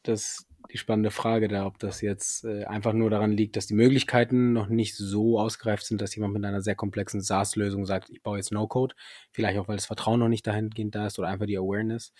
das, 0.04 0.48
die 0.72 0.78
spannende 0.78 1.12
Frage 1.12 1.50
da, 1.50 1.66
ob 1.66 1.78
das 1.80 2.00
jetzt 2.00 2.46
äh, 2.46 2.64
einfach 2.64 2.94
nur 2.94 3.10
daran 3.10 3.34
liegt, 3.34 3.58
dass 3.58 3.68
die 3.68 3.74
Möglichkeiten 3.74 4.54
noch 4.54 4.68
nicht 4.68 4.96
so 4.96 5.40
ausgereift 5.40 5.86
sind, 5.86 6.02
dass 6.02 6.16
jemand 6.16 6.34
mit 6.34 6.46
einer 6.46 6.62
sehr 6.62 6.76
komplexen 6.76 7.20
SaaS-Lösung 7.20 7.86
sagt, 7.86 8.10
ich 8.10 8.24
baue 8.24 8.38
jetzt 8.38 8.54
No-Code. 8.54 8.96
Vielleicht 9.32 9.60
auch, 9.60 9.68
weil 9.68 9.76
das 9.76 9.86
Vertrauen 9.88 10.22
noch 10.22 10.30
nicht 10.30 10.48
dahingehend 10.48 10.96
da 10.96 11.08
ist 11.08 11.20
oder 11.20 11.28
einfach 11.28 11.48
die 11.48 11.58
Awareness. 11.58 12.14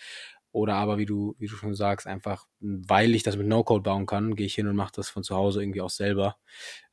Oder 0.52 0.74
aber, 0.74 0.98
wie 0.98 1.06
du, 1.06 1.34
wie 1.38 1.46
du 1.46 1.56
schon 1.56 1.74
sagst, 1.74 2.06
einfach, 2.06 2.46
weil 2.60 3.14
ich 3.14 3.22
das 3.22 3.36
mit 3.36 3.46
No-Code 3.46 3.82
bauen 3.82 4.06
kann, 4.06 4.36
gehe 4.36 4.46
ich 4.46 4.54
hin 4.54 4.68
und 4.68 4.76
mache 4.76 4.92
das 4.94 5.08
von 5.08 5.22
zu 5.22 5.34
Hause 5.34 5.62
irgendwie 5.62 5.80
auch 5.80 5.90
selber. 5.90 6.36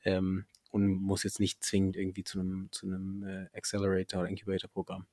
Ähm, 0.04 0.46
und 0.72 0.88
muss 1.02 1.24
jetzt 1.24 1.40
nicht 1.40 1.64
zwingend 1.64 1.98
irgendwie 1.98 2.24
zu 2.24 2.40
einem, 2.40 2.70
zu 2.72 2.86
einem 2.86 3.24
äh, 3.28 3.58
Accelerator 3.58 4.22
oder 4.22 4.30
Incubator-Programm. 4.30 5.08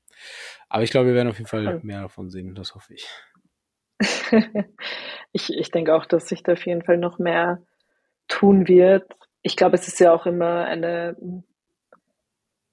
Aber 0.69 0.83
ich 0.83 0.91
glaube, 0.91 1.07
wir 1.07 1.15
werden 1.15 1.29
auf 1.29 1.37
jeden 1.37 1.49
Fall 1.49 1.79
mehr 1.83 2.01
davon 2.01 2.29
sehen, 2.29 2.55
das 2.55 2.75
hoffe 2.75 2.93
ich. 2.93 3.07
ich, 5.31 5.51
ich 5.51 5.71
denke 5.71 5.95
auch, 5.95 6.05
dass 6.05 6.27
sich 6.27 6.43
da 6.43 6.53
auf 6.53 6.65
jeden 6.65 6.83
Fall 6.83 6.97
noch 6.97 7.17
mehr 7.17 7.63
tun 8.27 8.67
wird. 8.67 9.11
Ich 9.41 9.55
glaube, 9.55 9.75
es 9.75 9.87
ist 9.87 9.99
ja 9.99 10.13
auch 10.13 10.25
immer 10.25 10.65
eine, 10.65 11.15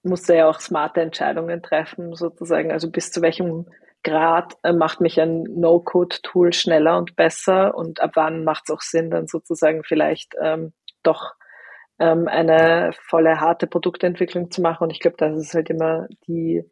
muss 0.02 0.26
ja 0.28 0.48
auch 0.48 0.60
smarte 0.60 1.00
Entscheidungen 1.00 1.62
treffen, 1.62 2.14
sozusagen. 2.14 2.70
Also 2.70 2.90
bis 2.90 3.10
zu 3.10 3.22
welchem 3.22 3.66
Grad 4.04 4.54
äh, 4.62 4.72
macht 4.72 5.00
mich 5.00 5.20
ein 5.20 5.42
No-Code-Tool 5.42 6.52
schneller 6.52 6.98
und 6.98 7.16
besser 7.16 7.74
und 7.74 8.00
ab 8.00 8.12
wann 8.14 8.44
macht 8.44 8.64
es 8.66 8.74
auch 8.74 8.80
Sinn, 8.80 9.10
dann 9.10 9.26
sozusagen 9.26 9.82
vielleicht 9.82 10.34
ähm, 10.40 10.72
doch 11.02 11.32
ähm, 11.98 12.28
eine 12.28 12.92
volle 13.00 13.40
harte 13.40 13.66
Produktentwicklung 13.66 14.50
zu 14.50 14.62
machen. 14.62 14.84
Und 14.84 14.90
ich 14.90 15.00
glaube, 15.00 15.16
das 15.18 15.36
ist 15.36 15.54
halt 15.54 15.70
immer 15.70 16.06
die 16.28 16.64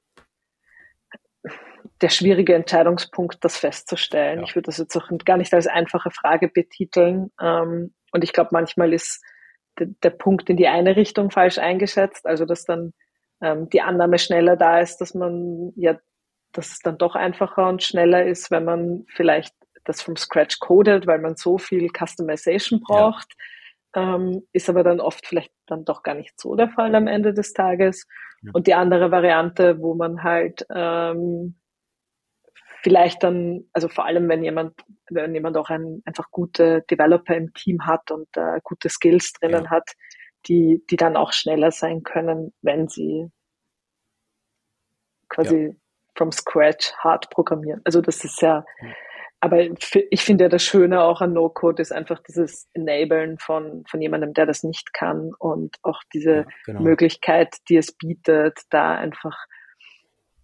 der 2.01 2.09
schwierige 2.09 2.55
Entscheidungspunkt, 2.55 3.45
das 3.45 3.57
festzustellen. 3.57 4.39
Ja. 4.39 4.45
Ich 4.45 4.55
würde 4.55 4.67
das 4.67 4.79
jetzt 4.79 4.97
auch 4.97 5.09
gar 5.25 5.37
nicht 5.37 5.53
als 5.55 5.67
einfache 5.67 6.11
Frage 6.11 6.49
betiteln. 6.49 7.31
Ähm, 7.41 7.95
und 8.13 8.25
ich 8.25 8.33
glaube, 8.33 8.51
manchmal 8.53 8.93
ist 8.93 9.23
der, 9.79 10.11
Punkt 10.11 10.51
in 10.51 10.57
die 10.57 10.69
eine 10.69 10.97
Richtung 10.97 11.31
falsch 11.31 11.59
eingeschätzt, 11.59 12.27
also 12.27 12.45
dass 12.45 12.65
dann 12.65 12.93
ähm, 13.41 13.71
die 13.71 13.81
Annahme 13.81 14.19
schneller 14.19 14.57
da 14.57 14.81
ist, 14.81 14.99
dass 14.99 15.15
man 15.15 15.73
ja, 15.77 15.99
dass 16.53 16.73
es 16.73 16.79
dann 16.81 16.99
doch 16.99 17.15
einfacher 17.15 17.69
und 17.69 17.83
schneller 17.83 18.25
ist, 18.25 18.51
wenn 18.51 18.65
man 18.65 19.05
vielleicht 19.09 19.55
das 19.85 20.03
vom 20.03 20.17
Scratch 20.17 20.59
codet, 20.61 21.07
weil 21.07 21.19
man 21.19 21.37
so 21.37 21.59
viel 21.59 21.89
Customization 21.91 22.81
braucht. 22.81 23.35
Ja. 23.95 24.15
Ähm, 24.15 24.47
ist 24.53 24.71
aber 24.71 24.85
dann 24.85 25.01
oft 25.01 25.27
vielleicht 25.27 25.53
dann 25.67 25.85
doch 25.85 26.03
gar 26.03 26.15
nicht 26.15 26.41
so 26.41 26.55
der 26.55 26.71
Fall 26.71 26.95
am 26.95 27.07
Ende 27.07 27.35
des 27.35 27.53
Tages. 27.53 28.07
Ja. 28.43 28.51
Und 28.55 28.67
die 28.67 28.75
andere 28.75 29.11
Variante, 29.11 29.81
wo 29.81 29.95
man 29.95 30.23
halt 30.23 30.65
ähm, 30.75 31.57
vielleicht 32.83 33.23
dann, 33.23 33.65
also 33.73 33.89
vor 33.89 34.07
allem, 34.07 34.29
wenn 34.29 34.43
jemand, 34.43 34.81
wenn 35.11 35.35
jemand 35.35 35.57
auch 35.57 35.69
ein, 35.69 36.03
einfach 36.05 36.31
gute 36.31 36.83
Developer 36.91 37.37
im 37.37 37.53
Team 37.53 37.87
hat 37.87 38.11
und 38.11 38.29
äh, 38.37 38.61
gute 38.63 38.89
Skills 38.89 39.33
drinnen 39.35 39.65
ja. 39.65 39.71
hat, 39.71 39.91
die, 40.47 40.83
die 40.91 40.97
dann 40.97 41.17
auch 41.17 41.33
schneller 41.33 41.71
sein 41.71 42.03
können, 42.03 42.53
wenn 42.63 42.89
sie 42.89 43.29
quasi. 45.29 45.77
From 46.17 46.33
scratch 46.33 46.93
hart 46.99 47.31
programmieren. 47.31 47.81
Also 47.85 48.01
das 48.01 48.25
ist 48.25 48.41
ja, 48.43 48.65
aber 49.41 49.61
ich 50.11 50.23
finde 50.23 50.45
ja 50.45 50.49
das 50.49 50.63
Schöne 50.63 51.03
auch 51.03 51.21
an 51.21 51.33
No-Code 51.33 51.83
ist 51.83 51.93
einfach 51.93 52.21
dieses 52.21 52.69
Enablen 52.75 53.39
von, 53.39 53.85
von 53.89 54.01
jemandem, 54.01 54.35
der 54.35 54.47
das 54.47 54.63
nicht 54.63 54.93
kann 54.93 55.33
und 55.39 55.77
auch 55.83 56.03
diese 56.13 56.31
ja, 56.31 56.47
genau. 56.67 56.83
Möglichkeit, 56.83 57.57
die 57.69 57.77
es 57.77 57.93
bietet, 57.93 58.61
da 58.71 58.95
einfach 58.95 59.37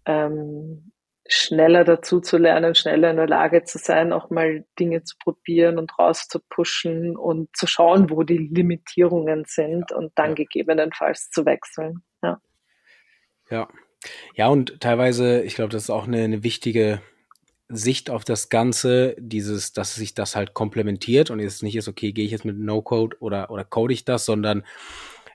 ähm, 0.05 0.91
schneller 1.29 1.83
dazu 1.83 2.19
zu 2.19 2.37
lernen, 2.37 2.73
schneller 2.73 3.11
in 3.11 3.17
der 3.17 3.27
Lage 3.27 3.63
zu 3.63 3.77
sein, 3.77 4.11
auch 4.11 4.31
mal 4.31 4.65
Dinge 4.79 5.03
zu 5.03 5.15
probieren 5.17 5.77
und 5.77 5.97
rauszupushen 5.97 7.15
und 7.15 7.55
zu 7.55 7.67
schauen, 7.67 8.09
wo 8.09 8.23
die 8.23 8.37
Limitierungen 8.37 9.43
sind 9.45 9.91
und 9.91 10.11
dann 10.15 10.29
ja. 10.29 10.35
gegebenenfalls 10.35 11.29
zu 11.29 11.45
wechseln. 11.45 12.03
Ja. 12.23 12.41
Ja. 13.49 13.67
Ja, 14.35 14.47
und 14.47 14.79
teilweise, 14.79 15.41
ich 15.41 15.55
glaube, 15.55 15.69
das 15.69 15.83
ist 15.83 15.89
auch 15.89 16.07
eine, 16.07 16.23
eine 16.23 16.43
wichtige 16.43 17.01
Sicht 17.67 18.09
auf 18.09 18.23
das 18.23 18.49
Ganze, 18.49 19.15
dieses, 19.19 19.73
dass 19.73 19.95
sich 19.95 20.13
das 20.13 20.35
halt 20.35 20.53
komplementiert 20.53 21.29
und 21.29 21.39
es 21.39 21.61
nicht 21.61 21.75
ist, 21.75 21.87
okay, 21.87 22.11
gehe 22.13 22.25
ich 22.25 22.31
jetzt 22.31 22.45
mit 22.45 22.57
No-Code 22.57 23.17
oder, 23.19 23.51
oder 23.51 23.63
code 23.63 23.93
ich 23.93 24.05
das, 24.05 24.25
sondern 24.25 24.63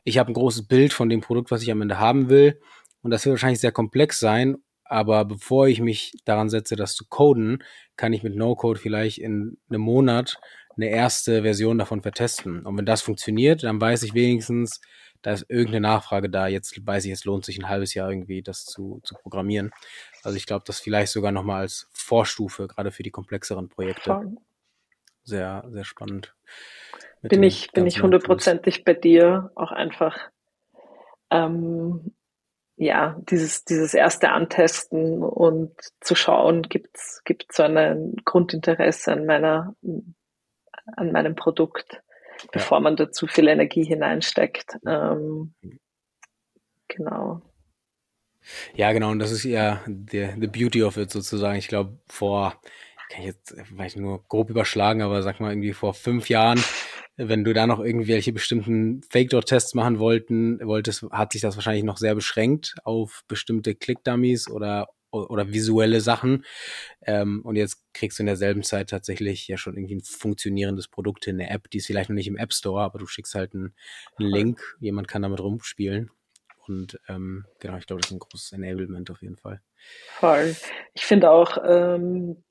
ich 0.03 0.19
habe 0.19 0.33
ein 0.33 0.35
großes 0.35 0.67
Bild 0.67 0.93
von 0.93 1.09
dem 1.09 1.21
Produkt, 1.21 1.51
was 1.51 1.63
ich 1.63 1.71
am 1.71 1.83
Ende 1.83 1.99
haben 1.99 2.29
will. 2.29 2.61
Und 3.03 3.11
das 3.11 3.25
wird 3.25 3.35
wahrscheinlich 3.35 3.61
sehr 3.61 3.73
komplex 3.73 4.19
sein 4.19 4.57
aber 4.85 5.25
bevor 5.25 5.67
ich 5.67 5.81
mich 5.81 6.13
daran 6.25 6.49
setze, 6.49 6.77
das 6.77 6.95
zu 6.95 7.07
coden, 7.09 7.63
kann 7.97 8.13
ich 8.13 8.23
mit 8.23 8.37
No-Code 8.37 8.79
vielleicht 8.79 9.19
in 9.19 9.57
einem 9.69 9.81
Monat 9.81 10.39
eine 10.77 10.89
erste 10.89 11.43
Version 11.43 11.79
davon 11.79 12.03
vertesten. 12.03 12.65
Und 12.67 12.77
wenn 12.77 12.87
das 12.87 13.03
funktioniert, 13.03 13.63
dann 13.63 13.81
weiß 13.81 14.03
ich 14.03 14.15
wenigstens, 14.15 14.81
da 15.25 15.33
ist 15.33 15.47
irgendeine 15.49 15.81
Nachfrage 15.81 16.29
da. 16.29 16.47
Jetzt 16.47 16.87
weiß 16.87 17.07
ich, 17.07 17.13
es 17.13 17.25
lohnt 17.25 17.47
sich 17.47 17.59
ein 17.59 17.69
halbes 17.69 17.95
Jahr 17.95 18.11
irgendwie, 18.11 18.43
das 18.43 18.67
zu, 18.67 19.01
zu 19.05 19.15
programmieren. 19.15 19.73
Also 20.23 20.37
ich 20.37 20.47
glaube, 20.47 20.65
das 20.67 20.81
vielleicht 20.81 21.13
sogar 21.13 21.33
nochmal 21.33 21.63
als 21.63 21.89
Vorstufe, 21.93 22.69
gerade 22.69 22.93
für 22.93 23.03
die 23.03 23.11
komplexeren 23.11 23.71
Projekte. 23.71 24.33
Sehr, 25.25 25.65
sehr 25.69 25.85
spannend. 25.85 26.35
Bin 27.23 27.43
ich, 27.43 27.73
bin 27.73 27.87
ich 27.87 28.03
hundertprozentig 28.03 28.85
bei 28.85 28.93
dir. 28.93 29.51
Auch 29.55 29.73
einfach 29.73 30.19
ähm, 31.31 32.13
ja, 32.77 33.17
dieses, 33.31 33.65
dieses 33.65 33.95
erste 33.95 34.31
Antesten 34.31 35.23
und 35.23 35.73
zu 36.01 36.15
schauen, 36.15 36.65
gibt's 36.65 37.23
gibt's 37.25 37.57
so 37.57 37.63
ein 37.63 38.17
Grundinteresse 38.27 39.13
an 39.13 39.25
meiner, 39.25 39.75
an 40.97 41.13
meinem 41.13 41.35
Produkt, 41.35 42.03
ja. 42.43 42.49
bevor 42.53 42.81
man 42.81 42.97
da 42.97 43.11
zu 43.11 43.27
viel 43.27 43.49
Energie 43.49 43.85
hineinsteckt. 43.85 44.79
Ähm, 44.87 45.55
genau. 46.89 47.43
Ja, 48.75 48.93
genau, 48.93 49.11
und 49.11 49.19
das 49.19 49.33
ist 49.33 49.45
ja 49.45 49.81
the, 49.87 50.31
the 50.39 50.47
beauty 50.47 50.83
of 50.83 50.97
it 50.97 51.11
sozusagen. 51.11 51.59
Ich 51.59 51.69
glaube, 51.69 51.99
vor, 52.07 52.61
kann 53.09 53.21
ich 53.21 53.27
jetzt 53.27 53.55
vielleicht 53.65 53.97
nur 53.97 54.23
grob 54.29 54.51
überschlagen, 54.51 55.01
aber 55.01 55.23
sag 55.23 55.41
mal 55.41 55.51
irgendwie 55.51 55.73
vor 55.73 55.95
fünf 55.95 56.29
Jahren 56.29 56.63
wenn 57.17 57.45
du 57.45 57.53
da 57.53 57.67
noch 57.67 57.81
irgendwelche 57.81 58.33
bestimmten 58.33 59.03
Fake-Door-Tests 59.11 59.75
machen 59.75 59.99
wollten, 59.99 60.59
wolltest, 60.67 61.05
hat 61.11 61.33
sich 61.33 61.43
das 61.43 61.57
wahrscheinlich 61.57 61.85
noch 61.85 61.97
sehr 61.97 62.15
beschränkt 62.15 62.75
auf 62.85 63.23
bestimmte 63.29 63.75
Click-Dummies 63.75 64.51
oder, 64.51 64.89
oder 65.15 65.53
visuelle 65.53 66.01
Sachen. 66.01 66.45
Ähm, 67.03 67.43
und 67.45 67.57
jetzt 67.57 67.83
kriegst 67.93 68.19
du 68.19 68.23
in 68.23 68.27
derselben 68.27 68.63
Zeit 68.63 68.91
tatsächlich 68.91 69.47
ja 69.49 69.57
schon 69.57 69.77
irgendwie 69.77 69.97
ein 69.97 70.03
funktionierendes 70.03 70.89
Produkt 70.89 71.27
in 71.27 71.39
der 71.39 71.51
App, 71.51 71.71
die 71.71 71.79
ist 71.79 71.87
vielleicht 71.87 72.11
noch 72.11 72.15
nicht 72.15 72.29
im 72.29 72.37
App 72.37 72.53
Store, 72.53 72.83
aber 72.83 72.99
du 72.99 73.07
schickst 73.07 73.35
halt 73.35 73.55
einen, 73.55 73.75
einen 74.19 74.29
Link, 74.29 74.77
jemand 74.81 75.09
kann 75.09 75.23
damit 75.23 75.41
rumspielen. 75.41 76.11
Und 76.67 76.99
ähm, 77.09 77.45
genau, 77.61 77.77
ich 77.77 77.87
glaube, 77.87 78.01
das 78.01 78.11
ist 78.11 78.17
ein 78.17 78.21
großes 78.21 78.53
Enablement 78.53 79.11
auf 79.11 79.23
jeden 79.23 79.37
Fall. 79.37 79.61
Voll. 80.13 80.57
Ich 80.95 81.05
finde 81.05 81.31
auch, 81.31 81.59
ähm, 81.65 82.43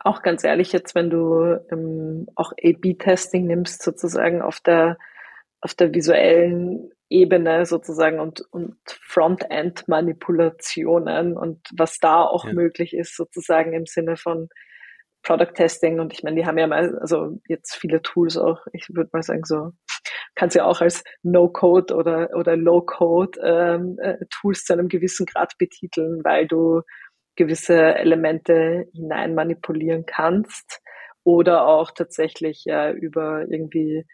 auch 0.00 0.22
ganz 0.22 0.44
ehrlich 0.44 0.72
jetzt, 0.72 0.94
wenn 0.94 1.10
du 1.10 1.60
ähm, 1.70 2.26
auch 2.34 2.52
A-B-Testing 2.52 3.46
nimmst, 3.46 3.82
sozusagen 3.82 4.42
auf 4.42 4.60
der, 4.60 4.98
auf 5.60 5.74
der 5.74 5.94
visuellen 5.94 6.90
Ebene 7.14 7.64
sozusagen 7.64 8.18
und, 8.18 8.40
und 8.50 8.76
Frontend-Manipulationen 8.86 11.36
und 11.36 11.60
was 11.76 11.98
da 11.98 12.22
auch 12.22 12.46
ja. 12.46 12.52
möglich 12.52 12.92
ist, 12.92 13.16
sozusagen 13.16 13.72
im 13.72 13.86
Sinne 13.86 14.16
von 14.16 14.48
Product 15.22 15.52
Testing. 15.54 16.00
Und 16.00 16.12
ich 16.12 16.24
meine, 16.24 16.36
die 16.36 16.46
haben 16.46 16.58
ja 16.58 16.66
mal, 16.66 16.98
also 16.98 17.38
jetzt 17.48 17.76
viele 17.76 18.02
Tools 18.02 18.36
auch, 18.36 18.66
ich 18.72 18.88
würde 18.92 19.10
mal 19.12 19.22
sagen, 19.22 19.44
so 19.44 19.70
kannst 20.34 20.56
ja 20.56 20.64
auch 20.64 20.80
als 20.80 21.04
No-Code 21.22 21.94
oder, 21.94 22.30
oder 22.34 22.56
Low-Code 22.56 23.38
ähm, 23.42 23.96
äh, 24.00 24.16
Tools 24.30 24.64
zu 24.64 24.72
einem 24.72 24.88
gewissen 24.88 25.26
Grad 25.26 25.56
betiteln, 25.58 26.24
weil 26.24 26.48
du 26.48 26.82
gewisse 27.36 27.94
Elemente 27.94 28.88
hinein 28.92 29.34
manipulieren 29.34 30.06
kannst 30.06 30.80
oder 31.22 31.66
auch 31.66 31.90
tatsächlich 31.92 32.64
ja 32.64 32.90
über 32.90 33.46
irgendwie 33.48 34.04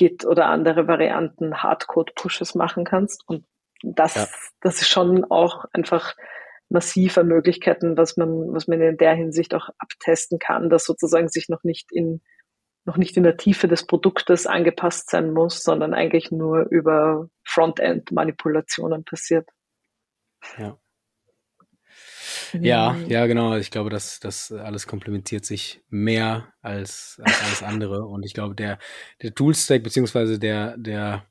Git 0.00 0.24
oder 0.24 0.46
andere 0.46 0.88
Varianten 0.88 1.62
Hardcode-Pushes 1.62 2.54
machen 2.54 2.84
kannst. 2.84 3.22
Und 3.28 3.44
das, 3.82 4.14
ja. 4.14 4.26
das 4.62 4.80
ist 4.80 4.88
schon 4.88 5.26
auch 5.30 5.66
einfach 5.74 6.16
massive 6.70 7.22
Möglichkeiten, 7.22 7.98
was 7.98 8.16
man, 8.16 8.54
was 8.54 8.66
man 8.66 8.80
in 8.80 8.96
der 8.96 9.12
Hinsicht 9.12 9.54
auch 9.54 9.68
abtesten 9.76 10.38
kann, 10.38 10.70
dass 10.70 10.86
sozusagen 10.86 11.28
sich 11.28 11.50
noch 11.50 11.64
nicht 11.64 11.92
in, 11.92 12.22
noch 12.86 12.96
nicht 12.96 13.18
in 13.18 13.24
der 13.24 13.36
Tiefe 13.36 13.68
des 13.68 13.86
Produktes 13.86 14.46
angepasst 14.46 15.10
sein 15.10 15.34
muss, 15.34 15.62
sondern 15.62 15.92
eigentlich 15.92 16.30
nur 16.30 16.66
über 16.70 17.28
Frontend-Manipulationen 17.44 19.04
passiert. 19.04 19.50
Ja. 20.56 20.78
Ja, 22.60 22.96
ja, 23.08 23.26
genau. 23.26 23.56
Ich 23.56 23.70
glaube, 23.70 23.90
dass 23.90 24.20
das 24.20 24.52
alles 24.52 24.86
komplementiert 24.86 25.44
sich 25.44 25.82
mehr 25.88 26.52
als, 26.62 27.20
als 27.22 27.42
alles 27.42 27.62
andere. 27.62 28.04
Und 28.06 28.24
ich 28.24 28.34
glaube, 28.34 28.54
der, 28.54 28.78
der 29.22 29.34
Tool-Stack 29.34 29.82
beziehungsweise 29.82 30.38
der, 30.38 30.76
der 30.76 31.26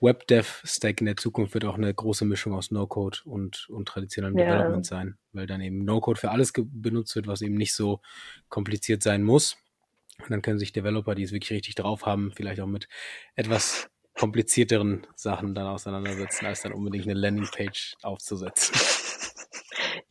Web-Dev-Stack 0.00 1.00
in 1.00 1.06
der 1.06 1.16
Zukunft 1.16 1.54
wird 1.54 1.64
auch 1.64 1.76
eine 1.76 1.92
große 1.92 2.24
Mischung 2.24 2.54
aus 2.54 2.70
No-Code 2.70 3.18
und, 3.24 3.68
und 3.68 3.86
traditionellem 3.86 4.38
ja. 4.38 4.46
Development 4.46 4.86
sein, 4.86 5.18
weil 5.32 5.46
dann 5.46 5.60
eben 5.60 5.84
No-Code 5.84 6.18
für 6.18 6.30
alles 6.30 6.52
benutzt 6.54 7.14
wird, 7.16 7.26
was 7.26 7.42
eben 7.42 7.54
nicht 7.54 7.74
so 7.74 8.00
kompliziert 8.48 9.02
sein 9.02 9.22
muss. 9.22 9.56
Und 10.18 10.30
dann 10.30 10.42
können 10.42 10.58
sich 10.58 10.72
Developer, 10.72 11.14
die 11.14 11.22
es 11.22 11.32
wirklich 11.32 11.52
richtig 11.52 11.74
drauf 11.74 12.06
haben, 12.06 12.32
vielleicht 12.34 12.60
auch 12.60 12.66
mit 12.66 12.88
etwas 13.34 13.90
komplizierteren 14.14 15.06
Sachen 15.14 15.54
dann 15.54 15.66
auseinandersetzen, 15.66 16.46
als 16.46 16.62
dann 16.62 16.72
unbedingt 16.72 17.04
eine 17.04 17.14
Landingpage 17.14 17.96
aufzusetzen. 18.02 18.74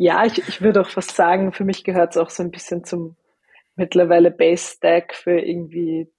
Ja, 0.01 0.23
ich, 0.25 0.37
ich 0.47 0.61
würde 0.61 0.79
auch 0.79 0.89
fast 0.89 1.13
sagen, 1.13 1.51
für 1.51 1.65
mich 1.65 1.83
gehört 1.83 2.11
es 2.11 2.17
auch 2.17 2.29
so 2.29 2.41
ein 2.41 2.51
bisschen 2.51 2.85
zum 2.85 3.17
mittlerweile 3.75 4.31
Base 4.31 4.75
Stack 4.75 5.13
für 5.13 5.37
irgendwie 5.37 6.09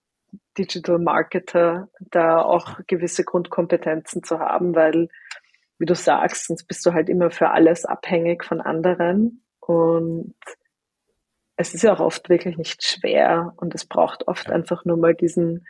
Digital 0.58 0.98
Marketer, 0.98 1.88
da 1.98 2.42
auch 2.42 2.78
gewisse 2.86 3.24
Grundkompetenzen 3.24 4.22
zu 4.22 4.38
haben, 4.38 4.74
weil, 4.74 5.08
wie 5.78 5.86
du 5.86 5.94
sagst, 5.94 6.46
sonst 6.46 6.64
bist 6.64 6.84
du 6.84 6.92
halt 6.92 7.08
immer 7.08 7.30
für 7.30 7.52
alles 7.52 7.86
abhängig 7.86 8.44
von 8.44 8.60
anderen. 8.60 9.42
Und 9.60 10.34
es 11.56 11.72
ist 11.72 11.82
ja 11.82 11.94
auch 11.94 12.00
oft 12.00 12.28
wirklich 12.28 12.58
nicht 12.58 12.84
schwer 12.84 13.54
und 13.56 13.74
es 13.74 13.86
braucht 13.86 14.28
oft 14.28 14.50
einfach 14.50 14.84
nur 14.84 14.98
mal 14.98 15.14
diesen 15.14 15.66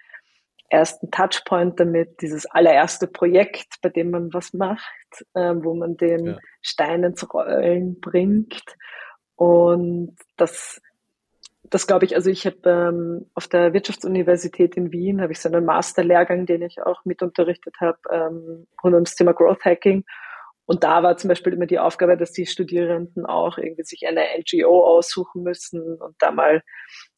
ersten 0.71 1.11
Touchpoint 1.11 1.79
damit, 1.79 2.23
dieses 2.23 2.47
allererste 2.47 3.07
Projekt, 3.07 3.75
bei 3.83 3.89
dem 3.89 4.11
man 4.11 4.33
was 4.33 4.55
macht, 4.55 5.25
äh, 5.35 5.55
wo 5.57 5.75
man 5.75 5.97
den 5.97 6.27
ja. 6.27 6.39
Stein 6.63 7.05
ins 7.05 7.29
Rollen 7.33 8.01
bringt. 8.01 8.63
Und 9.35 10.17
das, 10.37 10.81
das 11.65 11.87
glaube 11.87 12.05
ich, 12.05 12.15
also 12.15 12.31
ich 12.31 12.47
habe 12.47 12.59
ähm, 12.65 13.31
auf 13.35 13.49
der 13.49 13.73
Wirtschaftsuniversität 13.73 14.77
in 14.77 14.93
Wien, 14.93 15.21
habe 15.21 15.33
ich 15.33 15.41
so 15.41 15.49
einen 15.49 15.65
Masterlehrgang, 15.65 16.47
den 16.47 16.63
ich 16.63 16.81
auch 16.83 17.05
mit 17.05 17.21
unterrichtet 17.23 17.75
habe, 17.81 17.99
ähm, 18.11 18.67
rund 18.83 18.95
ums 18.95 19.17
Thema 19.17 19.33
Growth 19.35 19.65
Hacking. 19.65 20.05
Und 20.67 20.85
da 20.85 21.03
war 21.03 21.17
zum 21.17 21.29
Beispiel 21.29 21.53
immer 21.53 21.67
die 21.67 21.81
Aufgabe, 21.81 22.17
dass 22.17 22.31
die 22.31 22.47
Studierenden 22.47 23.27
auch 23.27 23.59
irgendwie 23.59 23.83
sich 23.83 24.07
eine 24.07 24.25
NGO 24.39 24.87
aussuchen 24.87 25.43
müssen 25.43 25.97
und 26.01 26.15
da 26.21 26.31
mal 26.31 26.63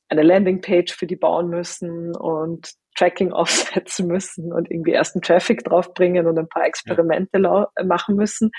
eine 0.09 0.23
Landingpage 0.23 0.95
für 0.95 1.07
die 1.07 1.17
bauen 1.17 1.49
müssen 1.49 2.17
und 2.17 2.73
Tracking 3.03 3.33
aufsetzen 3.33 4.07
müssen 4.07 4.53
und 4.53 4.71
irgendwie 4.71 4.93
ersten 4.93 5.21
Traffic 5.21 5.65
draufbringen 5.65 6.27
und 6.27 6.39
ein 6.39 6.49
paar 6.49 6.67
Experimente 6.67 7.41
ja. 7.41 7.69
machen 7.85 8.17
müssen. 8.17 8.51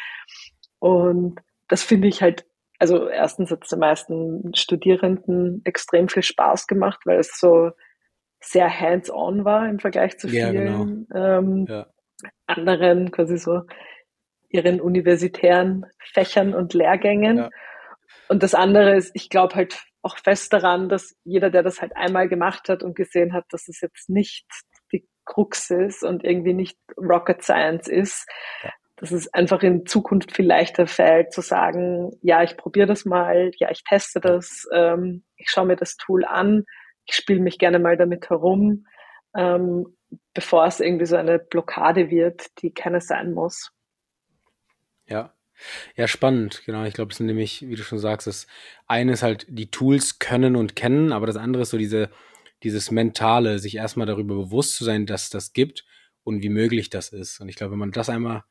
Und 0.79 1.39
das 1.69 1.83
finde 1.83 2.07
ich 2.09 2.21
halt, 2.21 2.45
also 2.79 3.07
erstens 3.07 3.51
hat 3.51 3.63
es 3.63 3.69
den 3.69 3.79
meisten 3.79 4.53
Studierenden 4.53 5.61
extrem 5.63 6.09
viel 6.09 6.23
Spaß 6.23 6.67
gemacht, 6.67 7.01
weil 7.05 7.19
es 7.19 7.39
so 7.39 7.71
sehr 8.41 8.67
hands-on 8.67 9.45
war 9.45 9.69
im 9.69 9.79
Vergleich 9.79 10.17
zu 10.17 10.27
vielen 10.27 10.53
ja, 10.53 10.61
genau. 10.61 11.05
ähm, 11.15 11.65
ja. 11.69 11.87
anderen 12.45 13.11
quasi 13.11 13.37
so 13.37 13.61
ihren 14.49 14.81
universitären 14.81 15.85
Fächern 15.99 16.53
und 16.53 16.73
Lehrgängen. 16.73 17.49
Und 18.33 18.41
das 18.41 18.55
andere 18.55 18.95
ist, 18.95 19.11
ich 19.13 19.29
glaube 19.29 19.53
halt 19.53 19.85
auch 20.01 20.17
fest 20.17 20.51
daran, 20.53 20.89
dass 20.89 21.15
jeder, 21.23 21.51
der 21.51 21.61
das 21.61 21.83
halt 21.83 21.95
einmal 21.95 22.27
gemacht 22.27 22.67
hat 22.67 22.81
und 22.81 22.95
gesehen 22.95 23.31
hat, 23.31 23.45
dass 23.51 23.67
es 23.67 23.79
jetzt 23.79 24.09
nicht 24.09 24.47
die 24.91 25.07
Krux 25.23 25.69
ist 25.69 26.03
und 26.03 26.23
irgendwie 26.23 26.55
nicht 26.55 26.75
Rocket 26.97 27.43
Science 27.43 27.87
ist, 27.87 28.27
ja. 28.63 28.71
dass 28.95 29.11
es 29.11 29.31
einfach 29.35 29.61
in 29.61 29.85
Zukunft 29.85 30.35
viel 30.35 30.47
leichter 30.47 30.87
fällt 30.87 31.31
zu 31.31 31.41
sagen, 31.41 32.09
ja, 32.23 32.41
ich 32.41 32.57
probiere 32.57 32.87
das 32.87 33.05
mal, 33.05 33.51
ja, 33.57 33.69
ich 33.69 33.83
teste 33.83 34.19
das, 34.19 34.67
ähm, 34.73 35.23
ich 35.35 35.51
schaue 35.51 35.67
mir 35.67 35.75
das 35.75 35.95
Tool 35.97 36.25
an, 36.25 36.63
ich 37.05 37.13
spiele 37.13 37.39
mich 37.39 37.59
gerne 37.59 37.77
mal 37.77 37.97
damit 37.97 38.31
herum, 38.31 38.87
ähm, 39.37 39.95
bevor 40.33 40.65
es 40.65 40.79
irgendwie 40.79 41.05
so 41.05 41.17
eine 41.17 41.37
Blockade 41.37 42.09
wird, 42.09 42.47
die 42.63 42.73
keine 42.73 42.99
sein 42.99 43.31
muss. 43.31 43.71
Ja. 45.05 45.35
Ja, 45.95 46.07
spannend, 46.07 46.63
genau. 46.65 46.83
Ich 46.85 46.93
glaube, 46.93 47.11
es 47.11 47.17
sind 47.17 47.27
nämlich, 47.27 47.67
wie 47.67 47.75
du 47.75 47.83
schon 47.83 47.99
sagst, 47.99 48.27
das 48.27 48.47
eine 48.87 49.13
ist 49.13 49.23
halt 49.23 49.45
die 49.49 49.71
Tools 49.71 50.19
können 50.19 50.55
und 50.55 50.75
kennen, 50.75 51.11
aber 51.11 51.27
das 51.27 51.37
andere 51.37 51.63
ist 51.63 51.69
so 51.69 51.77
diese, 51.77 52.09
dieses 52.63 52.91
Mentale, 52.91 53.59
sich 53.59 53.75
erstmal 53.75 54.07
darüber 54.07 54.35
bewusst 54.35 54.75
zu 54.75 54.83
sein, 54.83 55.05
dass 55.05 55.29
das 55.29 55.53
gibt 55.53 55.85
und 56.23 56.41
wie 56.41 56.49
möglich 56.49 56.89
das 56.89 57.09
ist. 57.09 57.39
Und 57.39 57.49
ich 57.49 57.55
glaube, 57.55 57.71
wenn 57.71 57.79
man 57.79 57.91
das 57.91 58.09
einmal 58.09 58.43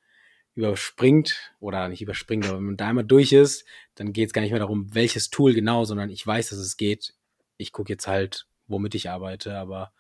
überspringt 0.55 1.53
oder 1.61 1.89
nicht 1.89 2.03
überspringt, 2.03 2.47
aber 2.47 2.59
wenn 2.59 2.65
man 2.65 2.77
da 2.77 2.89
einmal 2.89 3.05
durch 3.05 3.33
ist, 3.33 3.65
dann 3.95 4.13
geht 4.13 4.29
es 4.29 4.33
gar 4.33 4.43
nicht 4.43 4.51
mehr 4.51 4.61
darum, 4.61 4.95
welches 4.95 5.31
Tool 5.31 5.55
genau, 5.55 5.85
sondern 5.85 6.11
ich 6.11 6.27
weiß, 6.27 6.51
dass 6.51 6.59
es 6.59 6.77
geht. 6.77 7.15
Ich 7.57 7.73
gucke 7.73 7.93
jetzt 7.93 8.07
halt, 8.07 8.47
womit 8.67 8.95
ich 8.95 9.09
arbeite, 9.09 9.57
aber 9.57 9.93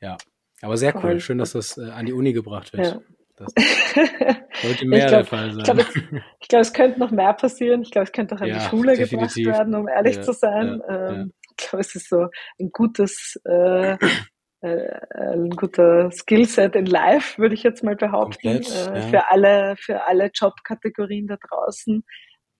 ja. 0.00 0.16
Aber 0.60 0.76
sehr 0.76 0.94
cool. 1.02 1.20
Schön, 1.20 1.38
dass 1.38 1.52
das 1.52 1.78
äh, 1.78 1.90
an 1.90 2.06
die 2.06 2.12
Uni 2.12 2.32
gebracht 2.32 2.72
wird. 2.72 2.86
Ja. 2.86 3.00
Das 3.38 3.52
sollte 4.62 4.86
mehr 4.86 5.06
glaub, 5.06 5.10
der 5.10 5.24
Fall 5.24 5.50
sein. 5.50 5.58
Ich 5.58 5.64
glaube, 5.64 5.80
es, 5.80 6.48
glaub, 6.48 6.60
es, 6.62 6.72
könnte 6.72 6.98
noch 6.98 7.10
mehr 7.10 7.32
passieren. 7.34 7.82
Ich 7.82 7.90
glaube, 7.90 8.04
es 8.04 8.12
könnte 8.12 8.34
auch 8.34 8.40
an 8.40 8.48
ja, 8.48 8.58
die 8.58 8.64
Schule 8.64 8.96
definitiv. 8.96 9.44
gebracht 9.44 9.58
werden, 9.58 9.74
um 9.74 9.88
ehrlich 9.88 10.16
ja, 10.16 10.22
zu 10.22 10.32
sein. 10.32 10.82
Ja, 10.88 11.10
ähm, 11.10 11.32
ich 11.42 11.56
glaube, 11.56 11.80
es 11.80 11.94
ist 11.94 12.08
so 12.08 12.28
ein 12.60 12.70
gutes, 12.70 13.40
äh, 13.44 13.92
äh, 14.60 15.32
ein 15.32 15.50
guter 15.50 16.10
Skillset 16.10 16.74
in 16.74 16.86
Life, 16.86 17.40
würde 17.40 17.54
ich 17.54 17.62
jetzt 17.62 17.84
mal 17.84 17.96
behaupten, 17.96 18.62
Komplett, 18.62 18.88
äh, 18.88 19.02
für 19.02 19.30
alle, 19.30 19.76
für 19.76 20.06
alle 20.06 20.30
Jobkategorien 20.34 21.26
da 21.28 21.36
draußen. 21.36 22.04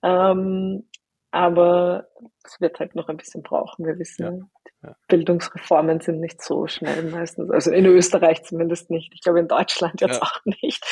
Ähm, 0.03 0.89
aber 1.31 2.09
es 2.45 2.61
wird 2.61 2.81
halt 2.81 2.95
noch 2.95 3.09
ein 3.09 3.17
bisschen 3.17 3.43
brauchen. 3.43 3.85
Wir 3.87 3.99
wissen, 3.99 4.51
ja. 4.83 4.97
Bildungsreformen 5.09 6.01
sind 6.01 6.21
nicht 6.21 6.41
so 6.43 6.67
schnell 6.67 7.11
meistens. 7.11 7.51
Also 7.51 7.73
in 7.73 7.85
Österreich 7.87 8.45
zumindest 8.45 8.91
nicht. 8.91 9.13
Ich 9.13 9.23
glaube 9.23 9.41
in 9.41 9.49
Deutschland 9.49 10.01
jetzt 10.01 10.17
ja. 10.17 10.23
auch 10.23 10.45
nicht. 10.45 10.85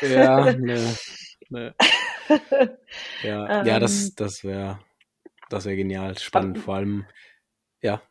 Ja, 0.00 0.52
ne, 0.56 0.96
ne. 1.50 1.74
Ja, 3.22 3.64
ja 3.64 3.78
das, 3.78 4.08
ähm. 4.08 4.12
das 4.16 4.44
wäre 4.44 4.78
das 5.48 5.64
wäre 5.64 5.76
genial, 5.76 6.16
spannend. 6.18 6.58
Vor 6.58 6.74
allem, 6.74 7.06
ja. 7.80 8.02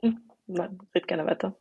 Hm, 0.00 0.30
nein, 0.46 0.78
red 0.94 1.06
gerne 1.06 1.26
weiter. 1.26 1.56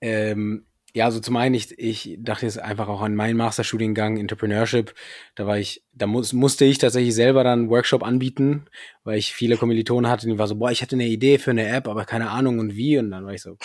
Ähm, 0.00 0.66
ja, 0.94 1.04
also 1.04 1.20
zum 1.20 1.36
einen, 1.36 1.54
ich, 1.54 1.78
ich 1.78 2.16
dachte 2.20 2.46
jetzt 2.46 2.58
einfach 2.58 2.88
auch 2.88 3.02
an 3.02 3.14
meinen 3.14 3.36
Masterstudiengang 3.36 4.16
Entrepreneurship. 4.16 4.94
Da 5.34 5.46
war 5.46 5.58
ich, 5.58 5.82
da 5.92 6.06
muss, 6.06 6.32
musste 6.32 6.64
ich 6.64 6.78
tatsächlich 6.78 7.14
selber 7.14 7.44
dann 7.44 7.60
einen 7.60 7.70
Workshop 7.70 8.02
anbieten, 8.02 8.66
weil 9.04 9.18
ich 9.18 9.34
viele 9.34 9.56
Kommilitonen 9.56 10.10
hatte, 10.10 10.26
die 10.26 10.38
war 10.38 10.46
so, 10.46 10.56
boah, 10.56 10.70
ich 10.70 10.80
hatte 10.80 10.96
eine 10.96 11.06
Idee 11.06 11.38
für 11.38 11.50
eine 11.50 11.68
App, 11.68 11.88
aber 11.88 12.04
keine 12.04 12.30
Ahnung 12.30 12.58
und 12.58 12.74
wie. 12.74 12.98
Und 12.98 13.10
dann 13.10 13.26
war 13.26 13.34
ich 13.34 13.42
so, 13.42 13.56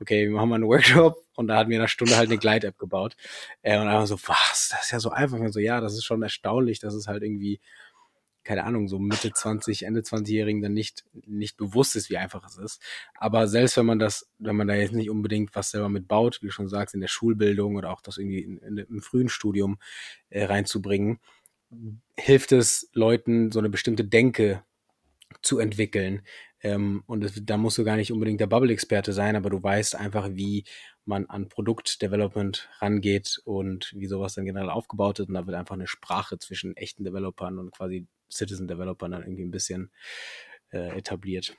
okay, 0.00 0.28
wir 0.28 0.30
machen 0.30 0.48
mal 0.48 0.54
einen 0.56 0.68
Workshop 0.68 1.16
und 1.34 1.48
da 1.48 1.56
hatten 1.56 1.70
wir 1.70 1.76
in 1.76 1.82
einer 1.82 1.88
Stunde 1.88 2.16
halt 2.16 2.30
eine 2.30 2.38
Glide-App 2.38 2.78
gebaut. 2.78 3.16
Äh, 3.62 3.78
und 3.78 3.88
einfach 3.88 4.06
so, 4.06 4.18
was, 4.26 4.68
das 4.70 4.84
ist 4.84 4.90
ja 4.92 5.00
so 5.00 5.10
einfach. 5.10 5.38
Und 5.38 5.52
so, 5.52 5.60
ja, 5.60 5.80
das 5.80 5.94
ist 5.94 6.04
schon 6.04 6.22
erstaunlich, 6.22 6.78
dass 6.78 6.94
es 6.94 7.08
halt 7.08 7.22
irgendwie 7.22 7.60
keine 8.42 8.64
Ahnung, 8.64 8.88
so 8.88 8.98
Mitte 8.98 9.32
20, 9.32 9.84
Ende 9.84 10.00
20-Jährigen 10.00 10.62
dann 10.62 10.72
nicht, 10.72 11.04
nicht 11.26 11.56
bewusst 11.56 11.96
ist, 11.96 12.10
wie 12.10 12.16
einfach 12.16 12.44
es 12.46 12.56
ist. 12.56 12.82
Aber 13.14 13.46
selbst 13.46 13.76
wenn 13.76 13.86
man 13.86 13.98
das, 13.98 14.30
wenn 14.38 14.56
man 14.56 14.68
da 14.68 14.74
jetzt 14.74 14.92
nicht 14.92 15.10
unbedingt 15.10 15.54
was 15.54 15.70
selber 15.70 15.88
mitbaut, 15.88 16.38
wie 16.40 16.46
du 16.46 16.52
schon 16.52 16.68
sagst, 16.68 16.94
in 16.94 17.00
der 17.00 17.08
Schulbildung 17.08 17.76
oder 17.76 17.90
auch 17.90 18.00
das 18.00 18.18
irgendwie 18.18 18.40
in, 18.40 18.58
in, 18.58 18.78
im 18.78 19.02
frühen 19.02 19.28
Studium 19.28 19.78
äh, 20.30 20.44
reinzubringen, 20.44 21.18
hilft 22.16 22.52
es 22.52 22.90
Leuten, 22.94 23.52
so 23.52 23.58
eine 23.58 23.70
bestimmte 23.70 24.04
Denke 24.04 24.64
zu 25.42 25.58
entwickeln. 25.58 26.22
Ähm, 26.62 27.02
und 27.06 27.22
das, 27.22 27.32
da 27.42 27.56
musst 27.56 27.78
du 27.78 27.84
gar 27.84 27.96
nicht 27.96 28.12
unbedingt 28.12 28.40
der 28.40 28.46
Bubble-Experte 28.46 29.12
sein, 29.12 29.36
aber 29.36 29.50
du 29.50 29.62
weißt 29.62 29.96
einfach, 29.96 30.30
wie 30.32 30.64
man 31.04 31.26
an 31.26 31.48
Produktdevelopment 31.48 32.68
rangeht 32.80 33.40
und 33.44 33.92
wie 33.96 34.06
sowas 34.06 34.34
dann 34.34 34.44
generell 34.44 34.70
aufgebaut 34.70 35.20
ist. 35.20 35.28
Und 35.28 35.34
da 35.34 35.46
wird 35.46 35.56
einfach 35.56 35.74
eine 35.74 35.86
Sprache 35.86 36.38
zwischen 36.38 36.76
echten 36.76 37.04
Developern 37.04 37.58
und 37.58 37.70
quasi 37.72 38.06
Citizen 38.30 38.68
Developern 38.68 39.12
dann 39.12 39.22
irgendwie 39.22 39.44
ein 39.44 39.50
bisschen 39.50 39.90
äh, 40.72 40.96
etabliert. 40.96 41.56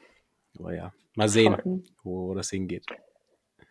Aber 0.58 0.74
ja, 0.74 0.94
mal 1.16 1.30
sehen, 1.30 1.84
wo 2.04 2.34
das 2.34 2.50
hingeht. 2.50 2.86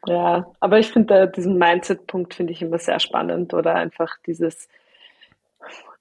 Ja, 0.07 0.51
aber 0.61 0.79
ich 0.79 0.91
finde 0.91 1.31
diesen 1.35 1.59
Mindset-Punkt 1.59 2.35
finde 2.35 2.53
ich 2.53 2.63
immer 2.63 2.79
sehr 2.79 3.01
spannend 3.01 3.53
oder 3.53 3.75
einfach 3.75 4.17
dieses, 4.27 4.69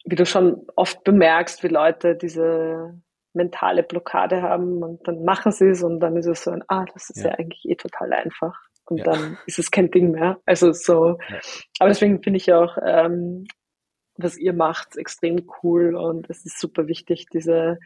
wie 0.05 0.15
du 0.15 0.25
schon 0.25 0.65
oft 0.75 1.03
bemerkst, 1.03 1.63
wie 1.63 1.67
Leute 1.67 2.15
diese 2.15 2.97
mentale 3.33 3.83
Blockade 3.83 4.41
haben 4.41 4.81
und 4.83 5.07
dann 5.07 5.23
machen 5.23 5.51
sie 5.51 5.67
es 5.67 5.83
und 5.83 5.99
dann 5.99 6.15
ist 6.17 6.27
es 6.27 6.43
so 6.43 6.51
ein, 6.51 6.63
ah, 6.67 6.85
das 6.93 7.09
ist 7.09 7.23
ja, 7.23 7.29
ja 7.29 7.35
eigentlich 7.35 7.67
eh 7.69 7.75
total 7.75 8.13
einfach 8.13 8.57
und 8.85 8.99
ja. 8.99 9.03
dann 9.03 9.37
ist 9.45 9.59
es 9.59 9.69
kein 9.69 9.91
Ding 9.91 10.11
mehr. 10.11 10.39
Also 10.45 10.71
so, 10.71 11.19
ja. 11.29 11.39
aber 11.79 11.89
deswegen 11.89 12.23
finde 12.23 12.37
ich 12.37 12.51
auch 12.53 12.77
ähm, 12.83 13.45
was 14.23 14.37
ihr 14.37 14.53
macht, 14.53 14.97
extrem 14.97 15.49
cool 15.63 15.95
und 15.95 16.29
es 16.29 16.45
ist 16.45 16.59
super 16.59 16.87
wichtig, 16.87 17.27
diese 17.31 17.79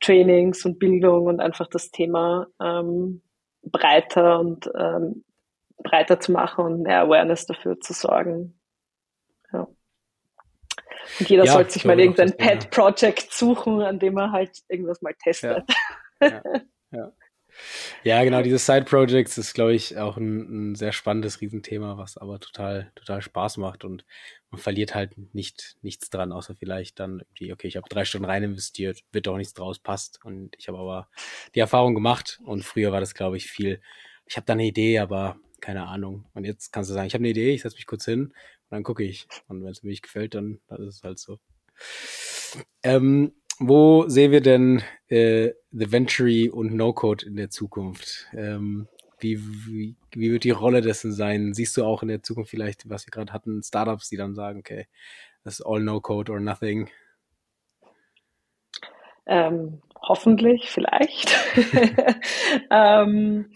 Trainings 0.00 0.64
und 0.64 0.78
Bildung 0.78 1.26
und 1.26 1.40
einfach 1.40 1.68
das 1.68 1.90
Thema 1.90 2.46
ähm, 2.60 3.22
breiter 3.62 4.40
und 4.40 4.70
ähm, 4.76 5.24
breiter 5.78 6.20
zu 6.20 6.32
machen 6.32 6.64
und 6.64 6.82
mehr 6.82 7.02
Awareness 7.02 7.46
dafür 7.46 7.80
zu 7.80 7.92
sorgen. 7.92 8.58
Ja. 9.52 9.66
Und 11.20 11.28
jeder 11.28 11.44
ja, 11.44 11.52
sollte 11.52 11.72
sich 11.72 11.84
mal 11.84 11.98
irgendein 11.98 12.36
Pet-Project 12.36 13.32
suchen, 13.32 13.82
an 13.82 13.98
dem 13.98 14.16
er 14.18 14.32
halt 14.32 14.62
irgendwas 14.68 15.02
mal 15.02 15.14
testet. 15.14 15.64
Ja, 16.20 16.42
ja, 16.90 17.12
ja. 18.02 18.22
Genau, 18.24 18.42
diese 18.42 18.58
Side 18.58 18.84
Projects 18.84 19.38
ist, 19.38 19.54
glaube 19.54 19.74
ich, 19.74 19.96
auch 19.98 20.16
ein, 20.16 20.72
ein, 20.72 20.74
sehr 20.74 20.92
spannendes 20.92 21.40
Riesenthema, 21.40 21.96
was 21.98 22.16
aber 22.16 22.40
total, 22.40 22.92
total 22.94 23.22
Spaß 23.22 23.56
macht 23.58 23.84
und 23.84 24.04
man 24.50 24.60
verliert 24.60 24.94
halt 24.94 25.34
nicht 25.34 25.76
nichts 25.82 26.10
dran, 26.10 26.32
außer 26.32 26.54
vielleicht 26.54 27.00
dann 27.00 27.20
irgendwie, 27.20 27.52
okay, 27.52 27.68
ich 27.68 27.76
habe 27.76 27.88
drei 27.88 28.04
Stunden 28.04 28.26
rein 28.26 28.42
investiert, 28.44 29.00
wird 29.10 29.26
doch 29.26 29.36
nichts 29.36 29.54
draus, 29.54 29.78
passt. 29.80 30.24
Und 30.24 30.54
ich 30.58 30.68
habe 30.68 30.78
aber 30.78 31.08
die 31.54 31.60
Erfahrung 31.60 31.94
gemacht 31.94 32.40
und 32.44 32.64
früher 32.64 32.92
war 32.92 33.00
das, 33.00 33.14
glaube 33.14 33.36
ich, 33.36 33.46
viel, 33.46 33.80
ich 34.26 34.36
habe 34.36 34.46
da 34.46 34.52
eine 34.52 34.66
Idee, 34.66 35.00
aber 35.00 35.36
keine 35.60 35.86
Ahnung. 35.86 36.26
Und 36.34 36.44
jetzt 36.44 36.72
kannst 36.72 36.90
du 36.90 36.94
sagen, 36.94 37.06
ich 37.06 37.14
habe 37.14 37.22
eine 37.22 37.30
Idee, 37.30 37.52
ich 37.52 37.62
setze 37.62 37.76
mich 37.76 37.86
kurz 37.86 38.04
hin 38.04 38.26
und 38.26 38.34
dann 38.70 38.82
gucke 38.84 39.02
ich. 39.02 39.26
Und 39.48 39.64
wenn 39.64 39.70
es 39.70 39.82
mir 39.82 39.90
nicht 39.90 40.02
gefällt, 40.02 40.34
dann, 40.34 40.60
dann 40.68 40.86
ist 40.86 40.96
es 40.96 41.02
halt 41.02 41.18
so. 41.18 41.40
Ähm, 42.82 43.32
wo 43.58 44.08
sehen 44.08 44.32
wir 44.32 44.40
denn 44.40 44.82
äh, 45.08 45.50
The 45.70 45.92
Venture 45.92 46.54
und 46.54 46.74
No-Code 46.74 47.26
in 47.26 47.36
der 47.36 47.50
Zukunft? 47.50 48.26
Ähm, 48.32 48.88
wie, 49.20 49.38
wie, 49.38 49.96
wie 50.12 50.32
wird 50.32 50.44
die 50.44 50.50
Rolle 50.50 50.80
dessen 50.80 51.12
sein? 51.12 51.54
Siehst 51.54 51.76
du 51.76 51.84
auch 51.84 52.02
in 52.02 52.08
der 52.08 52.22
Zukunft 52.22 52.50
vielleicht, 52.50 52.88
was 52.90 53.06
wir 53.06 53.10
gerade 53.10 53.32
hatten, 53.32 53.62
Startups, 53.62 54.08
die 54.08 54.16
dann 54.16 54.34
sagen, 54.34 54.58
okay, 54.58 54.86
das 55.44 55.60
ist 55.60 55.66
all 55.66 55.80
No-Code 55.80 56.32
or 56.32 56.40
nothing? 56.40 56.90
Ähm, 59.26 59.80
hoffentlich, 60.02 60.70
vielleicht. 60.70 61.34
ähm, 62.70 63.50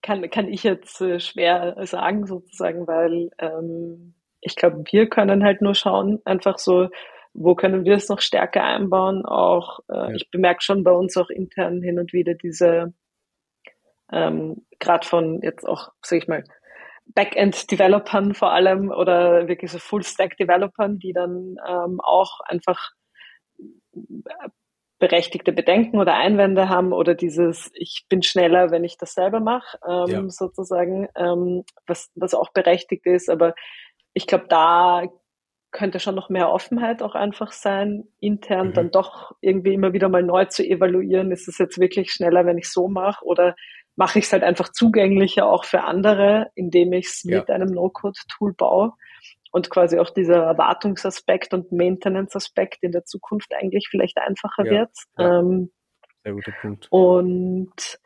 kann, 0.00 0.30
kann 0.30 0.48
ich 0.48 0.62
jetzt 0.62 1.00
äh, 1.00 1.20
schwer 1.20 1.76
sagen, 1.86 2.26
sozusagen, 2.26 2.86
weil 2.86 3.30
ähm, 3.38 4.14
ich 4.40 4.56
glaube, 4.56 4.84
wir 4.90 5.08
können 5.08 5.44
halt 5.44 5.60
nur 5.62 5.74
schauen, 5.74 6.20
einfach 6.24 6.58
so, 6.58 6.88
wo 7.34 7.54
können 7.54 7.84
wir 7.84 7.94
es 7.94 8.08
noch 8.08 8.20
stärker 8.20 8.62
einbauen? 8.62 9.24
Auch 9.24 9.80
äh, 9.88 9.94
ja. 9.94 10.10
ich 10.12 10.30
bemerke 10.30 10.62
schon 10.62 10.84
bei 10.84 10.92
uns 10.92 11.16
auch 11.16 11.30
intern 11.30 11.82
hin 11.82 11.98
und 11.98 12.12
wieder 12.12 12.34
diese, 12.34 12.92
ähm, 14.10 14.66
gerade 14.78 15.06
von 15.06 15.40
jetzt 15.42 15.66
auch, 15.66 15.92
sag 16.02 16.18
ich 16.18 16.28
mal, 16.28 16.44
Backend-Developern 17.06 18.34
vor 18.34 18.52
allem 18.52 18.90
oder 18.90 19.48
wirklich 19.48 19.70
so 19.70 19.78
Full-Stack-Developern, 19.78 20.98
die 20.98 21.12
dann 21.12 21.56
ähm, 21.66 22.00
auch 22.00 22.40
einfach 22.40 22.92
berechtigte 24.98 25.52
Bedenken 25.52 25.98
oder 25.98 26.14
Einwände 26.14 26.68
haben 26.68 26.92
oder 26.92 27.14
dieses, 27.14 27.72
ich 27.74 28.06
bin 28.08 28.22
schneller, 28.22 28.70
wenn 28.70 28.84
ich 28.84 28.96
das 28.98 29.14
selber 29.14 29.40
mache, 29.40 29.76
ähm, 29.84 30.08
ja. 30.08 30.28
sozusagen, 30.28 31.08
ähm, 31.16 31.64
was, 31.88 32.10
was 32.14 32.34
auch 32.34 32.52
berechtigt 32.52 33.04
ist. 33.04 33.28
Aber 33.28 33.54
ich 34.14 34.28
glaube, 34.28 34.46
da 34.48 35.02
könnte 35.72 35.98
schon 35.98 36.14
noch 36.14 36.28
mehr 36.28 36.50
Offenheit 36.50 37.02
auch 37.02 37.14
einfach 37.14 37.50
sein, 37.50 38.04
intern 38.20 38.68
mhm. 38.68 38.72
dann 38.74 38.90
doch 38.90 39.32
irgendwie 39.40 39.74
immer 39.74 39.92
wieder 39.92 40.08
mal 40.08 40.22
neu 40.22 40.44
zu 40.44 40.64
evaluieren. 40.64 41.32
Ist 41.32 41.48
es 41.48 41.58
jetzt 41.58 41.78
wirklich 41.78 42.12
schneller, 42.12 42.46
wenn 42.46 42.58
ich 42.58 42.70
so 42.70 42.88
mache 42.88 43.24
oder 43.24 43.56
mache 43.96 44.18
ich 44.18 44.26
es 44.26 44.32
halt 44.32 44.42
einfach 44.42 44.70
zugänglicher 44.70 45.46
auch 45.46 45.64
für 45.64 45.82
andere, 45.82 46.50
indem 46.54 46.92
ich 46.92 47.06
es 47.06 47.22
ja. 47.24 47.40
mit 47.40 47.50
einem 47.50 47.70
No-Code-Tool 47.70 48.54
baue 48.54 48.92
und 49.50 49.70
quasi 49.70 49.98
auch 49.98 50.10
dieser 50.10 50.44
Erwartungsaspekt 50.44 51.52
und 51.52 51.72
Maintenance-Aspekt 51.72 52.82
in 52.82 52.92
der 52.92 53.04
Zukunft 53.04 53.52
eigentlich 53.54 53.88
vielleicht 53.90 54.18
einfacher 54.18 54.64
ja. 54.64 54.70
wird. 54.70 54.90
Ja. 55.18 55.40
Ähm, 55.40 55.70
Sehr 56.22 56.32
guter 56.32 56.52
Punkt. 56.60 56.86
Und 56.90 57.98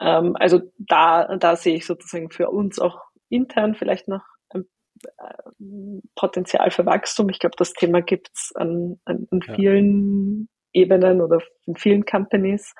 ähm, 0.00 0.36
also 0.38 0.62
da, 0.78 1.36
da 1.36 1.56
sehe 1.56 1.76
ich 1.76 1.86
sozusagen 1.86 2.30
für 2.30 2.50
uns 2.50 2.78
auch 2.78 3.00
intern 3.28 3.74
vielleicht 3.74 4.08
noch 4.08 4.22
Potenzial 6.14 6.70
für 6.70 6.86
Wachstum. 6.86 7.28
Ich 7.28 7.38
glaube, 7.38 7.56
das 7.56 7.72
Thema 7.72 8.02
gibt 8.02 8.30
es 8.34 8.52
an, 8.54 9.00
an, 9.04 9.26
an 9.30 9.40
ja. 9.46 9.54
vielen 9.54 10.48
Ebenen 10.72 11.20
oder 11.20 11.40
in 11.66 11.76
vielen 11.76 12.04
Companies. 12.04 12.74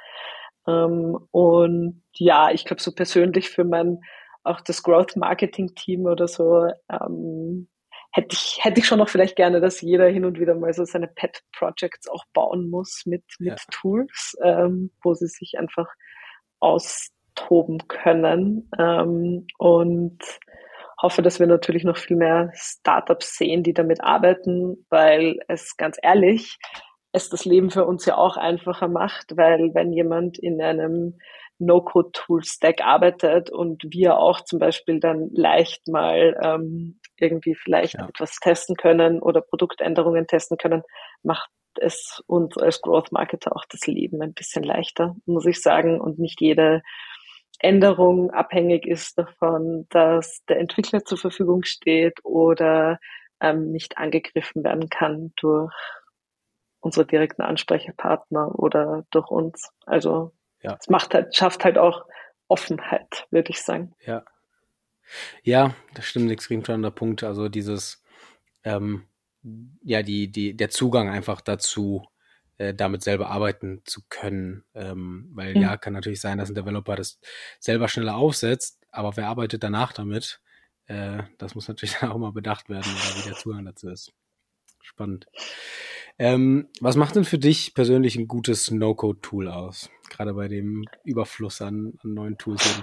Ähm, 0.66 1.18
und 1.30 2.02
ja, 2.14 2.50
ich 2.50 2.64
glaube, 2.64 2.82
so 2.82 2.92
persönlich 2.92 3.50
für 3.50 3.64
mein 3.64 4.00
auch 4.44 4.60
das 4.60 4.82
Growth 4.82 5.16
Marketing 5.16 5.74
Team 5.74 6.04
oder 6.04 6.28
so 6.28 6.68
ähm, 6.90 7.68
hätte 8.12 8.34
ich 8.34 8.58
hätte 8.62 8.80
ich 8.80 8.86
schon 8.86 8.98
noch 8.98 9.08
vielleicht 9.08 9.36
gerne, 9.36 9.60
dass 9.60 9.80
jeder 9.80 10.06
hin 10.06 10.24
und 10.24 10.38
wieder 10.38 10.54
mal 10.54 10.72
so 10.72 10.84
seine 10.84 11.08
Pet 11.08 11.42
Projects 11.52 12.08
auch 12.08 12.24
bauen 12.32 12.70
muss 12.70 13.02
mit 13.06 13.24
mit 13.38 13.58
ja. 13.58 13.66
Tools, 13.70 14.36
ähm, 14.42 14.90
wo 15.02 15.14
sie 15.14 15.26
sich 15.26 15.58
einfach 15.58 15.88
austoben 16.60 17.88
können 17.88 18.70
ähm, 18.78 19.46
und 19.58 20.22
hoffe, 21.05 21.20
dass 21.20 21.38
wir 21.38 21.46
natürlich 21.46 21.84
noch 21.84 21.98
viel 21.98 22.16
mehr 22.16 22.50
Startups 22.55 23.36
sehen, 23.36 23.62
die 23.62 23.74
damit 23.74 24.02
arbeiten, 24.02 24.86
weil 24.88 25.38
es 25.48 25.76
ganz 25.76 25.98
ehrlich, 26.02 26.57
es 27.12 27.28
das 27.28 27.44
Leben 27.44 27.70
für 27.70 27.84
uns 27.84 28.07
ja 28.07 28.16
auch 28.16 28.38
einfacher 28.38 28.88
macht, 28.88 29.36
weil 29.36 29.74
wenn 29.74 29.92
jemand 29.92 30.38
in 30.38 30.61
einem 30.62 31.18
No-Code-Tool-Stack 31.59 32.80
arbeitet 32.80 33.50
und 33.50 33.84
wir 33.90 34.16
auch 34.18 34.40
zum 34.40 34.59
Beispiel 34.59 34.98
dann 34.98 35.28
leicht 35.32 35.86
mal 35.88 36.40
ähm, 36.42 36.98
irgendwie 37.18 37.55
vielleicht 37.55 37.94
ja. 37.94 38.09
etwas 38.09 38.38
testen 38.40 38.74
können 38.74 39.20
oder 39.20 39.42
Produktänderungen 39.42 40.26
testen 40.26 40.57
können, 40.57 40.82
macht 41.22 41.50
es 41.78 42.22
uns 42.26 42.57
als 42.57 42.80
Growth 42.80 43.12
Marketer 43.12 43.55
auch 43.55 43.64
das 43.68 43.86
Leben 43.86 44.22
ein 44.22 44.32
bisschen 44.32 44.64
leichter, 44.64 45.14
muss 45.26 45.46
ich 45.46 45.61
sagen. 45.61 46.00
Und 46.00 46.18
nicht 46.18 46.40
jede 46.40 46.82
Änderung 47.64 48.30
abhängig 48.30 48.86
ist 48.86 49.18
davon, 49.18 49.86
dass 49.90 50.44
der 50.48 50.58
Entwickler 50.58 51.04
zur 51.04 51.18
Verfügung 51.18 51.64
steht 51.64 52.24
oder 52.24 53.00
ähm, 53.40 53.72
nicht 53.72 53.98
angegriffen 53.98 54.62
werden 54.62 54.88
kann 54.90 55.32
durch 55.36 55.72
unsere 56.80 57.06
direkten 57.06 57.42
Ansprechpartner 57.42 58.58
oder 58.58 59.06
durch 59.10 59.30
uns. 59.30 59.70
Also 59.86 60.32
ja. 60.62 60.76
es 60.78 60.88
macht 60.88 61.14
halt, 61.14 61.34
schafft 61.34 61.64
halt 61.64 61.78
auch 61.78 62.04
Offenheit, 62.48 63.26
würde 63.30 63.50
ich 63.50 63.62
sagen. 63.62 63.94
Ja. 64.04 64.24
Ja, 65.42 65.74
das 65.94 66.06
stimmt 66.06 66.30
extrem 66.30 66.62
spannender 66.62 66.90
Punkt. 66.90 67.24
Also 67.24 67.48
dieses, 67.48 68.02
ähm, 68.62 69.06
ja, 69.82 70.02
die, 70.02 70.30
die, 70.30 70.56
der 70.56 70.70
Zugang 70.70 71.08
einfach 71.08 71.40
dazu, 71.40 72.06
äh, 72.59 72.74
damit 72.74 73.02
selber 73.02 73.30
arbeiten 73.30 73.82
zu 73.84 74.02
können. 74.09 74.64
Ähm, 74.74 75.30
weil 75.32 75.55
mhm. 75.55 75.62
ja, 75.62 75.76
kann 75.76 75.92
natürlich 75.92 76.20
sein, 76.20 76.38
dass 76.38 76.50
ein 76.50 76.55
Developer 76.55 76.96
das 76.96 77.18
selber 77.59 77.88
schneller 77.88 78.16
aufsetzt, 78.16 78.80
aber 78.90 79.16
wer 79.16 79.28
arbeitet 79.28 79.62
danach 79.62 79.92
damit? 79.92 80.40
Äh, 80.86 81.22
das 81.38 81.55
muss 81.55 81.68
natürlich 81.68 81.96
auch 82.02 82.18
mal 82.18 82.32
bedacht 82.32 82.68
werden, 82.68 82.84
wie 82.84 83.28
der 83.28 83.36
Zugang 83.36 83.64
dazu 83.64 83.88
ist. 83.88 84.12
Spannend. 84.82 85.26
Ähm, 86.18 86.68
was 86.80 86.94
macht 86.94 87.16
denn 87.16 87.24
für 87.24 87.38
dich 87.38 87.74
persönlich 87.74 88.16
ein 88.16 88.28
gutes 88.28 88.70
No-Code-Tool 88.70 89.48
aus? 89.48 89.90
Gerade 90.11 90.34
bei 90.34 90.46
dem 90.46 90.84
Überfluss 91.02 91.61
an, 91.61 91.94
an 92.05 92.14
neuen 92.14 92.38
Tools. 92.38 92.82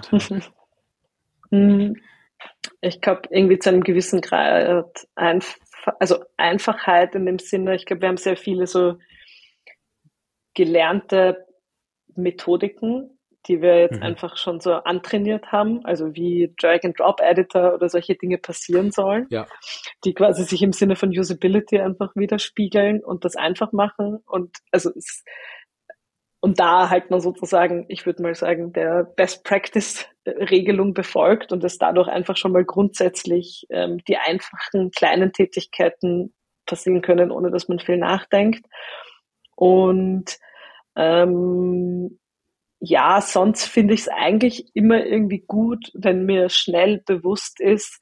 Mhm. 1.50 1.96
ich 2.80 3.00
glaube, 3.00 3.22
irgendwie 3.30 3.58
zu 3.58 3.70
einem 3.70 3.84
gewissen 3.84 4.20
Grad 4.20 5.08
einfach, 5.14 5.56
also 5.98 6.24
Einfachheit 6.36 7.14
in 7.14 7.24
dem 7.24 7.38
Sinne, 7.38 7.74
ich 7.74 7.86
glaube, 7.86 8.02
wir 8.02 8.08
haben 8.08 8.16
sehr 8.16 8.36
viele 8.36 8.66
so 8.66 8.98
gelernte 10.54 11.46
Methodiken, 12.14 13.18
die 13.46 13.60
wir 13.60 13.80
jetzt 13.80 13.96
mhm. 13.96 14.02
einfach 14.02 14.36
schon 14.36 14.60
so 14.60 14.72
antrainiert 14.72 15.50
haben, 15.50 15.84
also 15.84 16.14
wie 16.14 16.54
Drag-and-Drop-Editor 16.60 17.74
oder 17.74 17.88
solche 17.88 18.14
Dinge 18.14 18.38
passieren 18.38 18.92
sollen, 18.92 19.26
ja. 19.30 19.46
die 20.04 20.14
quasi 20.14 20.44
sich 20.44 20.62
im 20.62 20.72
Sinne 20.72 20.94
von 20.94 21.10
Usability 21.10 21.80
einfach 21.80 22.14
widerspiegeln 22.14 23.02
und 23.02 23.24
das 23.24 23.34
einfach 23.34 23.72
machen 23.72 24.18
und 24.26 24.56
also 24.70 24.90
es, 24.96 25.24
und 26.40 26.58
da 26.58 26.90
halt 26.90 27.10
man 27.10 27.20
sozusagen, 27.20 27.84
ich 27.88 28.04
würde 28.04 28.22
mal 28.22 28.34
sagen, 28.34 28.72
der 28.72 29.04
Best 29.04 29.44
Practice 29.44 30.08
Regelung 30.26 30.92
befolgt 30.92 31.52
und 31.52 31.62
es 31.62 31.78
dadurch 31.78 32.08
einfach 32.08 32.36
schon 32.36 32.52
mal 32.52 32.64
grundsätzlich 32.64 33.66
ähm, 33.70 33.98
die 34.08 34.16
einfachen 34.16 34.90
kleinen 34.90 35.32
Tätigkeiten 35.32 36.34
passieren 36.66 37.00
können, 37.00 37.30
ohne 37.30 37.50
dass 37.50 37.68
man 37.68 37.78
viel 37.78 37.96
nachdenkt. 37.96 38.66
Und 39.62 40.38
ähm, 40.96 42.18
ja, 42.80 43.20
sonst 43.20 43.64
finde 43.66 43.94
ich 43.94 44.00
es 44.00 44.08
eigentlich 44.08 44.74
immer 44.74 45.06
irgendwie 45.06 45.38
gut, 45.38 45.92
wenn 45.94 46.26
mir 46.26 46.48
schnell 46.48 47.00
bewusst 47.06 47.60
ist, 47.60 48.00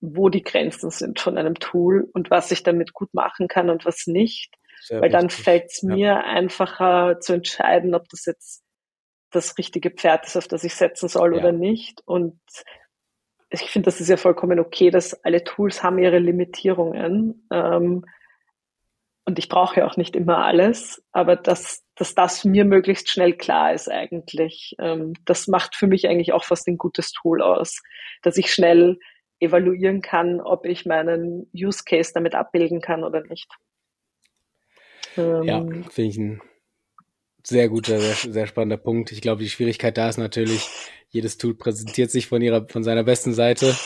wo 0.00 0.28
die 0.28 0.44
Grenzen 0.44 0.90
sind 0.90 1.18
von 1.18 1.36
einem 1.36 1.56
Tool 1.56 2.08
und 2.12 2.30
was 2.30 2.52
ich 2.52 2.62
damit 2.62 2.92
gut 2.92 3.12
machen 3.12 3.48
kann 3.48 3.70
und 3.70 3.84
was 3.84 4.06
nicht. 4.06 4.54
Sehr 4.82 5.00
Weil 5.00 5.10
dann 5.10 5.30
fällt 5.30 5.72
es 5.72 5.82
mir 5.82 5.96
ja. 5.96 6.20
einfacher 6.20 7.18
zu 7.18 7.32
entscheiden, 7.32 7.96
ob 7.96 8.08
das 8.08 8.24
jetzt 8.24 8.62
das 9.32 9.58
richtige 9.58 9.90
Pferd 9.90 10.28
ist, 10.28 10.36
auf 10.36 10.46
das 10.46 10.62
ich 10.62 10.76
setzen 10.76 11.08
soll 11.08 11.34
ja. 11.34 11.40
oder 11.40 11.50
nicht. 11.50 12.02
Und 12.06 12.40
ich 13.50 13.62
finde, 13.62 13.86
das 13.86 14.00
ist 14.00 14.08
ja 14.08 14.16
vollkommen 14.16 14.60
okay, 14.60 14.90
dass 14.90 15.24
alle 15.24 15.42
Tools 15.42 15.82
haben 15.82 15.98
ihre 15.98 16.20
Limitierungen. 16.20 17.48
Ähm, 17.50 18.04
und 19.30 19.38
ich 19.38 19.48
brauche 19.48 19.78
ja 19.78 19.86
auch 19.86 19.96
nicht 19.96 20.16
immer 20.16 20.44
alles, 20.44 21.02
aber 21.12 21.36
dass, 21.36 21.84
dass 21.94 22.16
das 22.16 22.44
mir 22.44 22.64
möglichst 22.64 23.08
schnell 23.08 23.32
klar 23.32 23.72
ist 23.72 23.88
eigentlich. 23.88 24.74
Ähm, 24.80 25.12
das 25.24 25.46
macht 25.46 25.76
für 25.76 25.86
mich 25.86 26.08
eigentlich 26.08 26.32
auch 26.32 26.42
fast 26.42 26.66
ein 26.66 26.78
gutes 26.78 27.12
Tool 27.12 27.40
aus, 27.40 27.80
dass 28.22 28.36
ich 28.36 28.52
schnell 28.52 28.98
evaluieren 29.38 30.02
kann, 30.02 30.40
ob 30.40 30.66
ich 30.66 30.84
meinen 30.84 31.48
Use 31.54 31.84
Case 31.84 32.10
damit 32.12 32.34
abbilden 32.34 32.80
kann 32.80 33.04
oder 33.04 33.22
nicht. 33.22 33.48
Ähm, 35.16 35.44
ja, 35.44 35.60
finde 35.60 36.10
ich 36.10 36.18
ein 36.18 36.42
sehr 37.46 37.68
guter, 37.68 38.00
sehr, 38.00 38.32
sehr 38.32 38.46
spannender 38.48 38.78
Punkt. 38.78 39.12
Ich 39.12 39.20
glaube, 39.20 39.44
die 39.44 39.48
Schwierigkeit 39.48 39.96
da 39.96 40.08
ist 40.08 40.18
natürlich, 40.18 40.68
jedes 41.08 41.38
Tool 41.38 41.54
präsentiert 41.54 42.10
sich 42.10 42.26
von 42.26 42.42
ihrer, 42.42 42.66
von 42.66 42.82
seiner 42.82 43.04
besten 43.04 43.32
Seite 43.32 43.76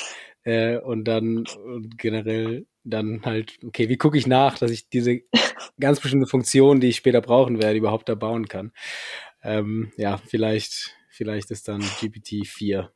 äh, 0.44 0.78
und 0.78 1.04
dann 1.04 1.44
und 1.66 1.98
generell 1.98 2.64
dann 2.84 3.22
halt, 3.24 3.58
okay, 3.64 3.88
wie 3.88 3.96
gucke 3.96 4.18
ich 4.18 4.26
nach, 4.26 4.58
dass 4.58 4.70
ich 4.70 4.88
diese 4.88 5.20
ganz 5.80 6.00
bestimmte 6.00 6.28
Funktion, 6.28 6.80
die 6.80 6.88
ich 6.88 6.96
später 6.96 7.20
brauchen 7.20 7.62
werde, 7.62 7.78
überhaupt 7.78 8.08
da 8.08 8.14
bauen 8.14 8.48
kann. 8.48 8.72
Ähm, 9.42 9.92
ja, 9.96 10.18
vielleicht, 10.18 10.96
vielleicht 11.08 11.50
ist 11.50 11.68
dann 11.68 11.80
GPT 12.00 12.46
4 12.46 12.90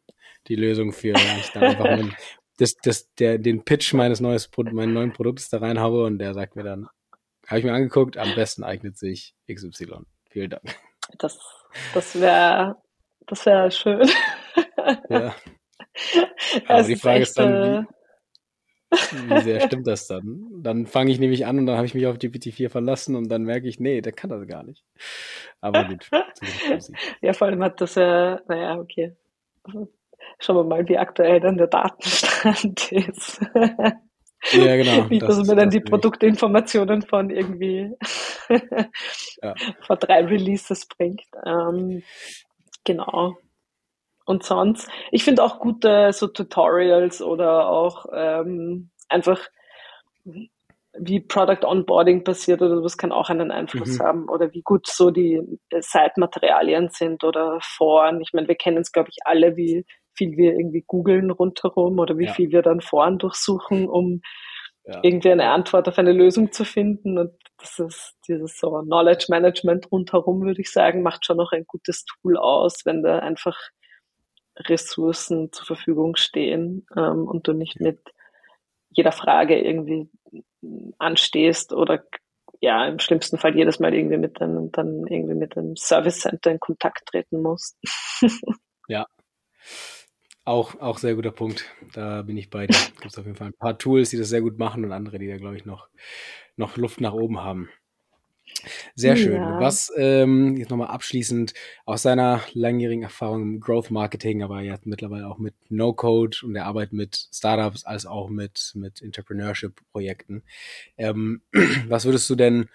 die 0.47 0.57
Lösung 0.57 0.93
für 0.93 1.13
ich 1.13 1.51
dann 1.53 1.65
einfach 1.65 1.85
mein, 1.85 2.15
das, 2.59 2.75
das, 2.83 3.13
der, 3.15 3.39
den 3.39 3.65
Pitch 3.65 3.93
meines 3.93 4.21
neues, 4.21 4.51
meinen 4.57 4.95
neuen 4.95 5.13
Produkts 5.13 5.51
da 5.51 5.59
reinhaue 5.59 6.05
und 6.05 6.19
der 6.19 6.35
sagt 6.35 6.57
mir 6.57 6.65
dann, 6.65 6.89
habe 7.47 7.59
ich 7.59 7.65
mir 7.65 7.73
angeguckt, 7.73 8.17
am 8.17 8.35
besten 8.35 8.63
eignet 8.65 8.97
sich 8.99 9.35
XY. 9.51 10.05
Vielen 10.31 10.51
Dank. 10.51 10.63
Das, 11.19 11.39
das 11.95 12.21
wäre 12.21 12.77
das 13.29 13.45
wäre 13.45 13.71
schön. 13.71 14.09
Ja. 15.11 15.35
Aber 16.67 16.83
die 16.83 16.97
Frage 16.97 17.23
ist, 17.23 17.29
echt, 17.29 17.29
ist 17.31 17.39
dann, 17.39 17.87
wie, 17.87 17.87
wie, 18.91 19.41
sehr 19.41 19.61
stimmt 19.67 19.87
das 19.87 20.07
dann? 20.07 20.47
Dann 20.63 20.87
fange 20.87 21.11
ich 21.11 21.19
nämlich 21.19 21.47
an 21.47 21.59
und 21.59 21.67
dann 21.67 21.77
habe 21.77 21.87
ich 21.87 21.95
mich 21.95 22.07
auf 22.07 22.17
GPT-4 22.17 22.69
verlassen 22.71 23.17
und 23.17 23.29
dann 23.29 23.43
merke 23.43 23.69
ich, 23.69 23.81
nee, 23.81 24.01
der 24.01 24.13
kann 24.13 24.31
das 24.31 24.47
gar 24.47 24.63
nicht. 24.63 24.85
Aber 25.61 25.85
gut. 25.85 26.09
ja, 27.21 27.33
vor 27.33 27.49
allem 27.49 27.63
hat 27.63 27.81
das 27.81 27.95
ja, 27.95 28.41
naja, 28.49 28.79
okay. 28.79 29.17
Schauen 30.39 30.57
wir 30.57 30.65
mal, 30.65 30.89
wie 30.89 30.99
aktuell 30.99 31.41
dann 31.41 31.59
der 31.59 31.67
Datenstand 31.67 32.93
ist. 32.93 33.41
Ja, 34.53 34.77
genau. 34.77 35.05
Nicht, 35.09 35.23
dass 35.23 35.39
das, 35.39 35.49
mir 35.49 35.57
dann 35.57 35.71
die 35.71 35.81
Produktinformationen 35.81 37.03
von 37.03 37.31
irgendwie 37.31 37.93
ja. 39.43 39.55
vor 39.81 39.97
drei 39.97 40.25
Releases 40.25 40.87
bringt. 40.87 41.23
Ähm, 41.45 42.03
genau. 42.85 43.37
Und 44.29 44.43
sonst, 44.43 44.91
ich 45.11 45.25
finde 45.25 45.43
auch 45.43 45.59
gute 45.59 46.13
so 46.13 46.27
Tutorials 46.27 47.23
oder 47.23 47.71
auch 47.71 48.05
ähm, 48.13 48.91
einfach 49.09 49.41
wie 51.01 51.21
Product 51.21 51.65
Onboarding 51.65 52.25
passiert 52.25 52.61
oder 52.61 52.85
was 52.85 52.99
kann 52.99 53.11
auch 53.11 53.31
einen 53.31 53.51
Einfluss 53.51 53.99
mhm. 53.99 54.03
haben 54.03 54.29
oder 54.29 54.53
wie 54.53 54.61
gut 54.61 54.87
so 54.87 55.11
die 55.11 55.41
Seitmaterialien 55.71 56.91
sind 56.91 57.25
oder 57.25 57.59
Foren. 57.63 58.21
Ich 58.21 58.35
meine, 58.35 58.49
wir 58.49 58.55
kennen 58.55 58.77
es, 58.77 58.93
glaube 58.93 59.09
ich, 59.09 59.17
alle, 59.25 59.57
wie 59.57 59.87
viel 60.15 60.37
wir 60.37 60.53
irgendwie 60.53 60.85
googeln 60.87 61.31
rundherum 61.31 61.99
oder 61.99 62.19
wie 62.19 62.27
ja. 62.27 62.33
viel 62.35 62.51
wir 62.51 62.61
dann 62.61 62.83
Foren 62.83 63.17
durchsuchen, 63.17 63.89
um 63.89 64.21
ja. 64.85 65.01
irgendwie 65.03 65.31
eine 65.31 65.49
Antwort 65.49 65.89
auf 65.89 65.99
eine 65.99 66.13
Lösung 66.13 66.53
zu 66.53 66.67
finden. 66.67 67.17
Und 67.17 67.31
das 67.57 67.79
ist 67.79 68.17
dieses 68.29 68.59
so 68.59 68.83
Knowledge 68.83 69.29
Management 69.31 69.91
rundherum, 69.91 70.43
würde 70.43 70.61
ich 70.61 70.71
sagen, 70.71 71.03
macht 71.03 71.25
schon 71.25 71.39
noch 71.39 71.53
ein 71.53 71.65
gutes 71.67 72.05
Tool 72.05 72.37
aus, 72.37 72.83
wenn 72.85 73.03
da 73.03 73.21
einfach 73.21 73.57
Ressourcen 74.61 75.53
zur 75.53 75.67
Verfügung 75.67 76.17
stehen 76.17 76.87
ähm, 76.97 77.27
und 77.27 77.47
du 77.47 77.53
nicht 77.53 77.81
mit 77.81 78.01
jeder 78.91 79.13
Frage 79.13 79.61
irgendwie 79.61 80.11
anstehst 80.99 81.73
oder 81.73 82.05
ja, 82.61 82.87
im 82.87 82.99
schlimmsten 82.99 83.39
Fall 83.39 83.57
jedes 83.57 83.79
Mal 83.79 83.95
irgendwie 83.95 84.17
mit 84.17 84.41
einem, 84.41 84.73
dann 84.73 85.07
irgendwie 85.07 85.35
mit 85.35 85.57
einem 85.57 85.77
Service 85.77 86.21
Center 86.21 86.51
in 86.51 86.61
Kontakt 86.61 87.07
treten 87.07 87.41
musst. 87.41 87.77
ja. 88.89 89.07
Auch, 90.45 90.81
auch 90.81 90.99
sehr 90.99 91.15
guter 91.15 91.31
Punkt. 91.31 91.67
Da 91.93 92.23
bin 92.23 92.37
ich 92.37 92.51
bei 92.51 92.67
dir. 92.67 92.79
Gibt 93.01 93.13
es 93.13 93.19
auf 93.19 93.27
jeden 93.27 93.37
Fall 93.37 93.49
ein 93.49 93.59
paar 93.59 93.79
Tools, 93.79 94.11
die 94.11 94.17
das 94.17 94.31
sehr 94.31 94.41
gut 94.41 94.59
machen 94.59 94.85
und 94.85 94.93
andere, 94.93 95.19
die 95.19 95.29
da, 95.29 95.37
glaube 95.37 95.57
ich, 95.57 95.67
noch, 95.67 95.89
noch 96.57 96.77
Luft 96.77 97.01
nach 97.01 97.13
oben 97.13 97.41
haben. 97.41 97.69
Sehr 98.95 99.17
schön. 99.17 99.37
Ja. 99.37 99.61
Was 99.61 99.93
ähm, 99.97 100.57
jetzt 100.57 100.71
nochmal 100.71 100.89
abschließend 100.89 101.55
aus 101.85 102.03
seiner 102.03 102.43
langjährigen 102.53 103.05
Erfahrung 103.05 103.43
im 103.43 103.61
Growth 103.61 103.91
Marketing, 103.91 104.43
aber 104.43 104.61
ja 104.61 104.77
mittlerweile 104.85 105.29
auch 105.29 105.39
mit 105.39 105.55
No-Code 105.69 106.39
und 106.43 106.55
der 106.55 106.67
Arbeit 106.67 106.93
mit 106.93 107.29
Startups 107.33 107.85
als 107.85 108.07
auch 108.07 108.29
mit, 108.29 108.73
mit 108.75 109.01
Entrepreneurship-Projekten. 109.03 110.43
Ähm, 110.97 111.43
was 111.89 112.05
würdest 112.05 112.29
du 112.31 112.35
denn 112.35 112.69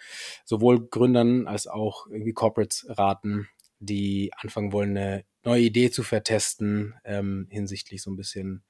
sowohl 0.46 0.88
Gründern 0.88 1.48
als 1.48 1.68
auch 1.68 2.08
irgendwie 2.08 2.34
Corporates 2.34 2.86
raten, 2.90 3.48
die 3.80 4.32
anfangen 4.38 4.72
wollen, 4.72 4.98
eine 4.98 5.26
neue 5.44 5.64
Idee 5.64 5.92
zu 5.92 6.04
vertesten, 6.04 6.96
ähm, 7.04 7.48
hinsichtlich 7.50 8.02
so 8.02 8.12
ein 8.12 8.16
bisschen, 8.16 8.64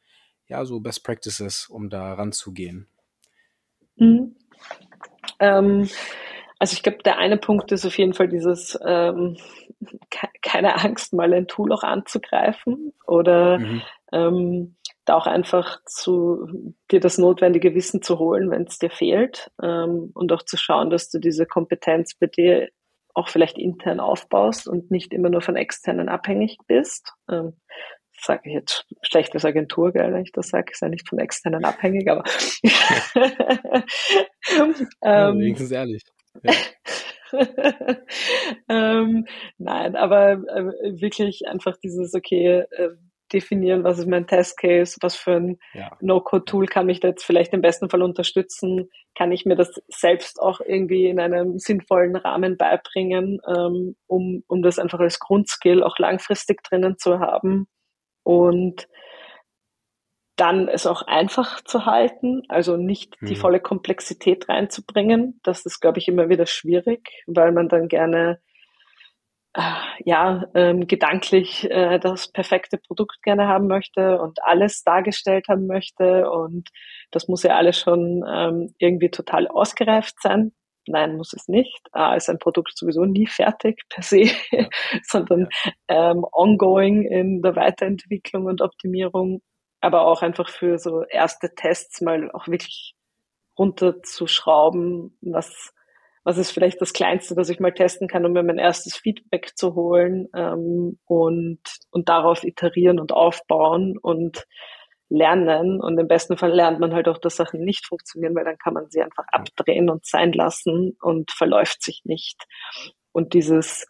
ja, 0.48 0.66
so 0.66 0.80
Best 0.80 1.04
Practices, 1.04 1.68
um 1.70 1.90
da 1.90 2.14
ranzugehen? 2.14 2.88
Mhm. 3.98 4.36
Ähm, 5.40 5.90
also 6.60 6.74
ich 6.74 6.84
glaube, 6.84 7.00
der 7.04 7.18
eine 7.18 7.38
Punkt 7.38 7.72
ist 7.72 7.86
auf 7.86 7.98
jeden 7.98 8.14
Fall 8.14 8.28
dieses, 8.28 8.78
ähm, 8.86 9.38
keine 10.42 10.76
Angst, 10.84 11.14
mal 11.14 11.34
ein 11.34 11.48
Tool 11.48 11.72
auch 11.74 11.84
anzugreifen 11.84 12.94
oder 13.06 13.60
mhm. 13.60 13.82
ähm, 14.12 14.76
da 15.06 15.16
auch 15.16 15.28
einfach 15.28 15.80
zu 15.86 16.74
dir 16.90 17.00
das 17.00 17.18
notwendige 17.18 17.76
Wissen 17.76 18.02
zu 18.02 18.20
holen, 18.20 18.50
wenn 18.52 18.64
es 18.64 18.80
dir 18.80 18.90
fehlt 18.90 19.52
ähm, 19.62 20.12
und 20.14 20.32
auch 20.32 20.44
zu 20.44 20.56
schauen, 20.58 20.90
dass 20.90 21.10
du 21.10 21.20
diese 21.20 21.46
Kompetenz 21.46 22.16
bei 22.16 22.28
dir 22.28 22.70
auch 23.14 23.28
vielleicht 23.28 23.58
intern 23.58 24.00
aufbaust 24.00 24.68
und 24.68 24.90
nicht 24.90 25.14
immer 25.14 25.30
nur 25.30 25.42
von 25.42 25.56
externen 25.56 26.10
abhängig 26.10 26.58
bist. 26.68 27.12
Ähm, 27.30 27.54
sage 28.20 28.42
ich 28.46 28.54
jetzt 28.54 28.86
schlechtes 29.02 29.44
Agentur, 29.46 29.92
gell, 29.92 30.14
wenn 30.14 30.24
ich 30.24 30.32
das 30.32 30.48
sage, 30.48 30.72
ist 30.72 30.82
ja 30.82 30.90
nicht 30.90 31.10
von 31.10 31.20
externen 31.20 31.66
abhängig, 31.66 32.10
aber 32.10 32.24
ähm, 35.04 35.40
wenigstens 35.40 35.72
ehrlich. 35.72 36.04
Ja. 36.42 36.54
ähm, 38.70 39.26
nein, 39.58 39.96
aber 39.96 40.34
äh, 40.34 41.02
wirklich 41.02 41.48
einfach 41.48 41.78
dieses, 41.78 42.14
okay, 42.14 42.66
äh, 42.70 42.90
definieren, 43.34 43.84
was 43.84 43.98
ist 44.00 44.08
mein 44.08 44.28
Testcase, 44.28 44.98
was 45.02 45.16
für 45.16 45.36
ein 45.36 45.58
ja. 45.74 45.98
No-Code-Tool 46.02 46.68
kann 46.68 46.86
mich 46.86 47.00
da 47.00 47.10
jetzt 47.10 47.26
vielleicht 47.26 47.52
im 47.54 47.62
besten 47.62 47.90
Fall 47.90 48.04
unterstützen, 48.04 48.90
kann 49.18 49.32
ich 49.32 49.46
mir 49.46 49.56
das 49.56 49.82
selbst 49.88 50.40
auch 50.40 50.62
irgendwie 50.62 51.08
in 51.08 51.20
einem 51.20 51.58
sinnvollen 51.58 52.16
Rahmen 52.16 52.58
beibringen, 52.58 53.40
ähm, 53.48 53.96
um, 54.08 54.44
um 54.48 54.62
das 54.62 54.78
einfach 54.78 55.00
als 55.00 55.20
Grundskill 55.20 55.84
auch 55.84 55.98
langfristig 55.98 56.62
drinnen 56.64 56.98
zu 56.98 57.20
haben 57.20 57.68
und 58.24 58.88
dann 60.36 60.68
es 60.68 60.88
auch 60.88 61.04
einfach 61.04 61.62
zu 61.62 61.86
halten, 61.86 62.44
also 62.50 62.78
nicht 62.78 63.22
mhm. 63.22 63.28
die 63.28 63.36
volle 63.36 63.60
Komplexität 63.60 64.50
reinzubringen. 64.50 65.40
Das 65.44 65.66
ist, 65.66 65.80
glaube 65.80 66.00
ich, 66.00 66.08
immer 66.08 66.30
wieder 66.30 66.46
schwierig, 66.46 67.10
weil 67.28 67.52
man 67.52 67.70
dann 67.70 67.88
gerne 67.88 68.40
ja, 70.04 70.46
ähm, 70.56 70.88
gedanklich 70.88 71.70
äh, 71.70 72.00
das 72.00 72.32
perfekte 72.32 72.80
Produkt 72.80 73.22
gerne 73.22 73.48
haben 73.48 73.68
möchte 73.68 74.20
und 74.20 74.44
alles 74.44 74.84
dargestellt 74.84 75.48
haben 75.48 75.68
möchte 75.68 76.30
und 76.30 76.70
das 77.12 77.28
muss 77.28 77.44
ja 77.44 77.56
alles 77.56 77.78
schon 77.78 78.24
ähm, 78.28 78.74
irgendwie 78.80 79.12
total 79.12 79.48
ausgereift 79.48 80.16
sein. 80.22 80.54
Nein, 80.88 81.16
muss 81.16 81.34
es 81.34 81.48
nicht. 81.48 81.82
A 81.94 82.16
ist 82.16 82.30
ein 82.30 82.40
Produkt 82.40 82.76
sowieso 82.76 83.06
nie 83.06 83.28
fertig 83.28 83.84
per 83.90 84.04
se, 84.04 84.24
ja. 84.52 84.68
sondern 85.04 85.48
ähm, 85.88 86.26
ongoing 86.32 87.04
in 87.04 87.42
der 87.42 87.56
Weiterentwicklung 87.56 88.46
und 88.46 88.62
Optimierung, 88.62 89.42
aber 89.84 90.06
auch 90.06 90.22
einfach 90.22 90.50
für 90.50 90.78
so 90.78 91.04
erste 91.04 91.54
Tests 91.56 92.02
mal 92.02 92.32
auch 92.32 92.48
wirklich 92.48 92.96
runterzuschrauben, 93.58 95.18
was 95.22 95.74
was 96.26 96.38
ist 96.38 96.52
vielleicht 96.52 96.80
das 96.82 96.94
Kleinste, 96.94 97.36
das 97.36 97.50
ich 97.50 97.60
mal 97.60 97.74
testen 97.74 98.08
kann, 98.08 98.26
um 98.26 98.32
mir 98.32 98.44
mein 98.44 98.58
erstes 98.58 98.96
Feedback 98.96 99.58
zu 99.58 99.76
holen 99.76 100.30
ähm, 100.34 100.98
und, 101.06 101.60
und 101.92 102.08
darauf 102.08 102.46
iterieren 102.46 103.00
und 103.00 103.12
aufbauen 103.12 103.98
und 103.98 104.46
lernen. 105.10 105.82
Und 105.82 106.00
im 106.00 106.08
besten 106.08 106.38
Fall 106.38 106.54
lernt 106.54 106.80
man 106.80 106.94
halt 106.94 107.10
auch, 107.10 107.18
dass 107.18 107.36
Sachen 107.36 107.64
nicht 107.66 107.86
funktionieren, 107.86 108.36
weil 108.36 108.46
dann 108.46 108.58
kann 108.58 108.74
man 108.74 108.90
sie 108.90 109.02
einfach 109.02 109.26
abdrehen 109.34 109.90
und 109.90 110.06
sein 110.06 110.32
lassen 110.32 110.96
und 111.02 111.32
verläuft 111.32 111.84
sich 111.84 112.04
nicht. 112.06 112.46
Und 113.12 113.34
dieses, 113.34 113.86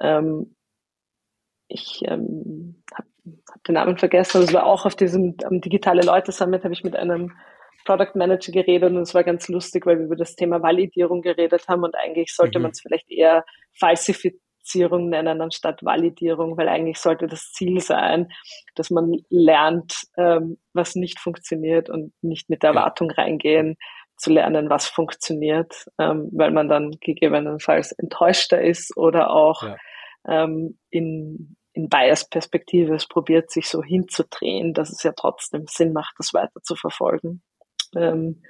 ähm, 0.00 0.56
ich 1.68 2.02
ähm, 2.04 2.82
habe 2.92 3.08
hab 3.52 3.64
den 3.64 3.74
Namen 3.74 3.98
vergessen, 3.98 4.40
das 4.40 4.52
war 4.52 4.66
auch 4.66 4.86
auf 4.86 4.94
diesem 4.94 5.36
am 5.44 5.60
Digitale 5.60 6.02
Leute 6.02 6.32
Summit, 6.32 6.64
habe 6.64 6.74
ich 6.74 6.84
mit 6.84 6.96
einem 6.96 7.32
Product 7.84 8.16
Manager 8.16 8.52
geredet 8.52 8.92
und 8.92 9.02
es 9.02 9.14
war 9.14 9.24
ganz 9.24 9.48
lustig, 9.48 9.86
weil 9.86 9.98
wir 9.98 10.06
über 10.06 10.16
das 10.16 10.34
Thema 10.34 10.62
Validierung 10.62 11.22
geredet 11.22 11.68
haben 11.68 11.84
und 11.84 11.94
eigentlich 11.94 12.34
sollte 12.34 12.58
mhm. 12.58 12.64
man 12.64 12.70
es 12.72 12.80
vielleicht 12.80 13.10
eher 13.10 13.44
Falsifizierung 13.78 15.08
nennen 15.08 15.40
anstatt 15.40 15.84
Validierung, 15.84 16.56
weil 16.56 16.68
eigentlich 16.68 16.98
sollte 16.98 17.28
das 17.28 17.52
Ziel 17.52 17.80
sein, 17.80 18.28
dass 18.74 18.90
man 18.90 19.16
lernt, 19.30 19.94
ähm, 20.16 20.58
was 20.72 20.96
nicht 20.96 21.20
funktioniert 21.20 21.88
und 21.88 22.12
nicht 22.22 22.50
mit 22.50 22.62
der 22.62 22.70
Erwartung 22.70 23.10
reingehen 23.10 23.76
zu 24.16 24.32
lernen, 24.32 24.70
was 24.70 24.86
funktioniert, 24.86 25.86
ähm, 25.98 26.30
weil 26.32 26.50
man 26.50 26.68
dann 26.68 26.92
gegebenenfalls 27.00 27.92
enttäuschter 27.92 28.60
ist 28.60 28.96
oder 28.96 29.30
auch 29.30 29.62
ja. 29.62 29.76
ähm, 30.26 30.78
in, 30.90 31.56
in 31.76 31.88
Bias-Perspektive 31.88 32.94
es 32.94 33.06
probiert, 33.06 33.50
sich 33.50 33.68
so 33.68 33.82
hinzudrehen, 33.82 34.72
dass 34.72 34.90
es 34.90 35.02
ja 35.02 35.12
trotzdem 35.12 35.66
Sinn 35.66 35.92
macht, 35.92 36.14
das 36.18 36.32
weiter 36.32 36.62
zu 36.62 36.74
verfolgen. 36.74 37.42
Ähm, 37.94 38.42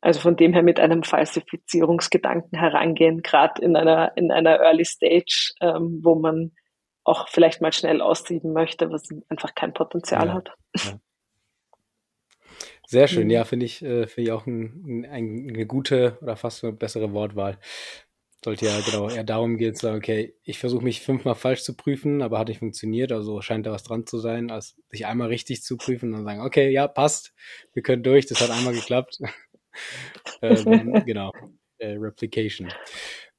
also 0.00 0.20
von 0.20 0.36
dem 0.36 0.54
her 0.54 0.62
mit 0.62 0.80
einem 0.80 1.02
Falsifizierungsgedanken 1.02 2.58
herangehen, 2.58 3.22
gerade 3.22 3.62
in 3.62 3.76
einer, 3.76 4.16
in 4.16 4.32
einer 4.32 4.58
Early 4.58 4.86
Stage, 4.86 5.52
ähm, 5.60 6.00
wo 6.02 6.14
man 6.14 6.52
auch 7.04 7.28
vielleicht 7.28 7.60
mal 7.60 7.72
schnell 7.72 8.00
aussieben 8.00 8.52
möchte, 8.52 8.90
was 8.90 9.08
einfach 9.28 9.54
kein 9.54 9.74
Potenzial 9.74 10.28
ja, 10.28 10.32
hat. 10.34 10.50
Ja. 10.76 10.98
Sehr 12.86 13.06
schön, 13.06 13.24
mhm. 13.24 13.30
ja, 13.30 13.44
finde 13.44 13.66
ich, 13.66 13.82
äh, 13.82 14.06
finde 14.06 14.22
ich 14.28 14.32
auch 14.32 14.46
ein, 14.46 15.06
ein, 15.10 15.46
eine 15.48 15.66
gute 15.66 16.18
oder 16.22 16.36
fast 16.36 16.64
eine 16.64 16.72
bessere 16.72 17.12
Wortwahl. 17.12 17.58
Sollte 18.44 18.66
ja 18.66 18.80
genau 18.80 19.08
eher 19.08 19.22
darum 19.22 19.56
gehen, 19.56 19.74
zu 19.74 19.86
sagen, 19.86 19.98
okay, 19.98 20.34
ich 20.42 20.58
versuche 20.58 20.82
mich 20.82 21.00
fünfmal 21.00 21.36
falsch 21.36 21.62
zu 21.62 21.76
prüfen, 21.76 22.22
aber 22.22 22.38
hat 22.40 22.48
nicht 22.48 22.58
funktioniert, 22.58 23.12
also 23.12 23.40
scheint 23.40 23.66
da 23.66 23.70
was 23.70 23.84
dran 23.84 24.04
zu 24.04 24.18
sein, 24.18 24.50
als 24.50 24.76
sich 24.88 25.06
einmal 25.06 25.28
richtig 25.28 25.62
zu 25.62 25.76
prüfen 25.76 26.12
und 26.12 26.24
sagen, 26.24 26.40
okay, 26.40 26.70
ja, 26.70 26.88
passt, 26.88 27.34
wir 27.72 27.82
können 27.82 28.02
durch, 28.02 28.26
das 28.26 28.40
hat 28.40 28.50
einmal 28.50 28.74
geklappt. 28.74 29.20
ähm, 30.42 31.04
genau, 31.06 31.32
äh, 31.78 31.92
Replication. 31.92 32.72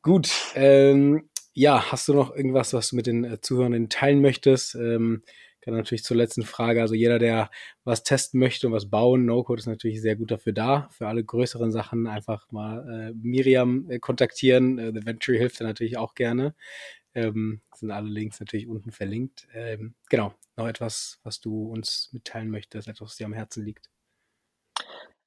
Gut, 0.01 0.29
ähm, 0.55 1.29
ja, 1.53 1.91
hast 1.91 2.07
du 2.07 2.13
noch 2.13 2.35
irgendwas, 2.35 2.73
was 2.73 2.89
du 2.89 2.95
mit 2.95 3.07
den 3.07 3.25
äh, 3.25 3.41
Zuhörern 3.41 3.89
teilen 3.89 4.21
möchtest? 4.21 4.75
Ähm, 4.75 5.23
kann 5.63 5.73
natürlich 5.73 6.03
zur 6.03 6.17
letzten 6.17 6.43
Frage, 6.43 6.81
also 6.81 6.93
jeder, 6.93 7.19
der 7.19 7.49
was 7.83 8.03
testen 8.03 8.39
möchte 8.39 8.67
und 8.67 8.73
was 8.73 8.89
bauen, 8.89 9.25
No-Code 9.25 9.59
ist 9.59 9.65
natürlich 9.65 10.01
sehr 10.01 10.15
gut 10.15 10.31
dafür 10.31 10.53
da. 10.53 10.89
Für 10.91 11.07
alle 11.07 11.23
größeren 11.23 11.71
Sachen 11.71 12.05
einfach 12.05 12.51
mal 12.51 13.09
äh, 13.09 13.13
Miriam 13.15 13.89
äh, 13.89 13.99
kontaktieren. 13.99 14.77
Äh, 14.77 14.91
The 14.93 15.05
Venture 15.05 15.37
hilft 15.37 15.61
da 15.61 15.65
natürlich 15.65 15.97
auch 15.97 16.15
gerne. 16.15 16.53
Ähm, 17.15 17.61
sind 17.75 17.91
alle 17.91 18.09
Links 18.09 18.39
natürlich 18.39 18.67
unten 18.67 18.91
verlinkt. 18.91 19.47
Ähm, 19.53 19.95
genau, 20.09 20.33
noch 20.57 20.67
etwas, 20.67 21.19
was 21.23 21.39
du 21.39 21.67
uns 21.67 22.09
mitteilen 22.11 22.49
möchtest, 22.49 22.87
etwas, 22.87 23.09
was 23.09 23.15
dir 23.17 23.25
am 23.25 23.33
Herzen 23.33 23.63
liegt. 23.63 23.92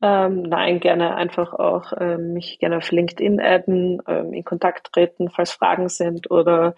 Ähm, 0.09 0.42
nein, 0.42 0.78
gerne 0.78 1.16
einfach 1.16 1.52
auch 1.52 1.92
ähm, 1.98 2.32
mich 2.32 2.61
gerne 2.61 2.76
auf 2.76 2.92
LinkedIn 2.92 3.40
adden, 3.40 4.00
ähm, 4.07 4.32
in 4.32 4.44
Kontakt 4.44 4.92
treten, 4.92 5.30
falls 5.30 5.50
Fragen 5.50 5.88
sind 5.88 6.30
oder 6.30 6.76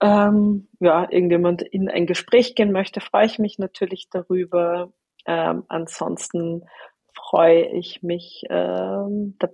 ähm, 0.00 0.68
ja, 0.80 1.06
irgendjemand 1.10 1.60
in 1.60 1.90
ein 1.90 2.06
Gespräch 2.06 2.54
gehen 2.54 2.72
möchte, 2.72 3.02
freue 3.02 3.26
ich 3.26 3.38
mich 3.38 3.58
natürlich 3.58 4.08
darüber. 4.10 4.94
Ähm, 5.26 5.64
ansonsten 5.68 6.64
freue 7.12 7.66
ich 7.66 8.02
mich 8.02 8.44
ähm, 8.48 9.36
da, 9.38 9.48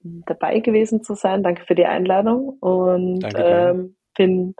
dabei 0.00 0.58
gewesen 0.58 1.04
zu 1.04 1.14
sein. 1.14 1.44
Danke 1.44 1.64
für 1.64 1.76
die 1.76 1.86
Einladung 1.86 2.56
und 2.58 3.24
bin 4.16 4.56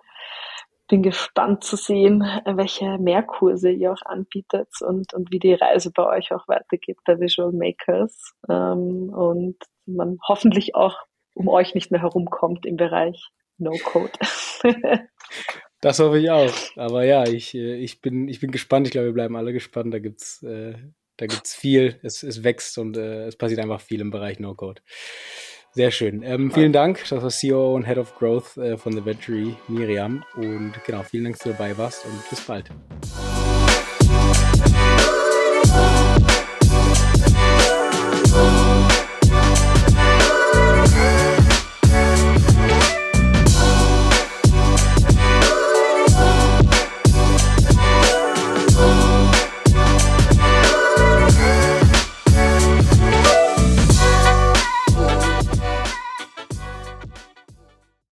bin 0.92 1.02
gespannt 1.02 1.64
zu 1.64 1.76
sehen, 1.76 2.20
welche 2.44 2.98
Mehrkurse 2.98 3.70
ihr 3.70 3.94
auch 3.94 4.02
anbietet 4.04 4.68
und, 4.82 5.14
und 5.14 5.32
wie 5.32 5.38
die 5.38 5.54
Reise 5.54 5.90
bei 5.90 6.04
euch 6.04 6.32
auch 6.32 6.46
weitergeht 6.48 6.98
bei 7.06 7.18
Visual 7.18 7.50
Makers 7.50 8.34
ähm, 8.46 9.08
und 9.08 9.56
man 9.86 10.18
hoffentlich 10.28 10.74
auch 10.74 10.98
um 11.32 11.48
euch 11.48 11.74
nicht 11.74 11.92
mehr 11.92 12.02
herumkommt 12.02 12.66
im 12.66 12.76
Bereich 12.76 13.30
No-Code. 13.56 14.12
das 15.80 15.98
hoffe 15.98 16.18
ich 16.18 16.30
auch. 16.30 16.52
Aber 16.76 17.04
ja, 17.04 17.24
ich, 17.26 17.54
äh, 17.54 17.76
ich, 17.76 18.02
bin, 18.02 18.28
ich 18.28 18.40
bin 18.40 18.50
gespannt. 18.50 18.86
Ich 18.86 18.92
glaube, 18.92 19.06
wir 19.06 19.14
bleiben 19.14 19.34
alle 19.34 19.54
gespannt. 19.54 19.94
Da 19.94 19.98
gibt's 19.98 20.42
äh, 20.42 20.74
da 21.16 21.24
gibt's 21.24 21.54
viel. 21.54 21.98
Es, 22.02 22.22
es 22.22 22.44
wächst 22.44 22.76
und 22.76 22.98
äh, 22.98 23.28
es 23.28 23.36
passiert 23.36 23.60
einfach 23.60 23.80
viel 23.80 24.02
im 24.02 24.10
Bereich 24.10 24.40
No-Code. 24.40 24.82
Sehr 25.74 25.90
schön. 25.90 26.22
Ähm, 26.22 26.50
vielen 26.50 26.72
Dank. 26.72 27.02
Das 27.08 27.22
war 27.22 27.30
CEO 27.30 27.74
und 27.74 27.84
Head 27.86 27.96
of 27.96 28.14
Growth 28.18 28.58
äh, 28.58 28.76
von 28.76 28.92
The 28.92 29.04
Venture, 29.04 29.56
Miriam. 29.68 30.22
Und 30.34 30.74
genau, 30.84 31.02
vielen 31.02 31.24
Dank, 31.24 31.36
dass 31.36 31.44
du 31.44 31.50
dabei 31.52 31.76
warst 31.78 32.04
und 32.04 32.28
bis 32.28 32.40
bald. 32.42 32.70